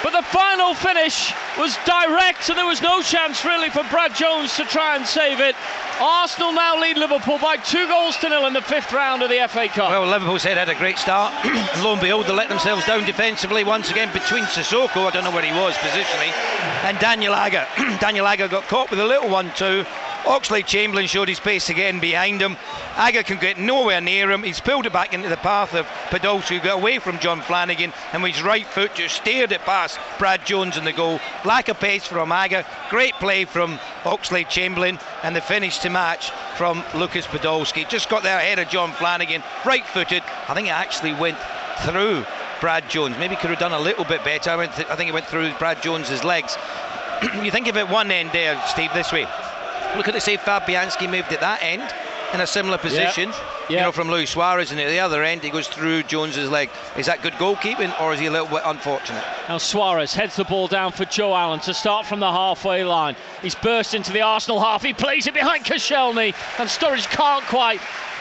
but 0.02 0.12
the 0.12 0.22
final 0.22 0.74
finish 0.74 1.32
was 1.58 1.76
direct, 1.84 2.48
and 2.48 2.58
there 2.58 2.66
was 2.66 2.82
no 2.82 3.02
chance 3.02 3.44
really 3.44 3.70
for 3.70 3.82
Brad 3.90 4.14
Jones 4.14 4.54
to 4.56 4.64
try 4.64 4.96
and 4.96 5.06
save 5.06 5.40
it. 5.40 5.56
Arsenal 6.00 6.52
now 6.52 6.78
lead 6.78 6.98
Liverpool 6.98 7.38
by 7.38 7.56
two 7.56 7.86
goals 7.88 8.16
to 8.18 8.28
nil 8.28 8.46
in 8.46 8.52
the 8.52 8.60
fifth 8.60 8.92
round 8.92 9.22
of 9.22 9.30
the 9.30 9.46
FA 9.48 9.68
Cup. 9.68 9.90
Well, 9.90 10.06
Liverpool 10.06 10.38
said 10.38 10.56
had 10.56 10.68
a 10.68 10.74
great 10.74 10.98
start. 10.98 11.32
Lo 11.82 11.92
and 11.92 12.00
behold, 12.00 12.26
they 12.26 12.32
let 12.32 12.48
themselves 12.48 12.84
down 12.86 13.04
defensively 13.04 13.64
once 13.64 13.90
again 13.90 14.12
between 14.12 14.44
Cissokho, 14.44 15.06
I 15.06 15.10
don't 15.10 15.24
know 15.24 15.30
where 15.30 15.44
he 15.44 15.58
was 15.58 15.74
positionally, 15.74 16.32
and 16.84 16.98
Daniel 16.98 17.34
Agger. 17.34 17.66
Daniel 18.00 18.26
Agger 18.26 18.48
got 18.48 18.64
caught 18.64 18.90
with 18.90 19.00
a 19.00 19.06
little 19.06 19.30
one 19.30 19.52
too. 19.54 19.84
Oxlade 20.26 20.66
Chamberlain 20.66 21.06
showed 21.06 21.28
his 21.28 21.38
pace 21.38 21.70
again 21.70 22.00
behind 22.00 22.42
him. 22.42 22.56
Agger 22.96 23.22
can 23.22 23.38
get 23.38 23.58
nowhere 23.58 24.00
near 24.00 24.30
him. 24.30 24.42
He's 24.42 24.60
pulled 24.60 24.84
it 24.84 24.92
back 24.92 25.14
into 25.14 25.28
the 25.28 25.36
path 25.36 25.72
of 25.72 25.86
Podolski, 26.10 26.58
who 26.58 26.64
got 26.64 26.80
away 26.80 26.98
from 26.98 27.20
John 27.20 27.40
Flanagan, 27.40 27.92
and 28.12 28.24
with 28.24 28.34
his 28.34 28.42
right 28.42 28.66
foot 28.66 28.94
just 28.96 29.14
steered 29.14 29.52
it 29.52 29.60
past 29.60 30.00
Brad 30.18 30.44
Jones 30.44 30.76
in 30.76 30.84
the 30.84 30.92
goal. 30.92 31.20
Lack 31.44 31.68
of 31.68 31.78
pace 31.78 32.04
from 32.04 32.32
Agger. 32.32 32.64
Great 32.90 33.14
play 33.14 33.44
from 33.44 33.78
Oxlade 34.02 34.48
Chamberlain, 34.48 34.98
and 35.22 35.36
the 35.36 35.40
finish 35.40 35.78
to 35.78 35.90
match 35.90 36.32
from 36.56 36.82
Lucas 36.94 37.26
Podolski. 37.26 37.88
Just 37.88 38.08
got 38.08 38.24
there 38.24 38.38
ahead 38.38 38.58
of 38.58 38.68
John 38.68 38.92
Flanagan, 38.92 39.44
right 39.64 39.86
footed. 39.86 40.24
I 40.48 40.54
think 40.54 40.66
it 40.66 40.72
actually 40.72 41.14
went 41.14 41.38
through 41.82 42.26
Brad 42.60 42.90
Jones. 42.90 43.16
Maybe 43.18 43.36
could 43.36 43.50
have 43.50 43.60
done 43.60 43.72
a 43.72 43.78
little 43.78 44.04
bit 44.04 44.24
better. 44.24 44.50
I, 44.50 44.66
th- 44.66 44.88
I 44.88 44.96
think 44.96 45.08
it 45.08 45.12
went 45.12 45.26
through 45.26 45.52
Brad 45.54 45.82
Jones's 45.82 46.24
legs. 46.24 46.56
you 47.42 47.52
think 47.52 47.68
of 47.68 47.76
it 47.76 47.88
one 47.88 48.10
end 48.10 48.32
there, 48.32 48.60
Steve, 48.66 48.90
this 48.92 49.12
way. 49.12 49.26
Look 49.96 50.08
at 50.08 50.14
the 50.14 50.20
say 50.20 50.36
Fabianski 50.36 51.10
moved 51.10 51.32
at 51.32 51.40
that 51.40 51.62
end 51.62 51.82
in 52.34 52.40
a 52.40 52.46
similar 52.46 52.76
position, 52.76 53.30
yep. 53.30 53.70
you 53.70 53.76
know, 53.76 53.92
from 53.92 54.10
Luis 54.10 54.30
Suarez, 54.30 54.70
and 54.70 54.80
at 54.80 54.88
the 54.88 54.98
other 54.98 55.22
end 55.22 55.42
he 55.42 55.50
goes 55.50 55.68
through 55.68 56.02
Jones's 56.02 56.50
leg. 56.50 56.68
Is 56.96 57.06
that 57.06 57.22
good 57.22 57.32
goalkeeping, 57.34 57.98
or 58.00 58.12
is 58.12 58.20
he 58.20 58.26
a 58.26 58.30
little 58.30 58.48
bit 58.48 58.62
unfortunate? 58.64 59.24
Now 59.48 59.58
Suarez 59.58 60.12
heads 60.12 60.36
the 60.36 60.44
ball 60.44 60.68
down 60.68 60.92
for 60.92 61.04
Joe 61.06 61.34
Allen 61.34 61.60
to 61.60 61.72
start 61.72 62.04
from 62.04 62.20
the 62.20 62.30
halfway 62.30 62.84
line. 62.84 63.16
He's 63.40 63.54
burst 63.54 63.94
into 63.94 64.12
the 64.12 64.20
Arsenal 64.20 64.60
half. 64.60 64.82
He 64.82 64.92
plays 64.92 65.26
it 65.26 65.34
behind 65.34 65.64
Koscielny, 65.64 66.34
and 66.58 66.68
Sturridge 66.68 67.08
can't 67.08 67.44
quite 67.46 67.80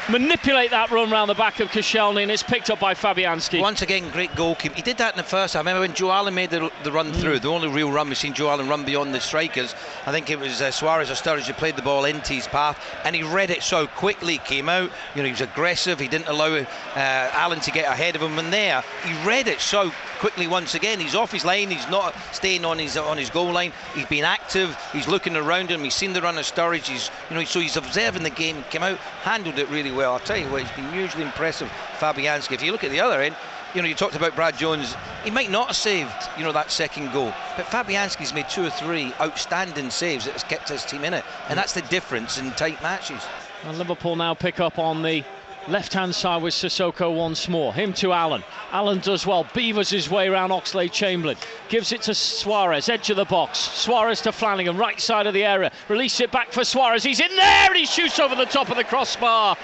manipulate 0.09 0.71
that 0.71 0.91
run 0.91 1.09
round 1.09 1.29
the 1.29 1.35
back 1.35 1.59
of 1.59 1.69
Koscielny 1.69 2.21
and 2.21 2.31
it's 2.31 2.43
picked 2.43 2.69
up 2.69 2.79
by 2.79 2.93
Fabianski. 2.93 3.59
Once 3.59 3.81
again, 3.81 4.09
great 4.11 4.35
goalkeeper. 4.35 4.75
He 4.75 4.81
did 4.81 4.97
that 4.97 5.13
in 5.13 5.17
the 5.17 5.23
first. 5.23 5.55
I 5.55 5.59
remember 5.59 5.81
when 5.81 5.93
Joe 5.93 6.11
Allen 6.11 6.33
made 6.33 6.49
the, 6.49 6.71
the 6.83 6.91
run 6.91 7.11
mm. 7.11 7.15
through, 7.15 7.39
the 7.39 7.49
only 7.49 7.67
real 7.67 7.91
run 7.91 8.07
we've 8.09 8.17
seen 8.17 8.33
Joe 8.33 8.49
Allen 8.49 8.67
run 8.67 8.85
beyond 8.85 9.13
the 9.13 9.19
strikers. 9.19 9.73
I 10.05 10.11
think 10.11 10.29
it 10.29 10.39
was 10.39 10.61
uh, 10.61 10.71
Suarez 10.71 11.09
or 11.09 11.15
Sturridge 11.15 11.47
who 11.47 11.53
played 11.53 11.75
the 11.75 11.81
ball 11.81 12.05
into 12.05 12.33
his 12.33 12.47
path 12.47 12.79
and 13.03 13.15
he 13.15 13.23
read 13.23 13.49
it 13.49 13.63
so 13.63 13.87
quickly, 13.87 14.37
came 14.39 14.69
out. 14.69 14.91
You 15.15 15.21
know, 15.21 15.25
he 15.25 15.31
was 15.31 15.41
aggressive. 15.41 15.99
He 15.99 16.07
didn't 16.07 16.27
allow 16.27 16.55
uh, 16.55 16.65
Allen 16.95 17.59
to 17.61 17.71
get 17.71 17.91
ahead 17.91 18.15
of 18.15 18.21
him. 18.21 18.37
And 18.37 18.53
there, 18.53 18.83
he 19.03 19.27
read 19.27 19.47
it 19.47 19.59
so 19.59 19.91
quickly 20.25 20.47
once 20.47 20.73
again. 20.73 20.99
He's 20.99 21.13
off 21.13 21.31
his 21.31 21.45
line. 21.45 21.69
He's 21.69 21.87
not 21.87 22.15
staying 22.31 22.65
on 22.65 22.79
his 22.79 22.97
on 22.97 23.15
his 23.15 23.29
goal 23.29 23.51
line. 23.51 23.71
He's 23.93 24.07
been 24.07 24.23
active. 24.23 24.75
He's 24.91 25.07
looking 25.07 25.35
around 25.35 25.69
him. 25.69 25.83
He's 25.83 25.93
seen 25.93 26.13
the 26.13 26.21
run 26.23 26.39
of 26.39 26.45
Sturridge. 26.45 26.87
He's 26.87 27.11
you 27.29 27.35
know 27.35 27.43
so 27.43 27.59
he's 27.59 27.77
observing 27.77 28.23
the 28.23 28.31
game. 28.31 28.63
Came 28.71 28.81
out, 28.81 28.97
handled 29.21 29.59
it 29.59 29.69
really 29.69 29.91
well. 29.91 30.13
I'll 30.13 30.19
tell 30.19 30.37
you 30.37 30.47
what, 30.47 30.63
it's 30.63 30.71
been 30.71 30.91
hugely 30.91 31.21
impressive. 31.21 31.71
Fabianski. 31.99 32.53
If 32.53 32.63
you 32.63 32.71
look 32.71 32.83
at 32.83 32.89
the 32.89 33.01
other 33.01 33.21
end. 33.21 33.35
You 33.75 33.81
know, 33.81 33.89
you 33.89 33.93
talked 33.93 34.15
about 34.15 34.35
Brad 34.35 34.57
Jones. 34.57 34.95
He 35.25 35.29
might 35.29 35.51
not 35.51 35.67
have 35.67 35.75
saved, 35.75 36.09
you 36.37 36.45
know, 36.45 36.53
that 36.53 36.71
second 36.71 37.11
goal, 37.11 37.33
but 37.57 37.65
Fabianski's 37.65 38.33
made 38.33 38.47
two 38.47 38.63
or 38.65 38.69
three 38.69 39.11
outstanding 39.19 39.89
saves 39.89 40.23
that 40.23 40.31
has 40.31 40.45
kept 40.45 40.69
his 40.69 40.85
team 40.85 41.03
in 41.03 41.13
it, 41.13 41.25
and 41.49 41.51
mm. 41.51 41.55
that's 41.55 41.73
the 41.73 41.81
difference 41.81 42.37
in 42.37 42.51
tight 42.51 42.81
matches. 42.81 43.21
And 43.65 43.77
Liverpool 43.77 44.15
now 44.15 44.33
pick 44.33 44.61
up 44.61 44.79
on 44.79 45.01
the 45.01 45.25
Left 45.67 45.93
hand 45.93 46.13
side 46.13 46.43
with 46.43 46.53
Cissokho 46.53 47.15
once 47.15 47.49
more. 47.49 47.73
Him 47.73 47.91
to 47.93 48.13
Allen. 48.13 48.43
Allen 48.71 48.99
does 48.99 49.25
well. 49.25 49.47
Beavers 49.53 49.89
his 49.89 50.09
way 50.09 50.27
around 50.27 50.51
Oxlade 50.51 50.91
Chamberlain. 50.91 51.37
Gives 51.69 51.91
it 51.91 52.03
to 52.03 52.13
Suarez. 52.13 52.87
Edge 52.87 53.09
of 53.09 53.17
the 53.17 53.25
box. 53.25 53.57
Suarez 53.57 54.21
to 54.21 54.31
Flanagan. 54.31 54.77
Right 54.77 55.01
side 55.01 55.25
of 55.25 55.33
the 55.33 55.43
area. 55.43 55.71
Release 55.89 56.19
it 56.19 56.31
back 56.31 56.51
for 56.51 56.63
Suarez. 56.63 57.03
He's 57.03 57.19
in 57.19 57.35
there 57.35 57.67
and 57.67 57.75
he 57.75 57.87
shoots 57.87 58.19
over 58.19 58.35
the 58.35 58.45
top 58.45 58.69
of 58.69 58.77
the 58.77 58.83
crossbar 58.83 59.57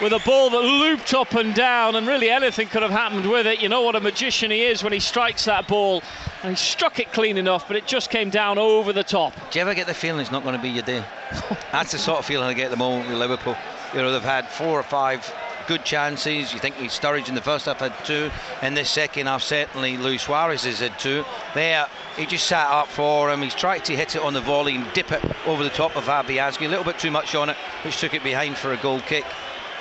with 0.00 0.12
a 0.12 0.20
ball 0.20 0.50
that 0.50 0.60
looped 0.60 1.14
up 1.14 1.34
and 1.34 1.54
down, 1.54 1.94
and 1.94 2.06
really 2.06 2.28
anything 2.28 2.66
could 2.66 2.82
have 2.82 2.90
happened 2.90 3.30
with 3.30 3.46
it. 3.46 3.60
You 3.60 3.68
know 3.68 3.82
what 3.82 3.94
a 3.94 4.00
magician 4.00 4.50
he 4.50 4.64
is 4.64 4.82
when 4.82 4.92
he 4.92 4.98
strikes 4.98 5.44
that 5.44 5.68
ball, 5.68 6.02
and 6.42 6.50
he 6.50 6.56
struck 6.56 6.98
it 6.98 7.12
clean 7.12 7.36
enough, 7.36 7.68
but 7.68 7.76
it 7.76 7.86
just 7.86 8.10
came 8.10 8.30
down 8.30 8.58
over 8.58 8.92
the 8.92 9.04
top. 9.04 9.34
Do 9.50 9.58
you 9.58 9.62
ever 9.62 9.74
get 9.74 9.86
the 9.86 9.94
feeling 9.94 10.20
it's 10.20 10.32
not 10.32 10.42
going 10.42 10.56
to 10.56 10.62
be 10.62 10.70
your 10.70 10.82
day? 10.82 11.04
That's 11.72 11.92
the 11.92 11.98
sort 11.98 12.18
of 12.18 12.24
feeling 12.24 12.48
I 12.48 12.54
get 12.54 12.66
at 12.66 12.70
the 12.70 12.76
moment 12.76 13.08
with 13.08 13.18
Liverpool. 13.18 13.56
You 13.94 14.00
know, 14.00 14.12
they've 14.12 14.22
had 14.22 14.48
four 14.48 14.78
or 14.78 14.82
five 14.82 15.32
good 15.66 15.84
chances. 15.84 16.52
You 16.52 16.58
think 16.58 16.76
Sturridge 16.76 17.28
in 17.28 17.34
the 17.34 17.40
first 17.40 17.66
half 17.66 17.78
had 17.78 17.92
two, 18.04 18.30
in 18.62 18.74
this 18.74 18.90
second 18.90 19.26
half 19.26 19.42
certainly 19.42 19.96
Luis 19.96 20.22
Suarez 20.22 20.64
has 20.64 20.80
had 20.80 20.98
two. 20.98 21.24
There, 21.54 21.86
he 22.16 22.26
just 22.26 22.46
sat 22.46 22.68
up 22.68 22.88
for 22.88 23.30
him. 23.30 23.42
He's 23.42 23.54
tried 23.54 23.84
to 23.86 23.96
hit 23.96 24.16
it 24.16 24.22
on 24.22 24.32
the 24.32 24.40
volley 24.40 24.76
and 24.76 24.92
dip 24.92 25.12
it 25.12 25.22
over 25.46 25.62
the 25.62 25.70
top 25.70 25.96
of 25.96 26.04
Fabianski. 26.04 26.66
A 26.66 26.68
little 26.68 26.84
bit 26.84 26.98
too 26.98 27.10
much 27.10 27.34
on 27.34 27.50
it, 27.50 27.56
which 27.84 27.98
took 27.98 28.14
it 28.14 28.24
behind 28.24 28.56
for 28.56 28.72
a 28.72 28.76
goal 28.78 29.00
kick. 29.00 29.24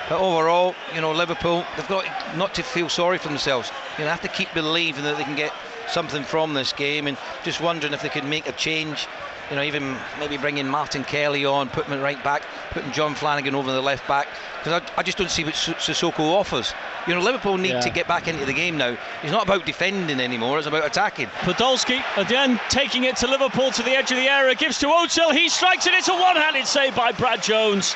But 0.09 0.19
overall, 0.19 0.75
you 0.93 0.99
know, 0.99 1.11
Liverpool, 1.13 1.65
they've 1.77 1.87
got 1.87 2.05
not 2.35 2.53
to 2.55 2.63
feel 2.63 2.89
sorry 2.89 3.17
for 3.17 3.29
themselves. 3.29 3.71
You 3.97 4.03
know, 4.03 4.09
have 4.09 4.21
to 4.21 4.27
keep 4.27 4.53
believing 4.53 5.03
that 5.03 5.17
they 5.17 5.23
can 5.23 5.35
get 5.35 5.53
something 5.87 6.23
from 6.23 6.53
this 6.53 6.73
game 6.73 7.07
and 7.07 7.17
just 7.43 7.61
wondering 7.61 7.93
if 7.93 8.01
they 8.01 8.09
could 8.09 8.25
make 8.25 8.47
a 8.47 8.51
change. 8.53 9.07
You 9.51 9.57
know, 9.57 9.63
even 9.63 9.97
maybe 10.17 10.37
bringing 10.37 10.65
Martin 10.65 11.03
Kelly 11.03 11.43
on, 11.43 11.67
putting 11.67 11.91
him 11.91 11.99
right 11.99 12.21
back, 12.23 12.43
putting 12.69 12.89
John 12.93 13.13
Flanagan 13.13 13.53
over 13.53 13.69
the 13.69 13.81
left 13.81 14.07
back. 14.07 14.29
Because 14.57 14.81
I, 14.81 14.99
I, 14.99 15.03
just 15.03 15.17
don't 15.17 15.29
see 15.29 15.43
what 15.43 15.55
Cissokho 15.55 16.19
offers. 16.21 16.73
You 17.05 17.15
know, 17.15 17.19
Liverpool 17.19 17.57
need 17.57 17.71
yeah. 17.71 17.81
to 17.81 17.89
get 17.89 18.07
back 18.07 18.29
into 18.29 18.45
the 18.45 18.53
game 18.53 18.77
now. 18.77 18.95
It's 19.21 19.31
not 19.31 19.43
about 19.43 19.65
defending 19.65 20.21
anymore, 20.21 20.57
it's 20.57 20.67
about 20.67 20.85
attacking. 20.85 21.27
Podolski 21.41 22.01
again 22.15 22.61
taking 22.69 23.03
it 23.03 23.17
to 23.17 23.27
Liverpool 23.27 23.71
to 23.71 23.83
the 23.83 23.91
edge 23.91 24.11
of 24.11 24.17
the 24.17 24.31
area, 24.31 24.55
gives 24.55 24.79
to 24.79 24.87
Ozil, 24.87 25.33
he 25.33 25.49
strikes 25.49 25.85
it, 25.85 25.93
it's 25.95 26.07
a 26.07 26.13
one 26.13 26.37
handed 26.37 26.65
save 26.65 26.95
by 26.95 27.11
Brad 27.11 27.43
Jones. 27.43 27.93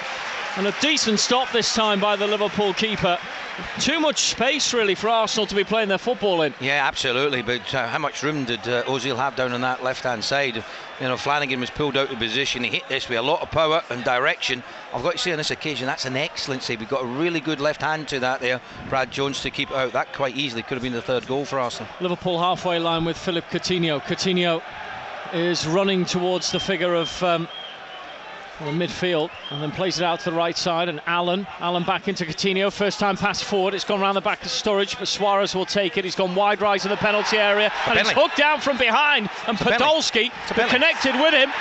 And 0.58 0.68
a 0.68 0.76
decent 0.80 1.20
stop 1.20 1.52
this 1.52 1.74
time 1.74 2.00
by 2.00 2.15
the 2.15 2.26
Liverpool 2.26 2.74
keeper. 2.74 3.18
Too 3.80 4.00
much 4.00 4.20
space, 4.20 4.74
really, 4.74 4.96
for 4.96 5.10
Arsenal 5.10 5.46
to 5.48 5.56
be 5.56 5.65
playing 5.65 5.89
their 5.89 5.98
football 5.98 6.44
in. 6.44 6.54
Yeah, 6.62 6.88
absolutely. 6.88 7.41
But 7.41 7.76
uh, 7.76 7.88
how 7.88 8.00
much 8.00 8.24
room 8.24 8.46
did 8.46 8.65
uh, 8.65 8.84
Ozil 8.84 9.18
have 9.18 9.36
down 9.36 9.52
on 9.52 9.60
that 9.62 9.84
left-hand 9.84 10.24
side? 10.24 10.56
You 11.02 11.08
know, 11.10 11.18
Flanagan 11.18 11.60
was 11.60 11.70
pulled 11.70 11.98
out 11.98 12.10
of 12.10 12.18
position. 12.20 12.63
He 12.63 12.70
hit 12.70 12.88
this 12.88 13.10
with 13.10 13.18
a 13.18 13.22
lot 13.22 13.41
of 13.41 13.52
power 13.52 13.84
and 13.89 14.02
direction. 14.06 14.63
I've 14.94 15.04
got 15.04 15.13
to 15.13 15.18
say 15.18 15.34
on 15.34 15.38
this 15.38 15.52
occasion, 15.52 15.88
that's 15.88 16.06
an 16.06 16.15
excellent 16.15 16.63
save. 16.63 16.80
We've 16.80 16.88
got 16.88 17.04
a 17.04 17.08
really 17.08 17.41
good 17.41 17.60
left 17.60 17.82
hand 17.82 18.08
to 18.08 18.20
that 18.22 18.39
there. 18.39 18.62
Brad 18.88 19.12
Jones 19.12 19.41
to 19.41 19.52
keep 19.52 19.72
out. 19.72 19.91
That 19.91 20.13
quite 20.13 20.38
easily 20.38 20.63
could 20.63 20.76
have 20.76 20.84
been 20.84 20.94
the 20.94 21.02
third 21.02 21.28
goal 21.28 21.44
for 21.44 21.60
Arsenal. 21.60 21.91
Liverpool 22.00 22.39
halfway 22.39 22.80
line 22.80 23.04
with 23.04 23.18
Philip 23.18 23.44
Coutinho. 23.50 24.02
Coutinho 24.02 24.62
is 25.34 25.68
running 25.68 26.06
towards 26.06 26.54
the 26.54 26.62
figure 26.62 26.96
of 26.96 27.22
um, 27.24 27.50
midfield 28.60 29.30
and 29.52 29.62
then 29.62 29.72
plays 29.72 30.00
it 30.00 30.04
out 30.04 30.20
to 30.22 30.30
the 30.30 30.36
right 30.36 30.58
side 30.58 30.89
and 30.89 31.02
Allen 31.06 31.46
Allen 31.60 31.84
back 31.84 32.08
into 32.08 32.26
Coutinho. 32.26 32.72
First 32.72 33.00
time 33.00 33.18
pass 33.18 33.41
forward. 33.41 33.74
It's 33.74 33.84
gone 33.84 34.02
around 34.02 34.15
the 34.15 34.22
back 34.22 34.44
of 34.44 34.50
Sturridge 34.50 34.98
but 34.98 35.08
Suarez 35.08 35.54
will 35.56 35.65
take 35.65 35.98
it. 35.98 36.06
He's 36.06 36.15
gone 36.15 36.36
wide 36.36 36.62
right 36.62 36.84
in 36.84 36.89
the 36.89 36.98
penalty 36.98 37.38
area 37.38 37.72
and 37.88 38.00
it's 38.00 38.12
hooked 38.12 38.38
down 38.38 38.62
from 38.62 38.78
behind. 38.78 39.30
And 39.48 39.58
Podolski 39.58 40.32
connected 40.70 41.15
with 41.15 41.34
him 41.34 41.52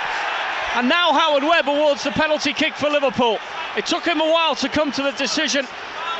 and 0.75 0.89
now 0.89 1.13
Howard 1.13 1.43
Webb 1.43 1.67
awards 1.69 2.03
the 2.03 2.11
penalty 2.11 2.53
kick 2.53 2.73
for 2.73 2.89
Liverpool. 2.89 3.39
It 3.77 3.85
took 3.85 4.05
him 4.05 4.21
a 4.21 4.31
while 4.31 4.55
to 4.55 4.69
come 4.69 4.91
to 4.93 5.03
the 5.03 5.11
decision. 5.11 5.65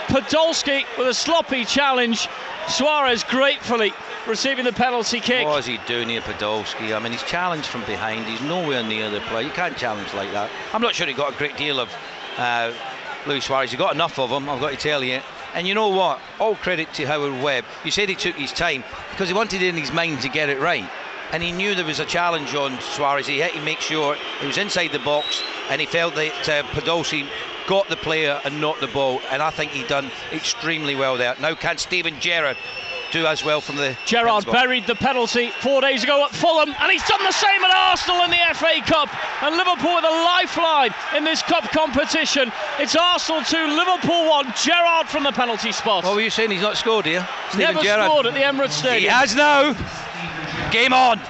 Podolski 0.08 0.86
with 0.98 1.08
a 1.08 1.14
sloppy 1.14 1.66
challenge 1.66 2.28
Suarez 2.68 3.24
gratefully 3.24 3.94
receiving 4.28 4.66
the 4.66 4.74
penalty 4.74 5.20
kick. 5.20 5.46
What 5.46 5.60
is 5.60 5.66
he 5.66 5.80
doing 5.88 6.10
here, 6.10 6.22
Podolski? 6.22 6.96
I 6.96 7.00
mean, 7.00 7.12
he's 7.12 7.24
challenged 7.24 7.68
from 7.68 7.82
behind. 7.86 8.26
He's 8.26 8.42
nowhere 8.42 8.84
near 8.84 9.10
the 9.10 9.22
play. 9.22 9.44
You 9.44 9.52
can't 9.52 9.78
challenge 9.78 10.14
like 10.14 10.32
that. 10.32 10.50
I'm 10.74 10.82
not 10.82 10.96
sure 10.96 11.06
he 11.06 11.14
got 11.14 11.34
a 11.34 11.38
great 11.38 11.58
deal 11.58 11.80
of 11.80 11.94
uh, 12.38 12.74
Luis 13.28 13.46
Suarez. 13.46 13.72
He 13.72 13.78
got 13.78 13.94
enough 13.94 14.18
of 14.18 14.32
him, 14.32 14.50
I've 14.50 14.60
got 14.60 14.72
to 14.72 14.78
tell 14.78 15.04
you. 15.04 15.22
And 15.54 15.68
you 15.68 15.74
know 15.74 15.90
what? 15.90 16.20
All 16.40 16.56
credit 16.56 16.94
to 16.96 17.06
Howard 17.06 17.42
Webb. 17.42 17.66
You 17.84 17.92
said 17.92 18.10
he 18.10 18.16
took 18.16 18.36
his 18.36 18.52
time 18.52 18.84
because 19.12 19.28
he 19.28 19.34
wanted 19.34 19.62
in 19.62 19.76
his 19.76 19.94
mind 19.94 20.22
to 20.22 20.30
get 20.30 20.50
it 20.50 20.60
right. 20.60 20.90
And 21.32 21.42
he 21.42 21.52
knew 21.52 21.76
there 21.76 21.86
was 21.86 22.00
a 22.00 22.06
challenge 22.06 22.54
on 22.56 22.80
Suarez. 22.82 23.28
He 23.28 23.40
had 23.40 23.52
to 23.52 23.62
make 23.62 23.80
sure 23.80 24.16
he 24.42 24.48
was 24.48 24.58
inside 24.58 24.92
the 24.92 25.00
box 25.00 25.44
and 25.70 25.80
he 25.80 25.88
felt 25.88 26.16
that 26.16 26.50
uh, 26.50 26.64
Podolski 26.70 27.28
got 27.68 27.88
the 27.90 27.96
player 27.98 28.40
and 28.44 28.62
not 28.62 28.80
the 28.80 28.88
ball. 28.88 29.22
And 29.32 29.42
I 29.42 29.50
think 29.50 29.72
he 29.72 29.84
done 29.84 30.12
extremely 30.32 30.96
well 30.96 31.18
there. 31.18 31.36
Now 31.40 31.56
can 31.56 31.78
Steven 31.78 32.20
Gerrard 32.20 32.58
do 33.12 33.26
as 33.26 33.44
well 33.44 33.62
from 33.62 33.76
the. 33.78 33.98
Gerrard 34.06 34.46
buried 34.46 34.88
the 34.88 34.96
penalty 34.96 35.52
four 35.62 35.82
days 35.82 36.04
ago 36.04 36.26
at 36.26 36.32
Fulham, 36.32 36.74
and 36.80 36.92
he's 36.92 37.08
done 37.08 37.24
the 37.24 37.32
same 37.32 37.64
at 37.64 37.72
Arsenal 37.72 38.24
in 38.24 38.32
the 38.32 38.38
FA 38.54 38.82
Cup. 38.86 39.10
And 39.44 39.56
Liverpool 39.56 39.96
with 39.96 40.06
a 40.06 40.10
lifeline 40.10 40.94
in 41.16 41.24
this 41.24 41.42
cup 41.42 41.64
competition. 41.72 42.52
It's 42.80 42.96
Arsenal 42.96 43.44
2, 43.44 43.58
Liverpool 43.68 44.28
1. 44.30 44.54
Gerrard 44.62 45.08
from 45.08 45.24
the 45.24 45.32
penalty 45.32 45.72
spot. 45.72 46.04
What 46.04 46.16
were 46.16 46.22
you 46.22 46.30
saying? 46.30 46.52
He's 46.52 46.62
not 46.62 46.78
scored 46.78 47.06
here? 47.06 47.28
Steven 47.50 47.76
Never 47.76 47.84
Gerrard. 47.84 48.10
scored 48.10 48.26
at 48.28 48.34
the 48.34 48.42
Emirates 48.42 48.72
Stadium. 48.72 49.02
He 49.02 49.08
has 49.08 49.36
now. 49.36 49.74
Game 50.72 50.94
on. 50.94 51.22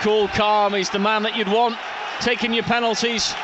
Cool, 0.00 0.28
calm. 0.28 0.74
He's 0.74 0.90
the 0.90 0.98
man 0.98 1.22
that 1.24 1.36
you'd 1.36 1.48
want 1.48 1.76
taking 2.20 2.52
your 2.52 2.64
penalties. 2.64 3.34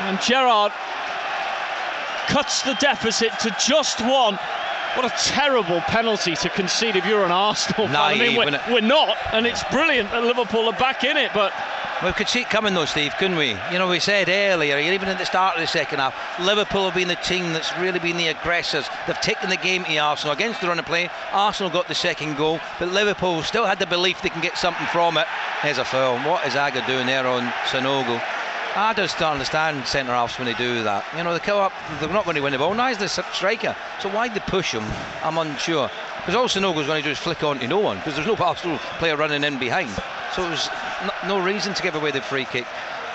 And 0.00 0.20
Gerrard 0.20 0.72
cuts 2.28 2.62
the 2.62 2.74
deficit 2.74 3.38
to 3.40 3.54
just 3.58 4.00
one. 4.00 4.38
What 4.94 5.04
a 5.04 5.24
terrible 5.24 5.80
penalty 5.82 6.34
to 6.36 6.48
concede 6.48 6.96
if 6.96 7.04
you're 7.04 7.24
an 7.24 7.30
Arsenal 7.30 7.86
fan. 7.86 7.96
I 7.96 8.18
mean, 8.18 8.36
we're, 8.36 8.60
we're, 8.72 8.80
not, 8.80 9.16
and 9.32 9.46
it's 9.46 9.62
brilliant 9.64 10.10
that 10.10 10.24
Liverpool 10.24 10.66
are 10.66 10.78
back 10.78 11.04
in 11.04 11.16
it, 11.16 11.30
but. 11.34 11.52
We 12.04 12.12
could 12.12 12.28
see 12.28 12.42
it 12.42 12.50
coming 12.50 12.74
though, 12.74 12.84
Steve, 12.84 13.14
couldn't 13.18 13.38
we? 13.38 13.56
You 13.72 13.78
know, 13.78 13.88
we 13.88 14.00
said 14.00 14.28
earlier, 14.28 14.78
even 14.78 15.08
at 15.08 15.16
the 15.16 15.24
start 15.24 15.54
of 15.54 15.62
the 15.62 15.66
second 15.66 15.98
half, 15.98 16.14
Liverpool 16.38 16.84
have 16.84 16.94
been 16.94 17.08
the 17.08 17.14
team 17.16 17.54
that's 17.54 17.74
really 17.78 17.98
been 17.98 18.18
the 18.18 18.28
aggressors. 18.28 18.86
They've 19.06 19.18
taken 19.22 19.48
the 19.48 19.56
game 19.56 19.82
to 19.84 19.96
Arsenal 19.96 20.34
against 20.34 20.60
the 20.60 20.68
run 20.68 20.78
of 20.78 20.84
play. 20.84 21.08
Arsenal 21.32 21.72
got 21.72 21.88
the 21.88 21.94
second 21.94 22.36
goal, 22.36 22.60
but 22.78 22.92
Liverpool 22.92 23.42
still 23.42 23.64
had 23.64 23.78
the 23.78 23.86
belief 23.86 24.20
they 24.20 24.28
can 24.28 24.42
get 24.42 24.58
something 24.58 24.86
from 24.88 25.16
it. 25.16 25.26
Here's 25.62 25.78
a 25.78 25.86
foul. 25.86 26.18
What 26.18 26.46
is 26.46 26.54
Agger 26.54 26.84
doing 26.86 27.06
there 27.06 27.26
on 27.26 27.50
Sanogo? 27.64 28.20
I 28.76 28.92
just 28.92 29.18
don't 29.18 29.32
understand 29.32 29.86
centre 29.86 30.12
halves 30.12 30.38
when 30.38 30.44
they 30.44 30.52
do 30.52 30.82
that. 30.82 31.02
You 31.16 31.24
know, 31.24 31.32
they 31.32 31.38
come 31.38 31.58
up, 31.58 31.72
they're 31.98 32.10
not 32.10 32.24
going 32.24 32.36
to 32.36 32.42
win 32.42 32.52
the 32.52 32.58
ball. 32.58 32.74
Neither 32.74 33.06
is 33.06 33.16
the 33.16 33.22
striker. 33.32 33.74
So 34.00 34.10
why 34.10 34.28
they 34.28 34.38
push 34.40 34.72
him? 34.72 34.84
I'm 35.22 35.38
unsure. 35.38 35.90
Because 36.18 36.34
all 36.34 36.46
Sanogo's 36.46 36.86
going 36.86 37.02
to 37.02 37.08
do 37.08 37.12
is 37.12 37.18
flick 37.18 37.42
on 37.42 37.58
to 37.60 37.68
no 37.68 37.78
one 37.78 37.96
because 37.96 38.16
there's 38.16 38.26
no 38.26 38.36
Arsenal 38.44 38.76
player 38.98 39.16
running 39.16 39.44
in 39.44 39.58
behind. 39.58 39.88
So 40.34 40.42
there's 40.42 40.68
no, 41.24 41.38
no 41.38 41.44
reason 41.44 41.72
to 41.72 41.82
give 41.82 41.94
away 41.94 42.10
the 42.10 42.20
free 42.20 42.44
kick. 42.44 42.66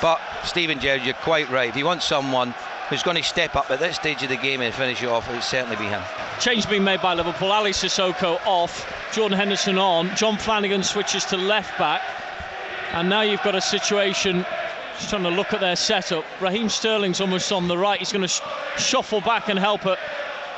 But 0.02 0.19
Steven 0.43 0.80
Gerrard, 0.80 1.04
you're 1.04 1.13
quite 1.13 1.47
right. 1.52 1.69
If 1.69 1.76
you 1.76 1.86
want 1.86 2.02
someone 2.02 2.56
who's 2.89 3.04
going 3.04 3.17
to 3.17 3.24
step 3.24 3.56
up 3.56 3.69
at 3.69 3.80
this 3.80 3.97
stage 3.97 4.24
of 4.24 4.30
the 4.30 4.38
game 4.38 4.62
and 4.62 4.74
finish 4.74 5.04
it 5.04 5.10
off, 5.10 5.30
it'll 5.30 5.41
certainly 5.41 5.76
be 5.76 5.86
him. 5.86 6.02
Change 6.39 6.67
being 6.67 6.84
made 6.84 7.04
by 7.04 7.13
Liverpool. 7.13 7.52
Ali 7.52 7.71
Cissokho 7.71 8.39
off, 8.45 8.91
Jordan 9.13 9.38
Henderson 9.38 9.78
on, 9.78 10.15
John 10.15 10.39
Flanagan 10.39 10.82
switches 10.82 11.24
to 11.26 11.38
left 11.38 11.78
back, 11.78 12.02
and 12.93 13.08
now 13.08 13.21
you've 13.21 13.43
got 13.43 13.54
a 13.54 13.62
situation 13.62 14.43
just 14.97 15.10
trying 15.10 15.23
to 15.23 15.30
look 15.30 15.54
at 15.54 15.60
their 15.60 15.75
setup. 15.75 16.23
Raheem 16.39 16.69
Sterling's 16.69 17.21
almost 17.21 17.51
on 17.51 17.67
the 17.67 17.77
right. 17.77 17.99
He's 17.99 18.12
going 18.12 18.21
to 18.21 18.27
sh- 18.27 18.41
shuffle 18.77 19.21
back 19.21 19.49
and 19.49 19.58
help 19.58 19.86
at 19.86 19.97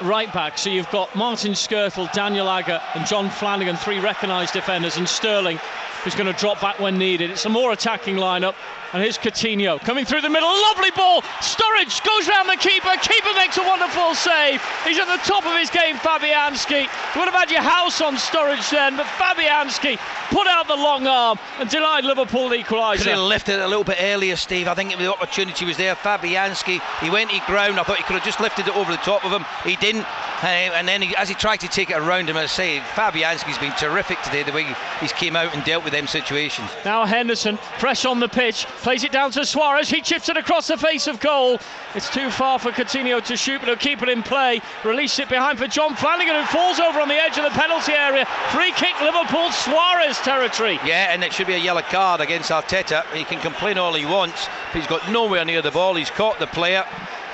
right 0.01 0.31
back. 0.33 0.57
So 0.57 0.69
you've 0.69 0.89
got 0.89 1.15
Martin 1.15 1.53
Skrtel, 1.53 2.11
Daniel 2.13 2.49
Agger, 2.49 2.81
and 2.95 3.05
John 3.05 3.29
Flanagan, 3.29 3.75
three 3.75 3.99
recognised 3.99 4.53
defenders, 4.53 4.97
and 4.97 5.07
Sterling, 5.07 5.59
who's 6.03 6.15
going 6.15 6.31
to 6.31 6.39
drop 6.39 6.59
back 6.61 6.79
when 6.79 6.97
needed. 6.97 7.31
It's 7.31 7.45
a 7.45 7.49
more 7.49 7.71
attacking 7.71 8.15
lineup. 8.15 8.55
And 8.93 9.01
here's 9.01 9.17
Coutinho 9.17 9.79
coming 9.79 10.05
through 10.05 10.21
the 10.21 10.29
middle. 10.29 10.47
Lovely 10.47 10.91
ball. 10.91 11.23
Sturridge 11.41 12.03
goes 12.05 12.27
round 12.27 12.47
the 12.47 12.57
keeper. 12.57 12.91
Keeper 13.01 13.33
makes 13.35 13.57
a 13.57 13.63
wonderful 13.63 14.13
save. 14.13 14.61
He's 14.83 14.99
at 14.99 15.07
the 15.07 15.17
top 15.23 15.45
of 15.47 15.57
his 15.57 15.71
game, 15.71 15.95
Fabianski. 15.95 16.83
You 16.83 17.19
would 17.19 17.29
have 17.29 17.33
had 17.33 17.49
your 17.49 17.63
house 17.63 18.01
on 18.01 18.15
Sturridge 18.15 18.69
then, 18.69 18.95
but 18.95 19.07
Fabianski 19.17 19.97
put 20.29 20.45
out 20.47 20.67
the 20.67 20.75
long 20.75 21.07
arm 21.07 21.39
and 21.59 21.69
denied 21.69 22.03
Liverpool 22.03 22.49
the 22.49 22.57
equaliser. 22.57 22.97
Could 22.97 23.07
have 23.07 23.19
lifted 23.19 23.55
it 23.55 23.61
a 23.61 23.67
little 23.67 23.83
bit 23.83 23.97
earlier, 23.99 24.35
Steve. 24.35 24.67
I 24.67 24.75
think 24.75 24.95
the 24.97 25.11
opportunity 25.11 25.65
was 25.65 25.77
there. 25.77 25.95
Fabianski, 25.95 26.79
he 27.01 27.09
went 27.09 27.31
to 27.31 27.41
ground. 27.47 27.79
I 27.79 27.83
thought 27.83 27.97
he 27.97 28.03
could 28.03 28.13
have 28.13 28.25
just 28.25 28.39
lifted 28.39 28.67
it 28.67 28.75
over 28.75 28.91
the 28.91 28.97
top 28.97 29.25
of 29.25 29.31
him. 29.31 29.43
He 29.63 29.75
didn't. 29.77 30.05
Uh, 30.43 30.47
and 30.75 30.85
then 30.85 31.01
he, 31.01 31.15
as 31.15 31.29
he 31.29 31.35
tried 31.35 31.61
to 31.61 31.69
take 31.69 31.89
it 31.89 31.97
around 31.97 32.29
him, 32.29 32.35
I 32.35 32.45
say, 32.47 32.79
Fabianski's 32.79 33.57
been 33.57 33.71
terrific 33.77 34.21
today, 34.23 34.43
the 34.43 34.51
way 34.51 34.67
he's 34.99 35.13
came 35.13 35.37
out 35.37 35.55
and 35.55 35.63
dealt 35.63 35.85
with 35.85 35.93
them 35.93 36.05
situations. 36.05 36.69
Now 36.83 37.05
Henderson, 37.05 37.57
fresh 37.77 38.03
on 38.03 38.19
the 38.19 38.27
pitch, 38.27 38.65
plays 38.81 39.05
it 39.05 39.13
down 39.13 39.31
to 39.31 39.45
Suarez. 39.45 39.89
He 39.89 40.01
chips 40.01 40.27
it 40.27 40.35
across 40.35 40.67
the 40.67 40.75
face 40.75 41.07
of 41.07 41.21
goal. 41.21 41.59
It's 41.95 42.09
too 42.09 42.29
far 42.29 42.59
for 42.59 42.71
Coutinho 42.71 43.23
to 43.23 43.37
shoot, 43.37 43.59
but 43.59 43.69
he'll 43.69 43.77
keep 43.77 44.03
it 44.03 44.09
in 44.09 44.21
play. 44.21 44.59
Release 44.83 45.17
it 45.17 45.29
behind 45.29 45.59
for 45.59 45.67
John 45.67 45.95
Flanagan, 45.95 46.35
who 46.35 46.45
falls 46.47 46.77
over 46.77 46.99
on 46.99 47.07
the 47.07 47.15
edge 47.15 47.37
of 47.37 47.45
the 47.45 47.57
penalty 47.57 47.93
area. 47.93 48.25
Free 48.51 48.73
kick, 48.73 48.99
Liverpool, 48.99 49.49
Suarez 49.51 50.17
territory. 50.17 50.77
Yeah, 50.85 51.13
and 51.13 51.23
it 51.23 51.31
should 51.31 51.47
be 51.47 51.53
a 51.53 51.57
yellow 51.57 51.83
card 51.83 52.19
against 52.19 52.51
Arteta. 52.51 53.05
He 53.13 53.23
can 53.23 53.39
complain 53.39 53.77
all 53.77 53.93
he 53.93 54.05
wants, 54.05 54.49
but 54.73 54.81
he's 54.81 54.89
got 54.89 55.09
nowhere 55.09 55.45
near 55.45 55.61
the 55.61 55.71
ball. 55.71 55.95
He's 55.95 56.09
caught 56.09 56.37
the 56.39 56.47
player. 56.47 56.83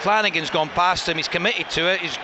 Flanagan's 0.01 0.49
gone 0.49 0.69
past 0.69 1.09
him. 1.09 1.17
He's 1.17 1.27
committed 1.27 1.69
to 1.71 1.91
it. 1.91 1.99
He's 1.99 2.17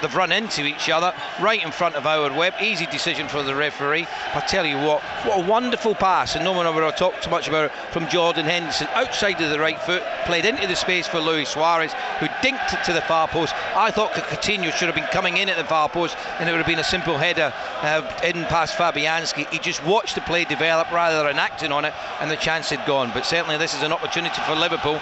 they've 0.00 0.14
run 0.14 0.32
into 0.32 0.64
each 0.64 0.88
other 0.90 1.12
right 1.40 1.62
in 1.62 1.70
front 1.70 1.94
of 1.94 2.04
Howard 2.04 2.34
Webb. 2.34 2.54
Easy 2.60 2.86
decision 2.86 3.28
for 3.28 3.42
the 3.42 3.54
referee. 3.54 4.06
I 4.34 4.40
tell 4.40 4.64
you 4.64 4.76
what, 4.78 5.02
what 5.24 5.44
a 5.44 5.48
wonderful 5.48 5.94
pass, 5.94 6.34
and 6.34 6.44
no 6.44 6.52
one 6.52 6.66
ever 6.66 6.90
talked 6.92 7.24
too 7.24 7.30
much 7.30 7.48
about 7.48 7.66
it 7.66 7.72
from 7.92 8.08
Jordan 8.08 8.46
Henderson 8.46 8.88
outside 8.94 9.40
of 9.40 9.50
the 9.50 9.58
right 9.58 9.80
foot, 9.82 10.02
played 10.24 10.44
into 10.44 10.66
the 10.66 10.76
space 10.76 11.06
for 11.06 11.20
Luis 11.20 11.50
Suarez, 11.50 11.92
who 12.20 12.26
dinked 12.42 12.72
it 12.72 12.84
to 12.84 12.92
the 12.92 13.02
far 13.02 13.28
post. 13.28 13.54
I 13.74 13.90
thought 13.90 14.12
Coutinho 14.12 14.72
should 14.72 14.88
have 14.88 14.94
been 14.94 15.04
coming 15.04 15.36
in 15.36 15.48
at 15.48 15.56
the 15.56 15.64
far 15.64 15.88
post, 15.88 16.16
and 16.38 16.48
it 16.48 16.52
would 16.52 16.58
have 16.58 16.66
been 16.66 16.78
a 16.78 16.84
simple 16.84 17.18
header 17.18 17.52
uh, 17.82 18.20
in 18.24 18.44
past 18.44 18.76
Fabianski. 18.76 19.48
He 19.48 19.58
just 19.58 19.84
watched 19.84 20.14
the 20.14 20.20
play 20.22 20.44
develop 20.44 20.90
rather 20.90 21.26
than 21.26 21.38
acting 21.38 21.72
on 21.72 21.84
it, 21.84 21.94
and 22.20 22.30
the 22.30 22.36
chance 22.36 22.70
had 22.70 22.86
gone. 22.86 23.10
But 23.12 23.26
certainly, 23.26 23.56
this 23.58 23.74
is 23.74 23.82
an 23.82 23.92
opportunity 23.92 24.40
for 24.46 24.54
Liverpool 24.54 25.00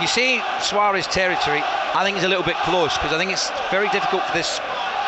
you 0.00 0.06
see 0.06 0.42
Suarez 0.60 1.06
territory, 1.06 1.62
I 1.96 2.04
think 2.04 2.18
is 2.18 2.24
a 2.24 2.28
little 2.28 2.44
bit 2.44 2.56
close 2.56 2.92
because 2.98 3.10
I 3.10 3.16
think 3.16 3.32
it's 3.32 3.48
very 3.70 3.88
difficult 3.88 4.22
for 4.24 4.34
this 4.34 4.60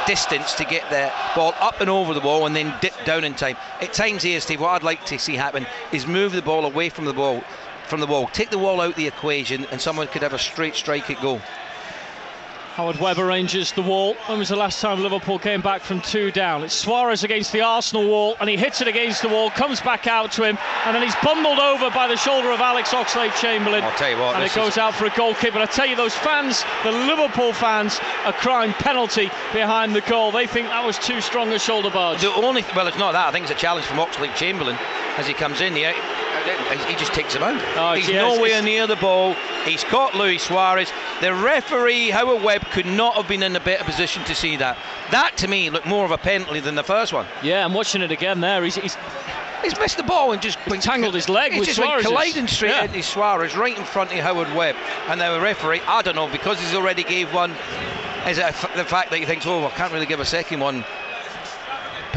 distance 0.06 0.54
to 0.54 0.64
get 0.64 0.88
the 0.88 1.12
ball 1.36 1.52
up 1.60 1.82
and 1.82 1.90
over 1.90 2.14
the 2.14 2.20
wall 2.20 2.46
and 2.46 2.56
then 2.56 2.74
dip 2.80 2.94
down 3.04 3.24
in 3.24 3.34
time. 3.34 3.58
At 3.82 3.92
times 3.92 4.22
here, 4.22 4.40
Steve, 4.40 4.62
what 4.62 4.70
I'd 4.70 4.82
like 4.82 5.04
to 5.04 5.18
see 5.18 5.34
happen 5.34 5.66
is 5.92 6.06
move 6.06 6.32
the 6.32 6.40
ball 6.40 6.64
away 6.64 6.88
from 6.88 7.04
the 7.04 7.12
ball, 7.12 7.42
from 7.88 8.00
the 8.00 8.06
wall, 8.06 8.26
take 8.28 8.48
the 8.48 8.58
wall 8.58 8.80
out 8.80 8.96
the 8.96 9.06
equation, 9.06 9.66
and 9.70 9.78
someone 9.78 10.06
could 10.06 10.22
have 10.22 10.32
a 10.32 10.38
straight 10.38 10.76
strike 10.76 11.10
at 11.10 11.20
goal. 11.20 11.42
Howard 12.78 13.00
Webb 13.00 13.18
arranges 13.18 13.72
the 13.72 13.82
wall. 13.82 14.14
When 14.26 14.38
was 14.38 14.50
the 14.50 14.56
last 14.56 14.80
time 14.80 15.02
Liverpool 15.02 15.40
came 15.40 15.60
back 15.60 15.82
from 15.82 16.00
two 16.00 16.30
down? 16.30 16.62
It's 16.62 16.72
Suarez 16.72 17.24
against 17.24 17.50
the 17.50 17.60
Arsenal 17.60 18.06
wall, 18.06 18.36
and 18.38 18.48
he 18.48 18.56
hits 18.56 18.80
it 18.80 18.86
against 18.86 19.20
the 19.20 19.28
wall, 19.28 19.50
comes 19.50 19.80
back 19.80 20.06
out 20.06 20.30
to 20.34 20.44
him, 20.44 20.56
and 20.86 20.94
then 20.94 21.02
he's 21.02 21.16
bundled 21.20 21.58
over 21.58 21.90
by 21.90 22.06
the 22.06 22.16
shoulder 22.16 22.52
of 22.52 22.60
Alex 22.60 22.90
Oxlade 22.90 23.34
Chamberlain. 23.34 23.82
I'll 23.82 23.98
tell 23.98 24.10
you 24.10 24.18
what, 24.18 24.36
and 24.36 24.44
it 24.44 24.54
goes 24.54 24.74
is... 24.74 24.78
out 24.78 24.94
for 24.94 25.06
a 25.06 25.10
goal 25.16 25.34
kick. 25.34 25.54
But 25.54 25.62
I 25.62 25.66
tell 25.66 25.86
you, 25.86 25.96
those 25.96 26.14
fans, 26.14 26.62
the 26.84 26.92
Liverpool 26.92 27.52
fans, 27.52 27.98
are 28.24 28.32
crying 28.32 28.72
penalty 28.74 29.28
behind 29.52 29.92
the 29.92 30.02
goal. 30.02 30.30
They 30.30 30.46
think 30.46 30.68
that 30.68 30.86
was 30.86 31.00
too 31.00 31.20
strong 31.20 31.52
a 31.52 31.58
shoulder 31.58 31.90
barge. 31.90 32.20
The 32.20 32.32
only 32.32 32.64
well, 32.76 32.86
it's 32.86 32.96
not 32.96 33.10
that. 33.10 33.26
I 33.26 33.32
think 33.32 33.42
it's 33.42 33.50
a 33.50 33.56
challenge 33.56 33.86
from 33.86 33.96
Oxlade 33.96 34.36
Chamberlain 34.36 34.78
as 35.16 35.26
he 35.26 35.34
comes 35.34 35.60
in. 35.60 35.74
He, 35.74 35.84
he 36.88 36.94
just 36.96 37.12
takes 37.12 37.34
him 37.34 37.42
out. 37.42 37.62
Oh, 37.76 37.94
He's 37.94 38.08
yes, 38.08 38.16
nowhere 38.16 38.62
near 38.62 38.86
the 38.86 38.96
ball. 38.96 39.34
He's 39.64 39.84
caught 39.84 40.14
Luis 40.14 40.42
Suarez. 40.42 40.90
The 41.20 41.34
referee, 41.34 42.10
Howard 42.10 42.42
Webb, 42.42 42.64
could 42.70 42.86
not 42.86 43.14
have 43.14 43.28
been 43.28 43.42
in 43.42 43.56
a 43.56 43.60
better 43.60 43.84
position 43.84 44.24
to 44.24 44.34
see 44.34 44.56
that. 44.56 44.78
That 45.10 45.36
to 45.38 45.48
me 45.48 45.70
looked 45.70 45.86
more 45.86 46.04
of 46.04 46.10
a 46.10 46.18
penalty 46.18 46.60
than 46.60 46.74
the 46.74 46.84
first 46.84 47.12
one. 47.12 47.26
Yeah, 47.42 47.64
I'm 47.64 47.74
watching 47.74 48.02
it 48.02 48.10
again 48.10 48.40
there. 48.40 48.62
He's, 48.62 48.76
he's 48.76 48.96
He's 49.62 49.78
missed 49.78 49.96
the 49.96 50.04
ball 50.04 50.32
and 50.32 50.40
just 50.40 50.58
tangled 50.82 51.14
his 51.14 51.28
leg 51.28 51.58
with 51.58 51.66
just 51.66 51.78
Suarez. 51.80 52.06
colliding 52.06 52.46
straight 52.46 52.70
yeah. 52.70 52.84
into 52.84 53.02
Suarez 53.02 53.56
right 53.56 53.76
in 53.76 53.84
front 53.84 54.12
of 54.12 54.18
Howard 54.18 54.54
Webb. 54.54 54.76
And 55.08 55.20
the 55.20 55.40
referee, 55.40 55.80
I 55.80 56.02
don't 56.02 56.14
know, 56.14 56.28
because 56.28 56.60
he's 56.60 56.74
already 56.74 57.02
gave 57.02 57.32
one, 57.34 57.56
is 58.28 58.38
it 58.38 58.54
the 58.76 58.84
fact 58.84 59.10
that 59.10 59.18
he 59.18 59.24
thinks, 59.24 59.46
oh, 59.46 59.66
I 59.66 59.70
can't 59.70 59.92
really 59.92 60.06
give 60.06 60.20
a 60.20 60.24
second 60.24 60.60
one 60.60 60.84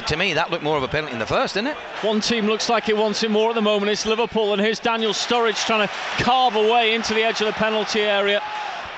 to 0.07 0.17
me, 0.17 0.33
that 0.33 0.51
looked 0.51 0.63
more 0.63 0.77
of 0.77 0.83
a 0.83 0.87
penalty 0.87 1.13
in 1.13 1.19
the 1.19 1.25
first, 1.25 1.53
didn't 1.53 1.69
it? 1.69 1.77
One 2.01 2.21
team 2.21 2.47
looks 2.47 2.69
like 2.69 2.89
it 2.89 2.97
wants 2.97 3.23
it 3.23 3.31
more 3.31 3.49
at 3.49 3.55
the 3.55 3.61
moment. 3.61 3.91
It's 3.91 4.05
Liverpool, 4.05 4.53
and 4.53 4.61
here's 4.61 4.79
Daniel 4.79 5.13
Sturridge 5.13 5.65
trying 5.65 5.87
to 5.87 5.93
carve 6.23 6.55
away 6.55 6.93
into 6.93 7.13
the 7.13 7.23
edge 7.23 7.41
of 7.41 7.47
the 7.47 7.53
penalty 7.53 8.01
area. 8.01 8.41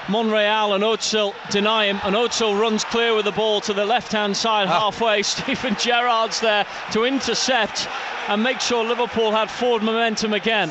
Monreal 0.10 0.74
and 0.74 0.84
Ozil 0.84 1.34
deny 1.50 1.86
him, 1.86 2.00
and 2.04 2.16
Ozil 2.16 2.60
runs 2.60 2.84
clear 2.84 3.16
with 3.16 3.26
the 3.26 3.32
ball 3.32 3.62
to 3.62 3.74
the 3.74 3.86
left-hand 3.86 4.36
side 4.36 4.68
ah. 4.68 4.80
halfway. 4.80 5.22
Steven 5.24 5.76
Gerrard's 5.76 6.40
there 6.40 6.66
to 6.92 7.06
intercept 7.06 7.88
and 8.28 8.44
make 8.44 8.60
sure 8.60 8.84
Liverpool 8.84 9.32
had 9.32 9.50
forward 9.50 9.84
momentum 9.84 10.34
again. 10.34 10.70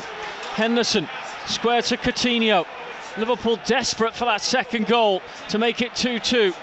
Henderson 0.55 1.09
square 1.47 1.81
to 1.81 1.97
Coutinho. 1.97 2.65
Liverpool 3.17 3.59
desperate 3.65 4.13
for 4.13 4.25
that 4.25 4.41
second 4.41 4.87
goal 4.87 5.21
to 5.49 5.57
make 5.57 5.81
it 5.81 5.91
2-2. 5.93 6.53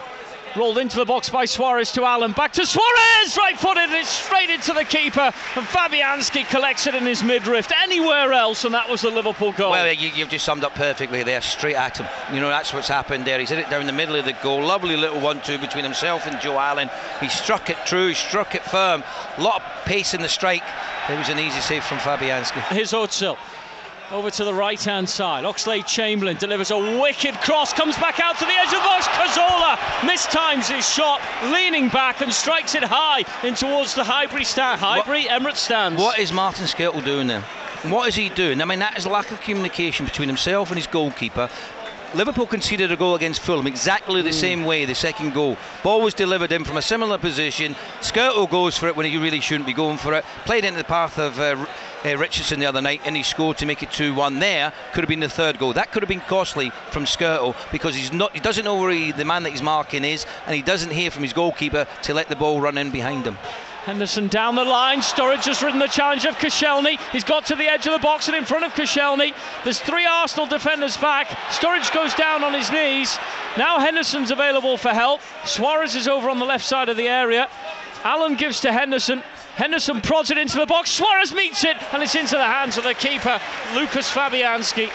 Rolled 0.56 0.78
into 0.78 0.96
the 0.96 1.04
box 1.04 1.30
by 1.30 1.44
Suarez 1.44 1.92
to 1.92 2.04
Allen. 2.04 2.32
Back 2.32 2.52
to 2.54 2.66
Suarez! 2.66 3.36
Right 3.36 3.58
footed 3.58 3.84
and 3.84 3.92
it's 3.92 4.08
straight 4.08 4.50
into 4.50 4.72
the 4.72 4.84
keeper. 4.84 5.32
And 5.56 5.66
Fabianski 5.66 6.48
collects 6.48 6.86
it 6.86 6.94
in 6.94 7.06
his 7.06 7.22
midriff. 7.22 7.70
Anywhere 7.82 8.32
else, 8.32 8.64
and 8.64 8.74
that 8.74 8.88
was 8.88 9.02
the 9.02 9.10
Liverpool 9.10 9.52
goal. 9.52 9.70
Well, 9.70 9.92
you, 9.92 10.10
have 10.10 10.28
just 10.28 10.44
summed 10.44 10.64
up 10.64 10.74
perfectly 10.74 11.22
there, 11.22 11.40
straight 11.40 11.76
at 11.76 11.98
him. 11.98 12.06
You 12.34 12.40
know, 12.40 12.48
that's 12.48 12.72
what's 12.72 12.88
happened 12.88 13.26
there. 13.26 13.38
He's 13.38 13.50
hit 13.50 13.58
it 13.60 13.70
down 13.70 13.86
the 13.86 13.92
middle 13.92 14.16
of 14.16 14.24
the 14.24 14.32
goal. 14.42 14.64
Lovely 14.64 14.96
little 14.96 15.20
one 15.20 15.40
two 15.42 15.58
between 15.58 15.84
himself 15.84 16.26
and 16.26 16.40
Joe 16.40 16.58
Allen. 16.58 16.90
He 17.20 17.28
struck 17.28 17.70
it 17.70 17.78
true, 17.86 18.08
he 18.08 18.14
struck 18.14 18.54
it 18.54 18.64
firm. 18.64 19.04
A 19.36 19.42
lot 19.42 19.62
of 19.62 19.84
pace 19.84 20.14
in 20.14 20.20
the 20.20 20.28
strike. 20.28 20.64
It 21.08 21.18
was 21.18 21.28
an 21.28 21.38
easy 21.38 21.60
save 21.60 21.84
from 21.84 21.98
Fabianski. 21.98 22.60
Here's 22.68 22.92
Ozil. 22.92 23.36
Over 24.10 24.28
to 24.28 24.44
the 24.44 24.52
right 24.52 24.82
hand 24.82 25.08
side. 25.08 25.44
Oxlade 25.44 25.86
Chamberlain 25.86 26.36
delivers 26.36 26.72
a 26.72 26.78
wicked 27.00 27.34
cross, 27.42 27.72
comes 27.72 27.96
back 27.96 28.18
out 28.18 28.36
to 28.38 28.44
the 28.44 28.50
edge 28.50 28.66
of 28.66 28.72
the 28.72 28.78
box. 28.78 29.06
Cazorla 29.06 29.76
mistimes 30.00 30.68
his 30.68 30.88
shot, 30.88 31.20
leaning 31.44 31.88
back 31.90 32.20
and 32.20 32.32
strikes 32.32 32.74
it 32.74 32.82
high 32.82 33.22
in 33.46 33.54
towards 33.54 33.94
the 33.94 34.02
Highbury 34.02 34.44
stand. 34.44 34.80
Highbury 34.80 35.26
what, 35.26 35.42
Emirates 35.42 35.58
stands. 35.58 36.00
What 36.00 36.18
is 36.18 36.32
Martin 36.32 36.64
Skrtel 36.64 37.04
doing 37.04 37.28
there? 37.28 37.42
What 37.84 38.08
is 38.08 38.16
he 38.16 38.30
doing? 38.30 38.60
I 38.60 38.64
mean, 38.64 38.80
that 38.80 38.98
is 38.98 39.06
lack 39.06 39.30
of 39.30 39.40
communication 39.42 40.06
between 40.06 40.28
himself 40.28 40.70
and 40.70 40.76
his 40.76 40.88
goalkeeper. 40.88 41.48
Liverpool 42.12 42.46
conceded 42.46 42.90
a 42.90 42.96
goal 42.96 43.14
against 43.14 43.40
Fulham 43.40 43.68
exactly 43.68 44.20
the 44.20 44.30
mm. 44.30 44.34
same 44.34 44.64
way, 44.64 44.84
the 44.84 44.94
second 44.96 45.32
goal. 45.32 45.56
Ball 45.84 46.00
was 46.00 46.12
delivered 46.12 46.50
in 46.50 46.64
from 46.64 46.76
a 46.76 46.82
similar 46.82 47.16
position. 47.16 47.76
Skrtel 48.00 48.50
goes 48.50 48.76
for 48.76 48.88
it 48.88 48.96
when 48.96 49.06
he 49.06 49.16
really 49.16 49.40
shouldn't 49.40 49.66
be 49.66 49.72
going 49.72 49.96
for 49.96 50.14
it. 50.14 50.24
Played 50.44 50.64
into 50.64 50.78
the 50.78 50.84
path 50.84 51.18
of 51.20 51.38
uh, 51.38 51.64
uh, 52.04 52.16
Richardson 52.16 52.60
the 52.60 52.66
other 52.66 52.80
night 52.80 53.00
and 53.04 53.16
he 53.16 53.22
scored 53.22 53.58
to 53.58 53.66
make 53.66 53.82
it 53.82 53.90
2-1 53.90 54.40
there. 54.40 54.72
Could 54.92 55.02
have 55.02 55.08
been 55.08 55.20
the 55.20 55.28
third 55.28 55.58
goal. 55.58 55.72
That 55.72 55.92
could 55.92 56.02
have 56.02 56.08
been 56.08 56.20
costly 56.20 56.70
from 56.90 57.04
Skrtel 57.04 57.54
because 57.72 57.94
he's 57.94 58.12
not, 58.12 58.32
he 58.32 58.40
doesn't 58.40 58.64
know 58.64 58.76
where 58.76 58.90
he, 58.90 59.12
the 59.12 59.24
man 59.24 59.42
that 59.42 59.50
he's 59.50 59.62
marking 59.62 60.04
is 60.04 60.26
and 60.46 60.54
he 60.54 60.62
doesn't 60.62 60.90
hear 60.90 61.10
from 61.10 61.22
his 61.22 61.32
goalkeeper 61.32 61.86
to 62.02 62.14
let 62.14 62.28
the 62.28 62.36
ball 62.36 62.60
run 62.60 62.78
in 62.78 62.90
behind 62.90 63.26
him. 63.26 63.36
Henderson 63.84 64.28
down 64.28 64.56
the 64.56 64.64
line. 64.64 65.00
Sturridge 65.00 65.46
has 65.46 65.62
ridden 65.62 65.78
the 65.78 65.86
challenge 65.86 66.26
of 66.26 66.36
Koscielny. 66.36 67.00
He's 67.12 67.24
got 67.24 67.46
to 67.46 67.56
the 67.56 67.64
edge 67.64 67.86
of 67.86 67.92
the 67.92 67.98
box 67.98 68.28
and 68.28 68.36
in 68.36 68.44
front 68.44 68.64
of 68.64 68.72
Koscielny. 68.74 69.32
There's 69.64 69.80
three 69.80 70.04
Arsenal 70.04 70.46
defenders 70.46 70.98
back. 70.98 71.28
Sturridge 71.48 71.92
goes 71.94 72.14
down 72.14 72.44
on 72.44 72.52
his 72.52 72.70
knees. 72.70 73.18
Now 73.56 73.78
Henderson's 73.78 74.30
available 74.30 74.76
for 74.76 74.90
help. 74.90 75.22
Suarez 75.46 75.96
is 75.96 76.08
over 76.08 76.28
on 76.28 76.38
the 76.38 76.44
left 76.44 76.64
side 76.64 76.90
of 76.90 76.98
the 76.98 77.08
area. 77.08 77.48
Allen 78.04 78.34
gives 78.34 78.60
to 78.60 78.72
Henderson. 78.72 79.22
Henderson 79.60 80.00
prods 80.00 80.30
it 80.30 80.38
into 80.38 80.56
the 80.56 80.64
box. 80.64 80.90
Suarez 80.90 81.34
meets 81.34 81.64
it 81.64 81.76
and 81.92 82.02
it's 82.02 82.14
into 82.14 82.34
the 82.34 82.42
hands 82.42 82.78
of 82.78 82.84
the 82.84 82.94
keeper, 82.94 83.38
Lucas 83.74 84.10
Fabianski. 84.10 84.90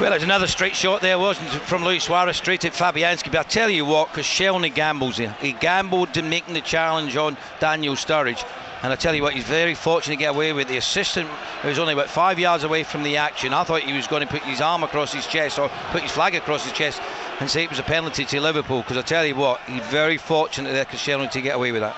Well, 0.00 0.08
there's 0.08 0.22
another 0.22 0.46
straight 0.46 0.74
shot 0.74 1.02
there, 1.02 1.18
wasn't 1.18 1.54
it, 1.54 1.60
from 1.60 1.84
Luis 1.84 2.04
Suarez 2.04 2.38
straight 2.38 2.64
at 2.64 2.72
Fabianski. 2.72 3.30
But 3.30 3.40
I 3.40 3.42
tell 3.42 3.68
you 3.68 3.84
what, 3.84 4.08
Koscielny 4.14 4.74
gambles 4.74 5.18
here. 5.18 5.36
He 5.38 5.52
gambled 5.52 6.14
to 6.14 6.22
making 6.22 6.54
the 6.54 6.62
challenge 6.62 7.14
on 7.14 7.36
Daniel 7.60 7.94
Sturridge. 7.94 8.42
And 8.82 8.90
I 8.90 8.96
tell 8.96 9.14
you 9.14 9.22
what, 9.22 9.34
he's 9.34 9.44
very 9.44 9.74
fortunate 9.74 10.14
to 10.14 10.18
get 10.18 10.30
away 10.30 10.54
with 10.54 10.68
the 10.68 10.78
assistant 10.78 11.28
who 11.60 11.68
was 11.68 11.78
only 11.78 11.92
about 11.92 12.08
five 12.08 12.38
yards 12.38 12.64
away 12.64 12.84
from 12.84 13.02
the 13.02 13.18
action. 13.18 13.52
I 13.52 13.64
thought 13.64 13.82
he 13.82 13.92
was 13.92 14.06
going 14.06 14.26
to 14.26 14.32
put 14.32 14.42
his 14.44 14.62
arm 14.62 14.82
across 14.82 15.12
his 15.12 15.26
chest 15.26 15.58
or 15.58 15.68
put 15.90 16.00
his 16.00 16.12
flag 16.12 16.34
across 16.34 16.64
his 16.64 16.72
chest 16.72 17.02
and 17.40 17.50
say 17.50 17.64
it 17.64 17.70
was 17.70 17.80
a 17.80 17.82
penalty 17.82 18.24
to 18.24 18.40
Liverpool. 18.40 18.80
Because 18.80 18.96
I 18.96 19.02
tell 19.02 19.26
you 19.26 19.36
what, 19.36 19.60
he's 19.66 19.86
very 19.88 20.16
fortunate 20.16 20.72
there, 20.72 20.86
because 20.86 21.00
Koscielny, 21.00 21.30
to 21.32 21.42
get 21.42 21.54
away 21.54 21.70
with 21.70 21.82
that. 21.82 21.94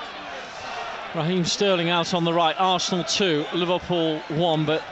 Raheem 1.14 1.44
Sterling 1.44 1.88
out 1.88 2.12
on 2.12 2.24
the 2.24 2.34
right. 2.34 2.54
Arsenal 2.58 3.02
2, 3.02 3.46
Liverpool 3.54 4.18
1. 4.28 4.64
But 4.66 4.82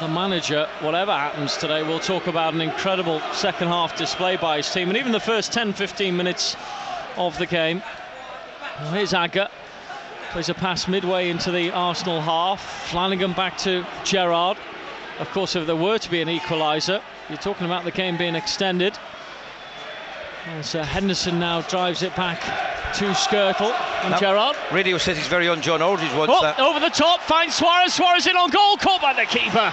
the 0.00 0.08
manager, 0.08 0.68
whatever 0.80 1.12
happens 1.12 1.56
today, 1.56 1.82
will 1.82 1.98
talk 1.98 2.26
about 2.26 2.52
an 2.52 2.60
incredible 2.60 3.20
second 3.32 3.68
half 3.68 3.96
display 3.96 4.36
by 4.36 4.58
his 4.58 4.70
team. 4.70 4.88
And 4.88 4.98
even 4.98 5.12
the 5.12 5.20
first 5.20 5.50
10 5.52 5.72
15 5.72 6.14
minutes 6.14 6.56
of 7.16 7.38
the 7.38 7.46
game. 7.46 7.82
Well, 8.80 8.92
here's 8.92 9.14
Agger. 9.14 9.48
Plays 10.32 10.50
a 10.50 10.54
pass 10.54 10.88
midway 10.88 11.30
into 11.30 11.50
the 11.50 11.70
Arsenal 11.70 12.20
half. 12.20 12.90
Flanagan 12.90 13.32
back 13.32 13.56
to 13.58 13.86
Gerrard. 14.04 14.58
Of 15.20 15.30
course, 15.30 15.56
if 15.56 15.66
there 15.66 15.76
were 15.76 15.98
to 15.98 16.10
be 16.10 16.20
an 16.20 16.28
equaliser, 16.28 17.00
you're 17.30 17.38
talking 17.38 17.64
about 17.64 17.84
the 17.84 17.90
game 17.90 18.18
being 18.18 18.34
extended. 18.34 18.98
As 20.58 20.74
uh, 20.74 20.84
Henderson 20.84 21.38
now 21.38 21.62
drives 21.62 22.02
it 22.02 22.14
back 22.14 22.40
to 22.94 23.04
Skrtel 23.12 23.91
and 24.02 24.10
now, 24.12 24.18
Gerrard. 24.18 24.56
Radio 24.72 24.98
says 24.98 25.16
he's 25.16 25.26
very 25.26 25.48
on 25.48 25.62
John 25.62 25.80
Aldridge 25.80 26.12
once. 26.14 26.30
Oh, 26.32 26.44
uh, 26.44 26.54
over 26.58 26.80
the 26.80 26.90
top, 26.90 27.20
finds 27.20 27.54
Suarez. 27.54 27.94
Suarez 27.94 28.26
in 28.26 28.36
on 28.36 28.50
goal, 28.50 28.76
caught 28.76 29.00
by 29.00 29.12
the 29.12 29.24
keeper. 29.24 29.72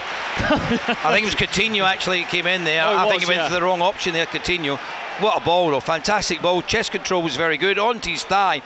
I 1.02 1.12
think 1.12 1.26
it 1.26 1.26
was 1.26 1.34
Coutinho 1.34 1.84
actually 1.84 2.24
came 2.24 2.46
in 2.46 2.64
there. 2.64 2.84
Oh, 2.84 2.90
I 2.90 3.04
was, 3.04 3.12
think 3.12 3.22
he 3.22 3.28
went 3.28 3.40
yeah. 3.40 3.48
for 3.48 3.54
the 3.54 3.62
wrong 3.62 3.82
option 3.82 4.12
there, 4.12 4.26
Coutinho. 4.26 4.78
What 5.20 5.36
a 5.36 5.44
ball, 5.44 5.70
though. 5.70 5.80
Fantastic 5.80 6.40
ball. 6.40 6.62
Chest 6.62 6.92
control 6.92 7.22
was 7.22 7.36
very 7.36 7.58
good. 7.58 7.78
Onto 7.78 8.10
his 8.10 8.24
thigh. 8.24 8.62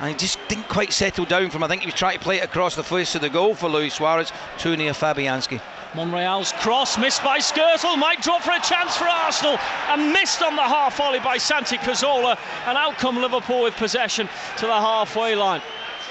And 0.00 0.08
he 0.08 0.14
just 0.14 0.38
didn't 0.48 0.68
quite 0.68 0.92
settle 0.92 1.24
down 1.24 1.50
from. 1.50 1.62
I 1.62 1.68
think 1.68 1.82
he 1.82 1.86
was 1.86 1.94
trying 1.94 2.18
to 2.18 2.24
play 2.24 2.38
it 2.38 2.44
across 2.44 2.76
the 2.76 2.84
face 2.84 3.14
of 3.14 3.20
the 3.20 3.30
goal 3.30 3.54
for 3.54 3.68
Luis 3.68 3.94
Suarez. 3.94 4.32
Too 4.58 4.76
near 4.76 4.92
Fabianski. 4.92 5.60
Monreal's 5.94 6.52
cross 6.52 6.98
missed 6.98 7.24
by 7.24 7.38
Skrtel, 7.38 7.98
might 7.98 8.22
drop 8.22 8.42
for 8.42 8.52
a 8.52 8.60
chance 8.60 8.96
for 8.96 9.06
Arsenal 9.06 9.58
and 9.88 10.12
missed 10.12 10.42
on 10.42 10.54
the 10.54 10.62
half 10.62 10.98
volley 10.98 11.18
by 11.18 11.38
Santi 11.38 11.78
Cazorla 11.78 12.38
and 12.66 12.76
out 12.76 12.98
come 12.98 13.16
Liverpool 13.16 13.62
with 13.62 13.74
possession 13.74 14.28
to 14.58 14.66
the 14.66 14.72
halfway 14.72 15.34
line. 15.34 15.62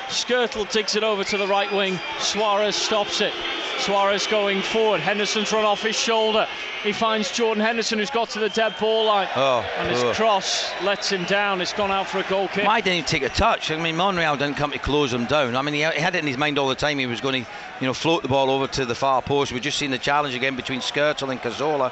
Skrtel 0.07 0.69
digs 0.71 0.95
it 0.95 1.03
over 1.03 1.23
to 1.23 1.37
the 1.37 1.47
right 1.47 1.71
wing. 1.71 1.99
Suarez 2.19 2.75
stops 2.75 3.21
it. 3.21 3.33
Suarez 3.79 4.27
going 4.27 4.61
forward. 4.61 5.01
Henderson's 5.01 5.51
run 5.51 5.65
off 5.65 5.81
his 5.81 5.95
shoulder. 5.95 6.47
He 6.83 6.91
finds 6.91 7.31
Jordan 7.31 7.63
Henderson, 7.63 7.99
who's 7.99 8.09
got 8.09 8.29
to 8.31 8.39
the 8.39 8.49
dead 8.49 8.75
ball 8.79 9.05
line. 9.05 9.27
Oh, 9.35 9.65
and 9.77 9.89
his 9.89 10.03
cross 10.15 10.71
lets 10.83 11.11
him 11.11 11.23
down. 11.25 11.61
It's 11.61 11.73
gone 11.73 11.91
out 11.91 12.07
for 12.07 12.19
a 12.19 12.23
goal 12.23 12.47
kick. 12.47 12.65
Why 12.65 12.81
didn't 12.81 12.97
he 12.97 13.03
take 13.03 13.23
a 13.23 13.33
touch? 13.33 13.71
I 13.71 13.77
mean, 13.77 13.95
Monreal 13.95 14.37
didn't 14.37 14.57
come 14.57 14.71
to 14.71 14.79
close 14.79 15.13
him 15.13 15.25
down. 15.25 15.55
I 15.55 15.61
mean, 15.61 15.73
he 15.73 15.81
had 15.81 16.15
it 16.15 16.19
in 16.19 16.27
his 16.27 16.37
mind 16.37 16.57
all 16.57 16.67
the 16.67 16.75
time. 16.75 16.97
He 16.99 17.05
was 17.05 17.21
going 17.21 17.43
to, 17.43 17.49
you 17.79 17.87
know, 17.87 17.93
float 17.93 18.23
the 18.23 18.29
ball 18.29 18.49
over 18.49 18.67
to 18.67 18.85
the 18.85 18.95
far 18.95 19.21
post. 19.21 19.51
We've 19.51 19.61
just 19.61 19.77
seen 19.77 19.91
the 19.91 19.97
challenge 19.97 20.35
again 20.35 20.55
between 20.55 20.79
Skrtel 20.79 21.29
and 21.29 21.39
Cazorla. 21.41 21.91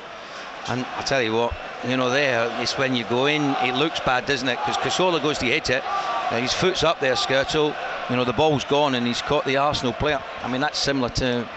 And 0.68 0.84
I 0.98 1.02
tell 1.04 1.22
you 1.22 1.34
what, 1.34 1.54
you 1.88 1.96
know, 1.96 2.10
there, 2.10 2.50
it's 2.60 2.76
when 2.76 2.96
you 2.96 3.04
go 3.04 3.28
in, 3.28 3.44
it 3.62 3.76
looks 3.76 4.00
bad, 4.00 4.26
doesn't 4.26 4.48
it? 4.48 4.58
Because 4.66 4.78
Cazorla 4.78 5.22
goes 5.22 5.38
to 5.38 5.46
hit 5.46 5.70
it. 5.70 5.84
Uh, 5.86 6.40
his 6.40 6.54
foot's 6.54 6.84
up 6.84 7.00
there, 7.00 7.14
Skrtel. 7.14 7.76
You 8.10 8.16
know, 8.16 8.24
the 8.24 8.34
ball's 8.34 8.66
gone 8.66 8.96
and 8.96 9.06
he's 9.06 9.22
caught 9.22 9.46
the 9.46 9.58
Arsenal 9.58 9.94
player. 9.94 10.20
I 10.42 10.52
mean, 10.52 10.62
that's 10.62 10.80
similar 10.80 11.10
to, 11.10 11.48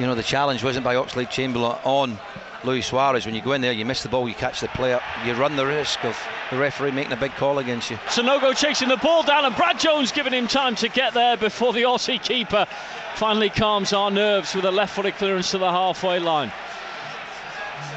you 0.00 0.06
know, 0.06 0.14
the 0.14 0.22
challenge 0.22 0.64
wasn't 0.64 0.82
by 0.82 0.94
Oxlade 0.94 1.28
Chamberlain 1.28 1.78
on 1.84 2.18
Luis 2.64 2.86
Suarez. 2.86 3.26
When 3.26 3.34
you 3.34 3.42
go 3.42 3.52
in 3.52 3.60
there, 3.60 3.72
you 3.72 3.84
miss 3.84 4.02
the 4.02 4.08
ball, 4.08 4.26
you 4.26 4.34
catch 4.34 4.60
the 4.60 4.68
player, 4.68 4.98
you 5.26 5.34
run 5.34 5.56
the 5.56 5.66
risk 5.66 6.02
of 6.06 6.18
the 6.50 6.56
referee 6.56 6.90
making 6.90 7.12
a 7.12 7.16
big 7.16 7.32
call 7.32 7.58
against 7.58 7.90
you. 7.90 7.96
Sanogo 8.06 8.56
chasing 8.56 8.88
the 8.88 8.96
ball 8.96 9.22
down, 9.22 9.44
and 9.44 9.54
Brad 9.54 9.78
Jones 9.78 10.10
giving 10.10 10.32
him 10.32 10.46
time 10.46 10.74
to 10.76 10.88
get 10.88 11.12
there 11.12 11.36
before 11.36 11.74
the 11.74 11.82
Aussie 11.82 12.22
keeper 12.22 12.66
finally 13.14 13.50
calms 13.50 13.92
our 13.92 14.10
nerves 14.10 14.54
with 14.54 14.64
a 14.64 14.70
left 14.70 14.94
footed 14.94 15.14
clearance 15.16 15.50
to 15.50 15.58
the 15.58 15.70
halfway 15.70 16.18
line. 16.18 16.50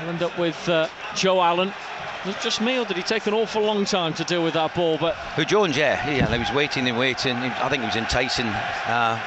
We'll 0.02 0.10
end 0.10 0.24
up 0.24 0.38
with 0.38 0.68
uh, 0.68 0.90
Joe 1.16 1.42
Allen 1.42 1.72
Was 2.26 2.36
it 2.36 2.42
just 2.42 2.60
me, 2.60 2.80
or 2.80 2.86
did 2.86 2.98
he 2.98 3.04
take 3.04 3.28
an 3.28 3.34
awful 3.34 3.62
long 3.62 3.86
time 3.86 4.14
to 4.16 4.26
deal 4.26 4.44
with 4.44 4.56
that 4.56 4.76
ball? 4.76 4.98
But 4.98 5.16
Who 5.38 5.46
Jones? 5.46 5.78
Yeah, 5.78 6.10
yeah. 6.10 6.30
He 6.30 6.38
was 6.40 6.52
waiting 6.52 6.86
and 6.90 6.98
waiting. 6.98 7.38
I 7.38 7.70
think 7.70 7.82
he 7.82 7.88
was 7.88 7.96
enticing. 7.96 8.48
Uh, 8.48 9.22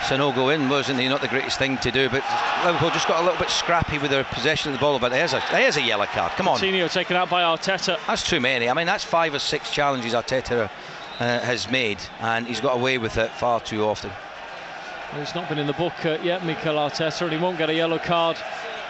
Sanogo 0.00 0.54
in, 0.54 0.68
wasn't 0.68 0.98
he? 0.98 1.08
Not 1.08 1.20
the 1.20 1.28
greatest 1.28 1.58
thing 1.58 1.78
to 1.78 1.90
do, 1.90 2.08
but 2.08 2.24
Liverpool 2.64 2.90
just 2.90 3.06
got 3.06 3.20
a 3.20 3.24
little 3.24 3.38
bit 3.38 3.50
scrappy 3.50 3.98
with 3.98 4.10
their 4.10 4.24
possession 4.24 4.72
of 4.72 4.78
the 4.78 4.80
ball. 4.80 4.98
But 4.98 5.10
there's 5.10 5.32
a 5.32 5.42
there's 5.50 5.76
a 5.76 5.82
yellow 5.82 6.06
card. 6.06 6.32
Come 6.32 6.48
on, 6.48 6.58
Coutinho 6.58 6.90
taken 6.90 7.16
out 7.16 7.30
by 7.30 7.42
Arteta. 7.42 7.98
that's 8.06 8.28
too 8.28 8.40
many. 8.40 8.68
I 8.68 8.74
mean, 8.74 8.86
that's 8.86 9.04
five 9.04 9.34
or 9.34 9.38
six 9.38 9.70
challenges 9.70 10.14
Arteta 10.14 10.70
uh, 11.20 11.40
has 11.40 11.70
made, 11.70 11.98
and 12.20 12.46
he's 12.46 12.60
got 12.60 12.74
away 12.74 12.98
with 12.98 13.18
it 13.18 13.30
far 13.32 13.60
too 13.60 13.84
often. 13.84 14.10
He's 15.16 15.34
not 15.34 15.48
been 15.48 15.58
in 15.58 15.66
the 15.66 15.72
book 15.72 15.92
uh, 16.04 16.18
yet, 16.22 16.44
Mikel 16.44 16.76
Arteta, 16.76 17.22
and 17.22 17.32
he 17.32 17.38
won't 17.38 17.58
get 17.58 17.68
a 17.68 17.74
yellow 17.74 17.98
card 17.98 18.36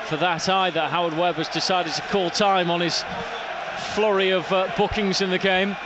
for 0.04 0.16
that 0.18 0.48
either. 0.48 0.82
Howard 0.82 1.16
Webb 1.16 1.36
has 1.36 1.48
decided 1.48 1.92
to 1.94 2.02
call 2.02 2.30
time 2.30 2.70
on 2.70 2.80
his 2.80 3.04
flurry 3.94 4.30
of 4.30 4.50
uh, 4.52 4.70
bookings 4.76 5.20
in 5.20 5.30
the 5.30 5.38
game. 5.38 5.76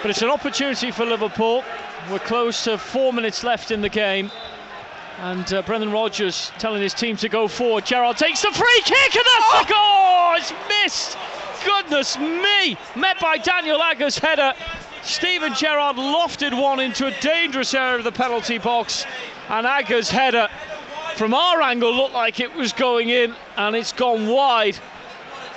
But 0.00 0.10
it's 0.10 0.22
an 0.22 0.30
opportunity 0.30 0.90
for 0.90 1.04
Liverpool. 1.04 1.64
We're 2.10 2.20
close 2.20 2.64
to 2.64 2.78
four 2.78 3.12
minutes 3.12 3.44
left 3.44 3.70
in 3.70 3.80
the 3.82 3.88
game. 3.88 4.30
And 5.20 5.52
uh, 5.52 5.60
Brendan 5.60 5.92
Rodgers 5.92 6.50
telling 6.58 6.80
his 6.80 6.94
team 6.94 7.14
to 7.18 7.28
go 7.28 7.46
forward. 7.46 7.84
Gerrard 7.84 8.16
takes 8.16 8.40
the 8.40 8.50
free 8.52 8.82
kick, 8.86 9.14
and 9.14 9.24
that's 9.26 9.66
the 9.66 9.74
goal! 9.74 10.34
It's 10.36 10.52
missed! 10.66 11.18
Goodness 11.62 12.18
me! 12.18 12.78
Met 12.96 13.20
by 13.20 13.36
Daniel 13.36 13.82
Agger's 13.82 14.18
header. 14.18 14.54
Steven 15.02 15.52
Gerrard 15.52 15.96
lofted 15.96 16.58
one 16.58 16.80
into 16.80 17.06
a 17.06 17.20
dangerous 17.20 17.74
area 17.74 17.98
of 17.98 18.04
the 18.04 18.12
penalty 18.12 18.56
box, 18.56 19.04
and 19.50 19.66
Agger's 19.66 20.10
header 20.10 20.48
from 21.16 21.34
our 21.34 21.60
angle 21.60 21.94
looked 21.94 22.14
like 22.14 22.40
it 22.40 22.54
was 22.54 22.72
going 22.72 23.10
in, 23.10 23.34
and 23.58 23.76
it's 23.76 23.92
gone 23.92 24.26
wide. 24.26 24.78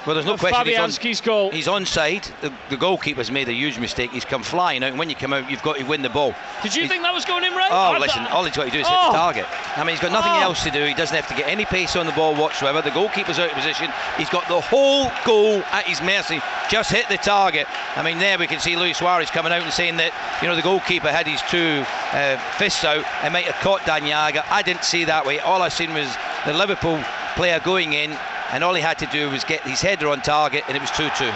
Well, 0.05 0.15
there's 0.15 0.25
no 0.25 0.35
question. 0.35 0.65
He's 0.67 0.77
on, 0.77 0.89
Fabianski's 0.89 1.21
goal. 1.21 1.49
he's 1.51 1.67
onside. 1.67 2.29
The, 2.41 2.51
the 2.69 2.75
goalkeeper's 2.75 3.31
made 3.31 3.47
a 3.47 3.53
huge 3.53 3.79
mistake. 3.79 4.11
He's 4.11 4.25
come 4.25 4.43
flying 4.43 4.83
out, 4.83 4.89
and 4.89 4.99
when 4.99 5.09
you 5.09 5.15
come 5.15 5.31
out, 5.31 5.49
you've 5.49 5.63
got 5.63 5.77
to 5.77 5.83
win 5.83 6.01
the 6.01 6.09
ball. 6.09 6.35
Did 6.61 6.75
you 6.75 6.81
He's- 6.81 6.91
think 6.91 7.03
that 7.03 7.13
was 7.13 7.23
going 7.23 7.45
in, 7.45 7.53
right? 7.53 7.71
Oh, 7.71 7.93
I 7.93 7.97
listen, 7.99 8.25
all 8.27 8.43
he's 8.43 8.55
got 8.55 8.65
to 8.65 8.69
do 8.71 8.79
is 8.79 8.87
hit 8.87 8.97
Oh. 8.99 9.11
the 9.13 9.17
target. 9.17 9.45
I 9.77 9.79
mean, 9.83 9.91
he's 9.95 10.01
got 10.01 10.11
nothing 10.11 10.31
Oh. 10.33 10.41
else 10.41 10.61
to 10.63 10.71
do. 10.71 10.83
He 10.83 10.93
doesn't 10.93 11.15
have 11.15 11.27
to 11.29 11.33
get 11.35 11.47
any 11.47 11.63
pace 11.63 11.95
on 11.95 12.05
the 12.05 12.11
ball 12.11 12.35
whatsoever. 12.35 12.81
The 12.81 12.91
goalkeeper's 12.91 13.39
out 13.39 13.47
of 13.49 13.55
position. 13.55 13.91
He's 14.17 14.29
got 14.29 14.45
the 14.49 14.59
whole 14.59 15.09
goal 15.25 15.63
at 15.71 15.85
his 15.85 16.01
mercy. 16.01 16.41
Just 16.69 16.91
hit 16.91 17.07
the 17.07 17.17
target. 17.17 17.67
I 17.95 18.03
mean, 18.03 18.19
there 18.19 18.37
we 18.37 18.47
can 18.47 18.59
see 18.59 18.75
Luis 18.75 18.97
Suarez 18.97 19.29
coming 19.31 19.53
out 19.53 19.61
and 19.63 19.71
saying 19.71 19.97
that, 19.97 20.11
you 20.41 20.47
know, 20.49 20.55
the 20.55 20.61
goalkeeper 20.61 21.11
had 21.11 21.27
his 21.27 21.41
two 21.49 21.85
uh, 22.11 22.37
fists 22.57 22.83
out 22.83 23.05
and 23.23 23.31
might 23.31 23.45
have 23.45 23.55
caught 23.61 23.85
Daniel 23.85 24.17
Agger. 24.17 24.43
I 24.49 24.61
didn't 24.63 24.83
see 24.83 25.05
that 25.05 25.25
way. 25.25 25.39
All 25.39 25.61
I 25.61 25.69
seen 25.69 25.93
was 25.93 26.13
the 26.45 26.53
Liverpool 26.53 27.01
player 27.35 27.59
going 27.61 27.93
in, 27.93 28.11
and 28.53 28.63
all 28.63 28.75
he 28.75 28.81
had 28.81 28.99
to 28.99 29.07
do 29.07 29.31
was 29.31 29.43
get 29.43 29.61
his 29.63 29.81
header 29.81 30.07
on 30.09 30.21
target, 30.21 30.63
and 30.67 30.77
it 30.77 30.79
was 30.79 30.91
2 30.91 31.09
2. 31.17 31.31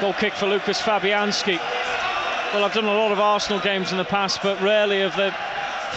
Goal 0.00 0.12
kick 0.12 0.34
for 0.34 0.46
Lucas 0.46 0.82
Fabianski. 0.82 1.56
Well, 2.52 2.64
I've 2.64 2.74
done 2.74 2.86
a 2.86 2.98
lot 2.98 3.12
of 3.12 3.20
Arsenal 3.20 3.60
games 3.60 3.92
in 3.92 3.98
the 3.98 4.04
past, 4.04 4.40
but 4.42 4.60
rarely 4.60 4.98
have 4.98 5.16
they 5.16 5.30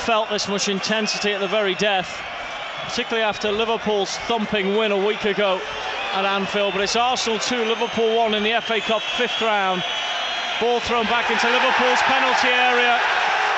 felt 0.06 0.30
this 0.30 0.48
much 0.48 0.70
intensity 0.70 1.34
at 1.34 1.40
the 1.40 1.48
very 1.48 1.74
death, 1.74 2.22
particularly 2.84 3.24
after 3.24 3.52
Liverpool's 3.52 4.16
thumping 4.30 4.78
win 4.78 4.92
a 4.92 4.98
week 4.98 5.26
ago 5.26 5.60
at 6.14 6.26
Anfield. 6.26 6.74
But 6.74 6.84
it's 6.84 6.96
Arsenal 6.96 7.40
2, 7.40 7.66
Liverpool 7.66 8.16
1 8.16 8.36
in 8.36 8.44
the 8.44 8.62
FA 8.62 8.82
Cup 8.82 9.02
fifth 9.02 9.42
round. 9.42 9.84
Ball 10.60 10.80
thrown 10.82 11.06
back 11.06 11.32
into 11.32 11.50
Liverpool's 11.50 12.02
penalty 12.04 12.50
area. 12.50 13.00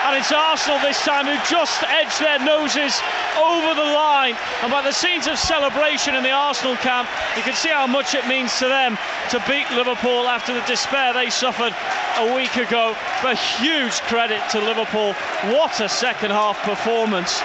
And 0.03 0.17
it's 0.17 0.33
Arsenal 0.33 0.79
this 0.79 0.99
time 1.05 1.25
who 1.25 1.37
just 1.49 1.81
edged 1.83 2.19
their 2.19 2.37
noses 2.39 2.99
over 3.39 3.73
the 3.73 3.87
line. 3.87 4.35
And 4.61 4.69
by 4.69 4.81
the 4.81 4.91
scenes 4.91 5.27
of 5.27 5.39
celebration 5.39 6.13
in 6.13 6.23
the 6.23 6.31
Arsenal 6.31 6.75
camp, 6.75 7.07
you 7.37 7.43
can 7.43 7.53
see 7.53 7.69
how 7.69 7.87
much 7.87 8.13
it 8.13 8.27
means 8.27 8.57
to 8.59 8.67
them 8.67 8.97
to 9.29 9.41
beat 9.47 9.69
Liverpool 9.71 10.27
after 10.27 10.53
the 10.53 10.61
despair 10.67 11.13
they 11.13 11.29
suffered 11.29 11.73
a 12.17 12.35
week 12.35 12.57
ago. 12.57 12.97
But 13.21 13.37
huge 13.37 14.01
credit 14.01 14.41
to 14.51 14.59
Liverpool. 14.59 15.13
What 15.55 15.79
a 15.79 15.87
second 15.87 16.31
half 16.31 16.61
performance. 16.63 17.41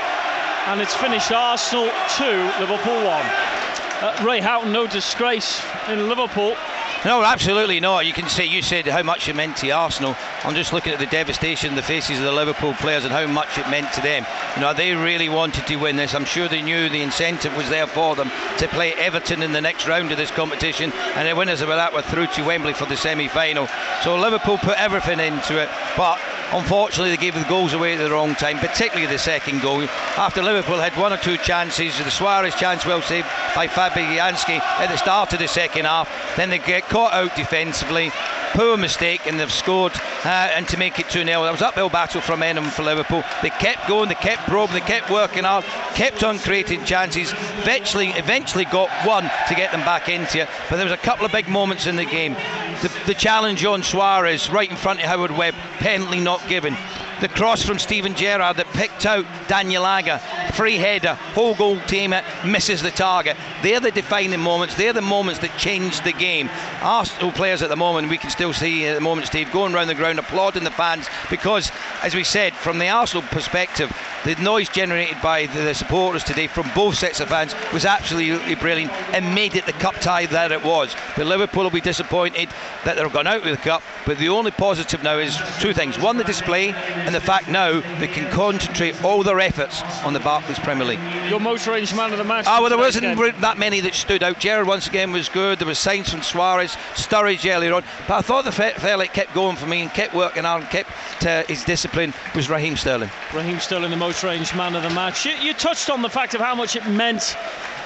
And 0.66 0.80
it's 0.80 0.94
finished 0.96 1.30
Arsenal 1.30 1.90
2, 2.16 2.24
Liverpool 2.58 3.04
1. 3.04 3.67
Uh, 4.00 4.24
Ray 4.24 4.40
Houghton, 4.40 4.70
no 4.70 4.86
disgrace 4.86 5.60
in 5.88 6.08
Liverpool. 6.08 6.56
No, 7.04 7.24
absolutely 7.24 7.80
not. 7.80 8.06
You 8.06 8.12
can 8.12 8.28
see 8.28 8.44
you 8.44 8.62
said 8.62 8.86
how 8.86 9.02
much 9.02 9.28
it 9.28 9.34
meant 9.34 9.56
to 9.56 9.70
Arsenal. 9.70 10.16
I'm 10.44 10.54
just 10.54 10.72
looking 10.72 10.92
at 10.92 11.00
the 11.00 11.06
devastation, 11.06 11.70
in 11.70 11.76
the 11.76 11.82
faces 11.82 12.18
of 12.18 12.24
the 12.24 12.32
Liverpool 12.32 12.74
players, 12.74 13.04
and 13.04 13.12
how 13.12 13.26
much 13.26 13.58
it 13.58 13.68
meant 13.70 13.92
to 13.94 14.00
them. 14.00 14.24
You 14.54 14.62
know, 14.62 14.72
they 14.72 14.94
really 14.94 15.28
wanted 15.28 15.66
to 15.66 15.76
win 15.76 15.96
this. 15.96 16.14
I'm 16.14 16.24
sure 16.24 16.46
they 16.46 16.62
knew 16.62 16.88
the 16.88 17.02
incentive 17.02 17.56
was 17.56 17.68
there 17.68 17.88
for 17.88 18.14
them 18.14 18.30
to 18.58 18.68
play 18.68 18.94
Everton 18.94 19.42
in 19.42 19.52
the 19.52 19.60
next 19.60 19.88
round 19.88 20.12
of 20.12 20.16
this 20.16 20.30
competition, 20.30 20.92
and 20.92 21.28
the 21.28 21.34
winners 21.34 21.60
of 21.60 21.68
that 21.68 21.92
were 21.92 22.02
through 22.02 22.28
to 22.28 22.44
Wembley 22.44 22.74
for 22.74 22.86
the 22.86 22.96
semi-final. 22.96 23.68
So 24.02 24.16
Liverpool 24.16 24.58
put 24.58 24.78
everything 24.78 25.18
into 25.18 25.60
it, 25.60 25.68
but 25.96 26.20
unfortunately 26.52 27.10
they 27.10 27.16
gave 27.16 27.34
the 27.34 27.48
goals 27.48 27.72
away 27.72 27.94
at 27.94 27.98
the 27.98 28.10
wrong 28.10 28.34
time, 28.34 28.58
particularly 28.58 29.06
the 29.06 29.18
second 29.18 29.60
goal. 29.60 29.82
After 30.16 30.42
Liverpool 30.42 30.78
had 30.78 30.96
one 30.96 31.12
or 31.12 31.16
two 31.16 31.36
chances, 31.38 31.96
the 31.98 32.10
Suarez 32.10 32.54
chance 32.54 32.84
well 32.86 33.02
saved 33.02 33.26
by 33.54 33.66
Fabianski 33.66 34.58
at 34.58 34.88
the 34.88 34.96
start 34.96 35.32
of 35.32 35.38
the 35.38 35.48
second 35.48 35.84
half. 35.84 36.08
Then 36.36 36.50
they 36.50 36.58
get 36.58 36.88
caught 36.88 37.12
out 37.12 37.34
defensively. 37.36 38.10
Poor 38.52 38.76
mistake, 38.76 39.26
and 39.26 39.38
they've 39.38 39.52
scored. 39.52 39.92
Uh, 40.24 40.50
and 40.54 40.66
to 40.68 40.78
make 40.78 40.98
it 40.98 41.08
2 41.10 41.24
0, 41.24 41.42
there 41.42 41.52
was 41.52 41.62
uphill 41.62 41.90
battle 41.90 42.20
from 42.20 42.40
Enham 42.40 42.70
for 42.70 42.82
Liverpool. 42.82 43.22
They 43.42 43.50
kept 43.50 43.86
going, 43.86 44.08
they 44.08 44.14
kept 44.14 44.48
probing, 44.48 44.74
they 44.74 44.80
kept 44.80 45.10
working 45.10 45.44
hard, 45.44 45.64
kept 45.94 46.24
on 46.24 46.38
creating 46.38 46.84
chances. 46.84 47.32
Eventually, 47.58 48.08
eventually 48.10 48.64
got 48.64 48.90
one 49.06 49.30
to 49.48 49.54
get 49.54 49.70
them 49.70 49.80
back 49.80 50.08
into 50.08 50.40
it. 50.40 50.48
But 50.70 50.76
there 50.76 50.86
was 50.86 50.94
a 50.94 50.96
couple 50.96 51.26
of 51.26 51.32
big 51.32 51.48
moments 51.48 51.86
in 51.86 51.96
the 51.96 52.06
game. 52.06 52.36
The, 52.82 52.92
the 53.06 53.14
challenge 53.14 53.64
on 53.64 53.82
Suarez 53.82 54.50
right 54.50 54.70
in 54.70 54.76
front 54.76 55.00
of 55.00 55.06
Howard 55.06 55.32
Webb, 55.32 55.54
penalty 55.78 56.20
not 56.20 56.46
given. 56.48 56.76
The 57.20 57.28
cross 57.28 57.64
from 57.64 57.80
Steven 57.80 58.14
Gerrard 58.14 58.58
that 58.58 58.66
picked 58.68 59.04
out 59.04 59.26
Daniel 59.48 59.84
Agger, 59.84 60.18
free 60.54 60.76
header, 60.76 61.14
whole 61.34 61.56
goal 61.56 61.80
team 61.80 62.14
misses 62.46 62.80
the 62.80 62.92
target. 62.92 63.36
They're 63.60 63.80
the 63.80 63.90
defining 63.90 64.38
moments. 64.38 64.76
They're 64.76 64.92
the 64.92 65.00
moments 65.00 65.40
that 65.40 65.56
change 65.58 66.00
the 66.02 66.12
game. 66.12 66.48
Arsenal 66.80 67.32
players 67.32 67.60
at 67.60 67.70
the 67.70 67.76
moment, 67.76 68.08
we 68.08 68.18
can 68.18 68.30
still 68.30 68.52
see 68.52 68.86
at 68.86 68.94
the 68.94 69.00
moment, 69.00 69.26
Steve, 69.26 69.50
going 69.50 69.74
around 69.74 69.88
the 69.88 69.96
ground 69.96 70.20
applauding 70.20 70.62
the 70.62 70.70
fans 70.70 71.08
because, 71.28 71.72
as 72.02 72.14
we 72.14 72.22
said, 72.22 72.54
from 72.54 72.78
the 72.78 72.88
Arsenal 72.88 73.26
perspective, 73.30 73.92
the 74.24 74.36
noise 74.36 74.68
generated 74.68 75.16
by 75.22 75.46
the, 75.46 75.60
the 75.62 75.74
supporters 75.74 76.22
today 76.22 76.46
from 76.46 76.70
both 76.74 76.96
sets 76.96 77.20
of 77.20 77.28
fans 77.28 77.54
was 77.72 77.84
absolutely 77.84 78.54
brilliant 78.54 78.92
and 79.12 79.34
made 79.34 79.54
it 79.54 79.66
the 79.66 79.72
cup 79.72 79.94
tie 79.96 80.26
that 80.26 80.52
it 80.52 80.62
was. 80.62 80.94
But 81.16 81.26
Liverpool 81.26 81.64
will 81.64 81.70
be 81.70 81.80
disappointed 81.80 82.48
that 82.84 82.96
they've 82.96 83.12
gone 83.12 83.26
out 83.26 83.44
with 83.44 83.56
the 83.56 83.62
cup. 83.62 83.82
But 84.06 84.18
the 84.18 84.28
only 84.28 84.50
positive 84.50 85.02
now 85.02 85.18
is 85.18 85.36
two 85.60 85.72
things: 85.72 85.98
one, 85.98 86.16
the 86.16 86.24
display, 86.24 86.74
and 87.08 87.14
the 87.14 87.20
fact 87.22 87.48
now 87.48 87.80
they 88.00 88.06
can 88.06 88.30
concentrate 88.30 89.02
all 89.02 89.22
their 89.22 89.40
efforts 89.40 89.80
on 90.04 90.12
the 90.12 90.20
Barclays 90.20 90.58
Premier 90.58 90.84
League. 90.84 91.00
Your 91.30 91.40
most 91.40 91.66
range 91.66 91.94
man 91.94 92.12
of 92.12 92.18
the 92.18 92.24
match. 92.24 92.44
Ah, 92.46 92.60
well, 92.60 92.68
there 92.68 92.76
wasn't 92.76 93.16
game. 93.16 93.40
that 93.40 93.56
many 93.56 93.80
that 93.80 93.94
stood 93.94 94.22
out. 94.22 94.38
Gerrard 94.38 94.66
once 94.66 94.88
again 94.88 95.10
was 95.10 95.30
good. 95.30 95.58
There 95.58 95.66
was 95.66 95.78
signs 95.78 96.10
from 96.10 96.20
Suarez, 96.22 96.76
Sturridge 96.92 97.50
earlier 97.50 97.72
on. 97.72 97.82
But 98.06 98.18
I 98.18 98.20
thought 98.20 98.44
the 98.44 98.52
fe- 98.52 98.74
fella 98.76 99.04
that 99.04 99.14
kept 99.14 99.32
going 99.32 99.56
for 99.56 99.64
me 99.64 99.80
and 99.80 99.90
kept 99.90 100.12
working 100.12 100.44
hard 100.44 100.64
and 100.64 100.70
kept 100.70 100.90
uh, 101.24 101.44
his 101.44 101.64
discipline 101.64 102.12
was 102.34 102.50
Raheem 102.50 102.76
Sterling. 102.76 103.10
Raheem 103.32 103.58
Sterling, 103.58 103.88
the 103.90 103.96
most 103.96 104.22
ranged 104.22 104.54
man 104.54 104.76
of 104.76 104.82
the 104.82 104.90
match. 104.90 105.24
You, 105.24 105.32
you 105.40 105.54
touched 105.54 105.88
on 105.88 106.02
the 106.02 106.10
fact 106.10 106.34
of 106.34 106.42
how 106.42 106.54
much 106.54 106.76
it 106.76 106.86
meant 106.90 107.38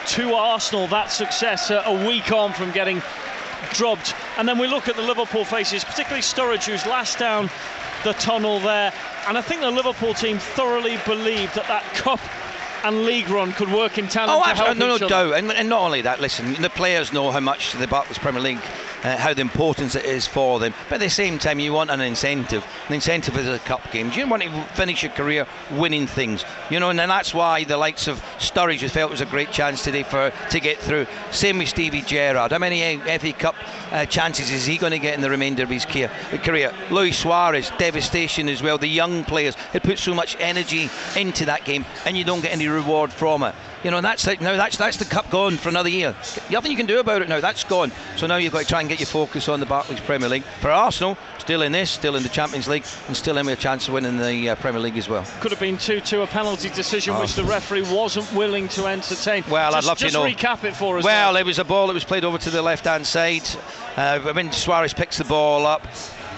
to 0.09 0.35
Arsenal 0.35 0.89
that 0.89 1.13
success 1.13 1.71
uh, 1.71 1.85
a 1.87 2.09
week 2.09 2.33
on 2.33 2.53
from 2.53 2.73
getting 2.73 3.01
drubbed. 3.73 4.15
And 4.37 4.49
then 4.49 4.59
we 4.59 4.67
look 4.67 4.89
at 4.89 4.97
the 4.97 5.03
Liverpool 5.03 5.45
faces, 5.45 5.85
particularly 5.85 6.23
Sturridge, 6.23 6.65
who's 6.65 6.85
last 6.87 7.21
down 7.21 7.51
the 8.05 8.13
tunnel 8.15 8.61
there. 8.61 8.93
And 9.27 9.37
I 9.39 9.43
think 9.43 9.61
the 9.61 9.71
Liverpool 9.71 10.15
team 10.15 10.39
thoroughly 10.39 10.99
believed 11.07 11.55
that 11.55 11.69
that 11.69 11.85
cup 11.95 12.21
and 12.85 13.05
league 13.05 13.29
run 13.29 13.53
could 13.53 13.71
work 13.73 13.97
in 13.99 14.09
tandem 14.09 14.37
Oh, 14.37 14.43
to 14.43 14.49
help 14.55 14.69
absolutely. 14.71 14.87
No, 14.89 14.97
no 14.97 15.09
doubt. 15.09 15.35
And, 15.39 15.53
and 15.53 15.69
not 15.69 15.83
only 15.83 16.01
that, 16.03 16.21
listen, 16.21 16.55
the 16.61 16.71
players 16.71 17.13
know 17.13 17.31
how 17.31 17.41
much 17.41 17.73
the 17.73 17.87
Barclays 17.87 18.19
Premier 18.19 18.41
League, 18.43 18.61
uh, 19.03 19.17
how 19.17 19.35
the 19.35 19.41
importance 19.41 19.95
it 19.95 20.05
is 20.05 20.27
for 20.27 20.59
them. 20.59 20.75
But 20.89 20.97
at 20.97 21.01
the 21.01 21.11
same 21.11 21.39
time, 21.39 21.61
you 21.61 21.73
want 21.73 21.91
an 21.91 22.01
incentive. 22.01 22.65
An 22.89 22.95
incentive 22.95 23.37
is 23.37 23.49
a 23.49 23.59
cup 23.61 23.91
game. 23.93 24.11
You 24.13 24.27
want 24.29 24.43
to 24.43 24.65
finish 24.75 25.03
your 25.03 25.13
career 25.13 25.47
winning 25.73 26.07
things, 26.07 26.45
you 26.71 26.81
know, 26.81 26.91
and 26.91 26.99
that's 26.99 27.35
why 27.35 27.65
the 27.65 27.77
likes 27.77 28.09
of 28.09 28.23
Sturridge 28.39 28.89
felt 28.91 29.11
it 29.11 29.13
was 29.13 29.21
a 29.21 29.27
great 29.27 29.51
chance 29.51 29.83
today 29.83 30.03
for 30.03 30.33
to 30.51 30.61
get 30.61 30.79
through. 30.79 31.07
Same 31.31 31.59
with 31.59 31.69
Stevie 31.69 32.03
Gerrard. 32.03 32.53
How 32.53 32.59
many 32.59 32.97
uh, 32.97 33.19
FA 33.19 33.33
Cup 33.33 33.57
uh, 33.91 34.07
chances 34.07 34.51
is 34.51 34.67
he 34.67 34.79
going 34.79 34.93
to 34.93 34.99
get 34.99 35.15
in 35.15 35.21
the 35.21 35.31
remainder 35.31 35.63
of 35.63 35.71
his 35.71 35.85
career? 35.85 36.11
Luis 36.91 37.19
Suarez, 37.19 37.71
devastation 37.79 38.49
as 38.49 38.63
well. 38.63 38.79
The 38.79 38.87
young 38.87 39.25
players, 39.25 39.57
it 39.73 39.83
puts 39.83 40.03
so 40.03 40.15
much 40.15 40.37
energy 40.39 40.91
into 41.17 41.47
that 41.47 41.65
game, 41.65 41.85
and 42.07 42.17
you 42.17 42.25
don't 42.25 42.41
get 42.41 42.53
any 42.53 42.69
reward 42.69 43.13
from 43.13 43.43
it. 43.43 43.55
You 43.85 43.91
know, 43.91 44.01
that's 44.01 44.25
the, 44.25 44.37
now 44.37 44.57
that's 44.57 44.77
that's 44.77 44.97
the 44.97 45.05
cup 45.05 45.29
gone 45.31 45.57
for 45.57 45.69
another 45.69 45.89
year. 45.89 46.15
Nothing 46.51 46.71
you 46.71 46.77
can 46.77 46.87
do 46.87 47.01
about 47.01 47.21
it 47.21 47.29
now. 47.29 47.41
That's 47.41 47.65
gone. 47.65 47.91
So 48.17 48.29
now 48.29 48.37
you've 48.37 48.53
got 48.53 48.63
to 48.63 48.69
try 48.69 48.81
and 48.81 48.89
get 48.89 49.01
your 49.01 49.07
focus 49.07 49.49
on 49.49 49.59
the 49.59 49.67
Barclays 49.67 49.99
Premier 50.01 50.29
League. 50.29 50.45
For 50.61 50.71
Arsenal, 50.71 51.19
still 51.39 51.63
in 51.63 51.73
this, 51.73 51.91
still 51.91 52.15
in 52.15 52.23
the 52.23 52.29
Champions 52.29 52.69
League, 52.69 52.85
and 53.09 53.17
still 53.17 53.39
in 53.39 53.47
with 53.47 53.59
a 53.59 53.61
chance 53.61 53.89
of 53.89 53.95
winning 53.95 54.19
the 54.19 54.51
uh, 54.51 54.55
Premier 54.57 54.81
League 54.81 54.97
as 54.97 55.09
well. 55.09 55.27
Could 55.41 55.51
have 55.51 55.61
been 55.61 55.77
2-2, 55.77 56.23
a 56.23 56.27
penalty 56.29 56.71
decision 56.71 57.15
oh. 57.15 57.21
which 57.21 57.35
the 57.35 57.45
referee 57.45 57.83
wasn't 57.83 58.33
willing 58.33 58.69
to 58.69 58.87
entertain. 58.87 59.43
Well, 59.51 59.73
just, 59.73 59.85
I'd 59.85 59.89
love 59.89 59.99
to 59.99 60.11
know. 60.13 60.25
recap 60.25 60.63
it 60.63 60.77
for 60.77 60.99
us. 60.99 61.05
Well, 61.05 61.33
now. 61.33 61.41
it 61.41 61.47
was 61.47 61.59
a 61.59 61.65
ball 61.65 61.89
that 61.89 61.95
was 61.95 62.05
played 62.05 62.25
over 62.25 62.39
to 62.39 62.51
the 62.51 62.63
left-hand 62.63 63.05
side. 63.05 63.43
Uh, 63.97 64.21
when 64.33 64.53
Suarez 64.53 64.95
picks 64.95 65.19
the 65.19 65.25
ball 65.25 65.67
up, 65.67 65.83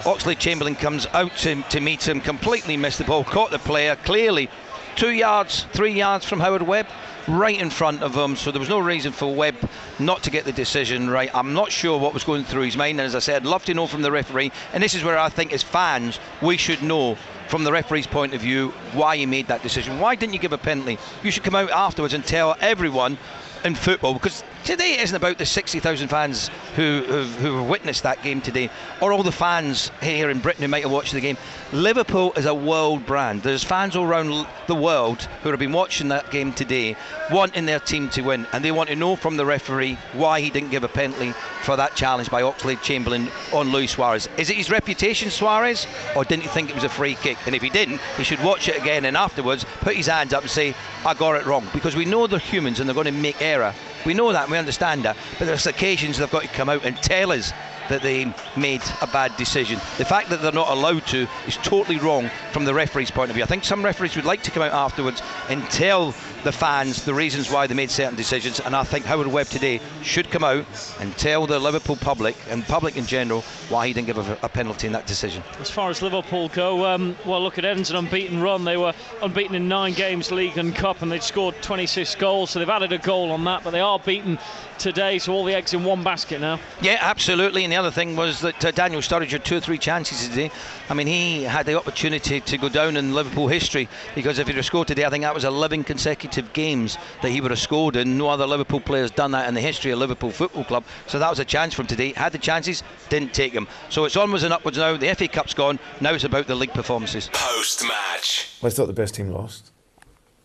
Oxlade 0.05 0.39
Chamberlain 0.39 0.75
comes 0.75 1.07
out 1.13 1.35
to, 1.37 1.61
to 1.63 1.79
meet 1.79 2.07
him, 2.07 2.21
completely 2.21 2.77
missed 2.77 2.97
the 2.97 3.03
ball, 3.03 3.23
caught 3.23 3.51
the 3.51 3.59
player 3.59 3.95
clearly 3.95 4.49
two 4.95 5.11
yards, 5.11 5.65
three 5.73 5.91
yards 5.91 6.25
from 6.25 6.39
Howard 6.39 6.61
Webb, 6.61 6.87
right 7.27 7.59
in 7.59 7.69
front 7.69 8.03
of 8.03 8.15
him. 8.15 8.35
So 8.35 8.51
there 8.51 8.59
was 8.59 8.69
no 8.69 8.79
reason 8.79 9.11
for 9.11 9.33
Webb 9.33 9.55
not 9.99 10.23
to 10.23 10.31
get 10.31 10.45
the 10.45 10.51
decision 10.51 11.09
right. 11.09 11.29
I'm 11.33 11.53
not 11.53 11.71
sure 11.71 11.99
what 11.99 12.13
was 12.13 12.23
going 12.23 12.43
through 12.43 12.63
his 12.63 12.77
mind. 12.77 12.99
And 12.99 13.05
as 13.05 13.15
I 13.15 13.19
said, 13.19 13.37
I'd 13.37 13.47
love 13.47 13.65
to 13.65 13.73
know 13.73 13.87
from 13.87 14.01
the 14.01 14.11
referee. 14.11 14.51
And 14.73 14.81
this 14.81 14.93
is 14.93 15.03
where 15.03 15.17
I 15.17 15.29
think, 15.29 15.53
as 15.53 15.63
fans, 15.63 16.19
we 16.41 16.57
should 16.57 16.81
know 16.81 17.17
from 17.47 17.63
the 17.63 17.71
referee's 17.71 18.07
point 18.07 18.33
of 18.33 18.41
view 18.41 18.69
why 18.93 19.17
he 19.17 19.25
made 19.25 19.47
that 19.47 19.63
decision. 19.63 19.99
Why 19.99 20.15
didn't 20.15 20.33
you 20.33 20.39
give 20.39 20.53
a 20.53 20.57
penalty? 20.57 20.97
You 21.23 21.31
should 21.31 21.43
come 21.43 21.55
out 21.55 21.69
afterwards 21.69 22.13
and 22.13 22.25
tell 22.25 22.55
everyone 22.59 23.17
in 23.63 23.75
football 23.75 24.13
because 24.13 24.43
today 24.65 24.97
isn't 24.99 25.15
about 25.15 25.37
the 25.37 25.45
60,000 25.45 26.07
fans 26.07 26.49
who, 26.75 27.03
who, 27.07 27.23
who 27.23 27.63
witnessed 27.63 28.01
that 28.01 28.21
game 28.23 28.41
today 28.41 28.67
or 28.99 29.13
all 29.13 29.21
the 29.21 29.31
fans 29.31 29.91
here 30.01 30.31
in 30.31 30.39
Britain 30.39 30.63
who 30.63 30.67
might 30.67 30.81
have 30.81 30.91
watched 30.91 31.13
the 31.13 31.21
game. 31.21 31.37
Liverpool 31.71 32.33
is 32.33 32.47
a 32.47 32.53
world 32.53 33.05
brand. 33.05 33.43
There's 33.43 33.63
fans 33.63 33.95
all 33.95 34.05
around 34.05 34.47
the 34.65 34.75
world 34.75 35.21
who 35.43 35.51
have 35.51 35.59
been 35.59 35.71
watching 35.71 36.07
that 36.07 36.31
game 36.31 36.51
today 36.51 36.95
wanting 37.31 37.67
their 37.67 37.79
team 37.79 38.09
to 38.09 38.21
win 38.23 38.47
and 38.53 38.65
they 38.65 38.71
want 38.71 38.89
to 38.89 38.95
know 38.95 39.15
from 39.15 39.37
the 39.37 39.45
referee 39.45 39.99
why 40.13 40.41
he 40.41 40.49
didn't 40.49 40.71
give 40.71 40.83
a 40.83 40.87
penalty 40.87 41.31
for 41.61 41.75
that 41.75 41.95
challenge 41.95 42.31
by 42.31 42.41
Oxlade 42.41 42.81
Chamberlain 42.81 43.29
on 43.53 43.71
Luis 43.71 43.91
Suarez. 43.91 44.27
Is 44.37 44.49
it 44.49 44.57
his 44.57 44.71
reputation, 44.71 45.29
Suarez, 45.29 45.85
or 46.15 46.25
didn't 46.25 46.41
he 46.43 46.49
think 46.49 46.69
it 46.69 46.75
was 46.75 46.83
a 46.83 46.89
free 46.89 47.13
kick? 47.15 47.37
And 47.45 47.53
if 47.53 47.61
he 47.61 47.69
didn't, 47.69 48.01
he 48.17 48.23
should 48.23 48.43
watch 48.43 48.67
it 48.67 48.81
again 48.81 49.05
and 49.05 49.15
afterwards 49.15 49.63
put 49.81 49.95
his 49.95 50.07
hands 50.07 50.33
up 50.33 50.41
and 50.41 50.49
say, 50.49 50.73
I 51.05 51.13
got 51.13 51.35
it 51.35 51.45
wrong. 51.45 51.67
Because 51.71 51.95
we 51.95 52.05
know 52.05 52.25
they're 52.25 52.39
humans 52.39 52.79
and 52.79 52.89
they're 52.89 52.95
going 52.95 53.05
to 53.05 53.11
make 53.11 53.39
error. 53.43 53.71
We 54.05 54.13
know 54.13 54.31
that 54.31 54.43
and 54.43 54.51
we 54.51 54.57
understand 54.57 55.03
that. 55.03 55.17
But 55.39 55.45
there's 55.45 55.65
occasions 55.65 56.17
they've 56.17 56.29
got 56.29 56.43
to 56.43 56.47
come 56.47 56.69
out 56.69 56.85
and 56.85 56.95
tell 56.97 57.31
us 57.31 57.51
that 57.89 58.01
they 58.01 58.33
made 58.55 58.81
a 59.01 59.07
bad 59.07 59.35
decision. 59.37 59.79
The 59.97 60.05
fact 60.05 60.29
that 60.29 60.41
they're 60.41 60.51
not 60.51 60.69
allowed 60.69 61.05
to 61.07 61.27
is 61.47 61.57
totally 61.57 61.97
wrong 61.97 62.29
from 62.51 62.65
the 62.65 62.73
referee's 62.73 63.11
point 63.11 63.29
of 63.29 63.35
view. 63.35 63.43
I 63.43 63.47
think 63.47 63.63
some 63.63 63.83
referees 63.83 64.15
would 64.15 64.25
like 64.25 64.43
to 64.43 64.51
come 64.51 64.63
out 64.63 64.73
afterwards 64.73 65.21
and 65.49 65.63
tell 65.69 66.13
the 66.43 66.51
fans 66.51 67.05
the 67.05 67.13
reasons 67.13 67.49
why 67.49 67.65
they 67.65 67.73
made 67.73 67.89
certain 67.89 68.15
decisions. 68.15 68.59
And 68.59 68.75
I 68.75 68.83
think 68.83 69.05
Howard 69.05 69.27
Webb 69.27 69.47
today 69.47 69.81
should 70.03 70.29
come 70.29 70.43
out 70.43 70.65
and 70.99 71.15
tell 71.17 71.47
the 71.47 71.59
Liverpool 71.59 71.95
public 71.95 72.35
and 72.49 72.63
public 72.65 72.97
in 72.97 73.05
general 73.07 73.41
why 73.69 73.87
he 73.87 73.93
didn't 73.93 74.07
give 74.07 74.17
a, 74.17 74.37
a 74.43 74.49
penalty 74.49 74.85
in 74.85 74.93
that 74.93 75.07
decision. 75.07 75.43
As 75.59 75.71
far 75.71 75.89
as 75.89 76.03
Liverpool 76.03 76.49
go, 76.49 76.85
um, 76.85 77.15
well, 77.25 77.41
look 77.41 77.57
at 77.57 77.65
Everton's 77.65 77.89
unbeaten 77.91 78.41
run. 78.41 78.63
They 78.63 78.77
were 78.77 78.93
unbeaten 79.23 79.55
in 79.55 79.67
nine 79.67 79.93
games, 79.93 80.31
league 80.31 80.57
and 80.57 80.75
cup, 80.75 81.01
and 81.01 81.11
they'd 81.11 81.23
scored 81.23 81.55
26 81.63 82.13
goals. 82.15 82.51
So 82.51 82.59
they've 82.59 82.69
added 82.69 82.93
a 82.93 82.99
goal 82.99 83.31
on 83.31 83.43
that, 83.45 83.63
but 83.63 83.71
they 83.71 83.79
are 83.79 83.97
beaten 83.99 84.37
today. 84.77 85.17
So 85.17 85.33
all 85.33 85.43
the 85.43 85.55
eggs 85.55 85.73
in 85.73 85.83
one 85.83 86.03
basket 86.03 86.41
now. 86.41 86.59
Yeah, 86.81 86.97
absolutely. 87.01 87.63
And 87.63 87.73
the 87.75 87.79
other 87.79 87.91
thing 87.91 88.15
was 88.15 88.39
that 88.39 88.63
uh, 88.63 88.71
Daniel 88.71 89.01
Sturridge 89.01 89.31
had 89.31 89.43
two 89.43 89.57
or 89.57 89.59
three 89.59 89.77
chances 89.77 90.29
today. 90.29 90.49
I 90.89 90.93
mean, 90.93 91.07
he 91.07 91.43
had 91.43 91.65
the 91.65 91.77
opportunity 91.77 92.39
to 92.39 92.57
go 92.57 92.69
down 92.69 92.95
in 92.95 93.13
Liverpool 93.13 93.49
history 93.49 93.89
because 94.15 94.39
if 94.39 94.47
he'd 94.47 94.55
have 94.55 94.63
scored 94.63 94.87
today, 94.87 95.03
I 95.03 95.09
think 95.09 95.23
that 95.23 95.33
was 95.33 95.43
11 95.43 95.83
consecutive 95.83 96.53
games 96.53 96.97
that 97.21 97.31
he 97.31 97.41
would 97.41 97.51
have 97.51 97.59
scored, 97.59 97.97
and 97.97 98.17
no 98.17 98.29
other 98.29 98.47
Liverpool 98.47 98.79
player 98.79 99.01
has 99.01 99.11
done 99.11 99.31
that 99.31 99.49
in 99.49 99.53
the 99.53 99.59
history 99.59 99.91
of 99.91 99.99
Liverpool 99.99 100.31
Football 100.31 100.63
Club. 100.63 100.85
So 101.05 101.19
that 101.19 101.29
was 101.29 101.39
a 101.39 101.43
chance 101.43 101.73
from 101.73 101.85
today. 101.85 102.13
Had 102.13 102.31
the 102.31 102.37
chances, 102.37 102.81
didn't 103.09 103.33
take 103.33 103.51
them. 103.51 103.67
So 103.89 104.05
it's 104.05 104.15
onwards 104.15 104.43
and 104.43 104.53
upwards 104.53 104.77
now. 104.77 104.95
The 104.95 105.13
FA 105.13 105.27
Cup's 105.27 105.53
gone. 105.53 105.77
Now 105.99 106.13
it's 106.13 106.23
about 106.23 106.47
the 106.47 106.55
league 106.55 106.73
performances. 106.73 107.29
Post 107.33 107.83
match. 107.83 108.57
I 108.63 108.69
thought 108.69 108.87
the 108.87 108.93
best 108.93 109.15
team 109.15 109.31
lost. 109.31 109.71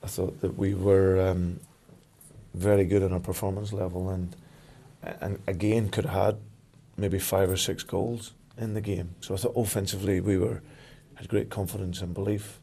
I 0.02 0.08
thought 0.08 0.40
that 0.40 0.58
we 0.58 0.74
were 0.74 1.28
um, 1.28 1.60
very 2.54 2.86
good 2.86 3.04
on 3.04 3.12
our 3.12 3.20
performance 3.20 3.72
level, 3.72 4.10
and 4.10 4.34
and 5.20 5.38
again 5.46 5.90
could 5.90 6.06
have 6.06 6.24
had 6.24 6.36
maybe 7.00 7.18
five 7.18 7.50
or 7.50 7.56
six 7.56 7.82
goals 7.82 8.34
in 8.58 8.74
the 8.74 8.80
game. 8.80 9.14
So 9.20 9.34
I 9.34 9.38
thought 9.38 9.54
offensively 9.56 10.20
we 10.20 10.36
were 10.38 10.62
had 11.14 11.28
great 11.28 11.50
confidence 11.50 12.00
and 12.00 12.14
belief, 12.14 12.60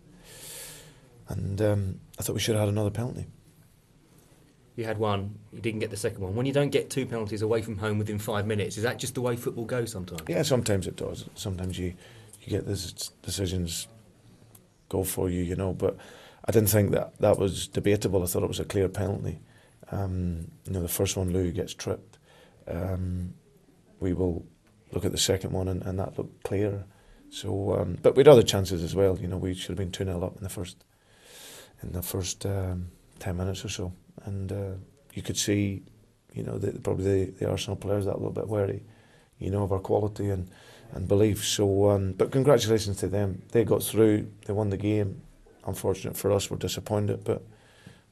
and 1.28 1.62
um, 1.62 2.00
I 2.20 2.24
thought 2.24 2.34
we 2.34 2.40
should 2.40 2.56
have 2.56 2.62
had 2.66 2.70
another 2.70 2.90
penalty. 2.92 3.28
You 4.76 4.86
had 4.86 5.00
one, 5.00 5.40
you 5.52 5.60
didn't 5.60 5.80
get 5.80 5.90
the 5.90 5.98
second 5.98 6.22
one. 6.22 6.36
When 6.36 6.46
you 6.46 6.54
don't 6.54 6.70
get 6.70 6.92
two 6.92 7.08
penalties 7.08 7.42
away 7.42 7.64
from 7.64 7.78
home 7.80 7.98
within 7.98 8.20
five 8.20 8.46
minutes, 8.46 8.78
is 8.78 8.84
that 8.84 9.00
just 9.00 9.16
the 9.16 9.22
way 9.22 9.36
football 9.36 9.66
goes 9.66 9.92
sometimes? 9.92 10.22
Yeah, 10.28 10.44
sometimes 10.44 10.86
it 10.86 10.96
does. 10.96 11.26
Sometimes 11.34 11.80
you 11.80 11.96
you 12.42 12.50
get 12.50 12.68
these 12.68 13.12
decisions 13.24 13.88
go 14.90 15.04
for 15.04 15.30
you, 15.30 15.44
you 15.44 15.56
know. 15.56 15.74
But 15.74 15.98
I 16.46 16.52
didn't 16.52 16.70
think 16.70 16.92
that 16.92 17.18
that 17.20 17.38
was 17.38 17.68
debatable. 17.68 18.24
I 18.24 18.28
thought 18.28 18.44
it 18.44 18.48
was 18.48 18.60
a 18.60 18.66
clear 18.66 18.88
penalty. 18.88 19.40
Um, 19.92 20.52
you 20.66 20.74
know, 20.74 20.82
the 20.82 20.88
first 20.88 21.18
one, 21.18 21.32
Lou 21.32 21.52
gets 21.52 21.74
tripped. 21.74 22.18
Um, 22.68 23.34
we 24.00 24.14
will 24.14 24.46
look 24.92 25.06
at 25.06 25.12
the 25.12 25.18
second 25.18 25.52
one 25.52 25.68
and, 25.68 25.82
and 25.84 26.00
that 26.00 26.18
looked 26.18 26.44
clear. 26.44 26.86
So, 27.30 27.78
um, 27.80 27.98
but 28.02 28.16
we 28.16 28.22
had 28.22 28.28
other 28.28 28.44
chances 28.44 28.84
as 28.84 28.96
well. 28.96 29.18
You 29.20 29.28
know, 29.28 29.38
we 29.38 29.54
should 29.54 29.70
have 29.70 29.78
been 29.78 29.92
two 29.92 30.06
0 30.06 30.24
up 30.24 30.38
in 30.38 30.44
the 30.44 30.50
first 30.50 30.84
in 31.84 31.92
the 31.92 32.02
first 32.02 32.46
um, 32.46 32.90
ten 33.20 33.38
minutes 33.38 33.64
or 33.64 33.70
so, 33.70 33.94
and 34.26 34.52
uh, 34.52 34.72
you 35.14 35.22
could 35.22 35.38
see, 35.38 35.84
you 36.34 36.44
know, 36.44 36.58
the, 36.58 36.80
probably 36.80 37.26
the, 37.26 37.32
the 37.32 37.50
Arsenal 37.50 37.76
players 37.76 38.06
that 38.06 38.14
a 38.14 38.18
little 38.18 38.32
bit 38.32 38.48
wary, 38.48 38.84
you 39.38 39.52
know, 39.52 39.64
of 39.64 39.72
our 39.72 39.80
quality 39.80 40.30
and 40.30 40.50
and 40.94 41.08
belief. 41.08 41.46
So, 41.46 41.90
um, 41.92 42.14
but 42.14 42.32
congratulations 42.32 42.98
to 42.98 43.08
them. 43.08 43.44
They 43.52 43.66
got 43.66 43.84
through. 43.84 44.32
They 44.46 44.54
won 44.54 44.70
the 44.70 44.78
game. 44.78 45.22
Unfortunate 45.66 46.16
for 46.16 46.32
us, 46.32 46.50
we're 46.50 46.58
disappointed, 46.58 47.24
but. 47.24 47.44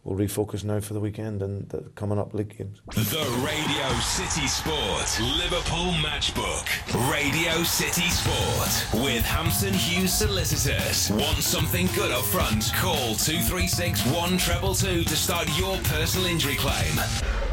We'll 0.05 0.17
refocus 0.17 0.63
now 0.63 0.79
for 0.79 0.93
the 0.93 0.99
weekend 0.99 1.41
and 1.41 1.67
the 1.69 1.81
coming 1.95 2.17
up 2.17 2.33
league 2.33 2.57
games. 2.57 2.81
The 2.93 3.25
Radio 3.43 3.99
City 3.99 4.47
Sport 4.47 5.19
Liverpool 5.37 5.91
Matchbook. 5.99 6.65
Radio 7.11 7.63
City 7.63 8.09
Sport 8.09 9.03
with 9.03 9.25
Hampson 9.25 9.73
Hughes 9.73 10.13
Solicitors. 10.13 11.09
Want 11.11 11.39
something 11.39 11.87
good 11.87 12.11
up 12.11 12.23
front? 12.23 12.71
Call 12.75 13.15
236 13.15 14.05
122 14.05 15.03
to 15.03 15.15
start 15.15 15.49
your 15.57 15.77
personal 15.79 16.27
injury 16.27 16.55
claim. 16.55 17.44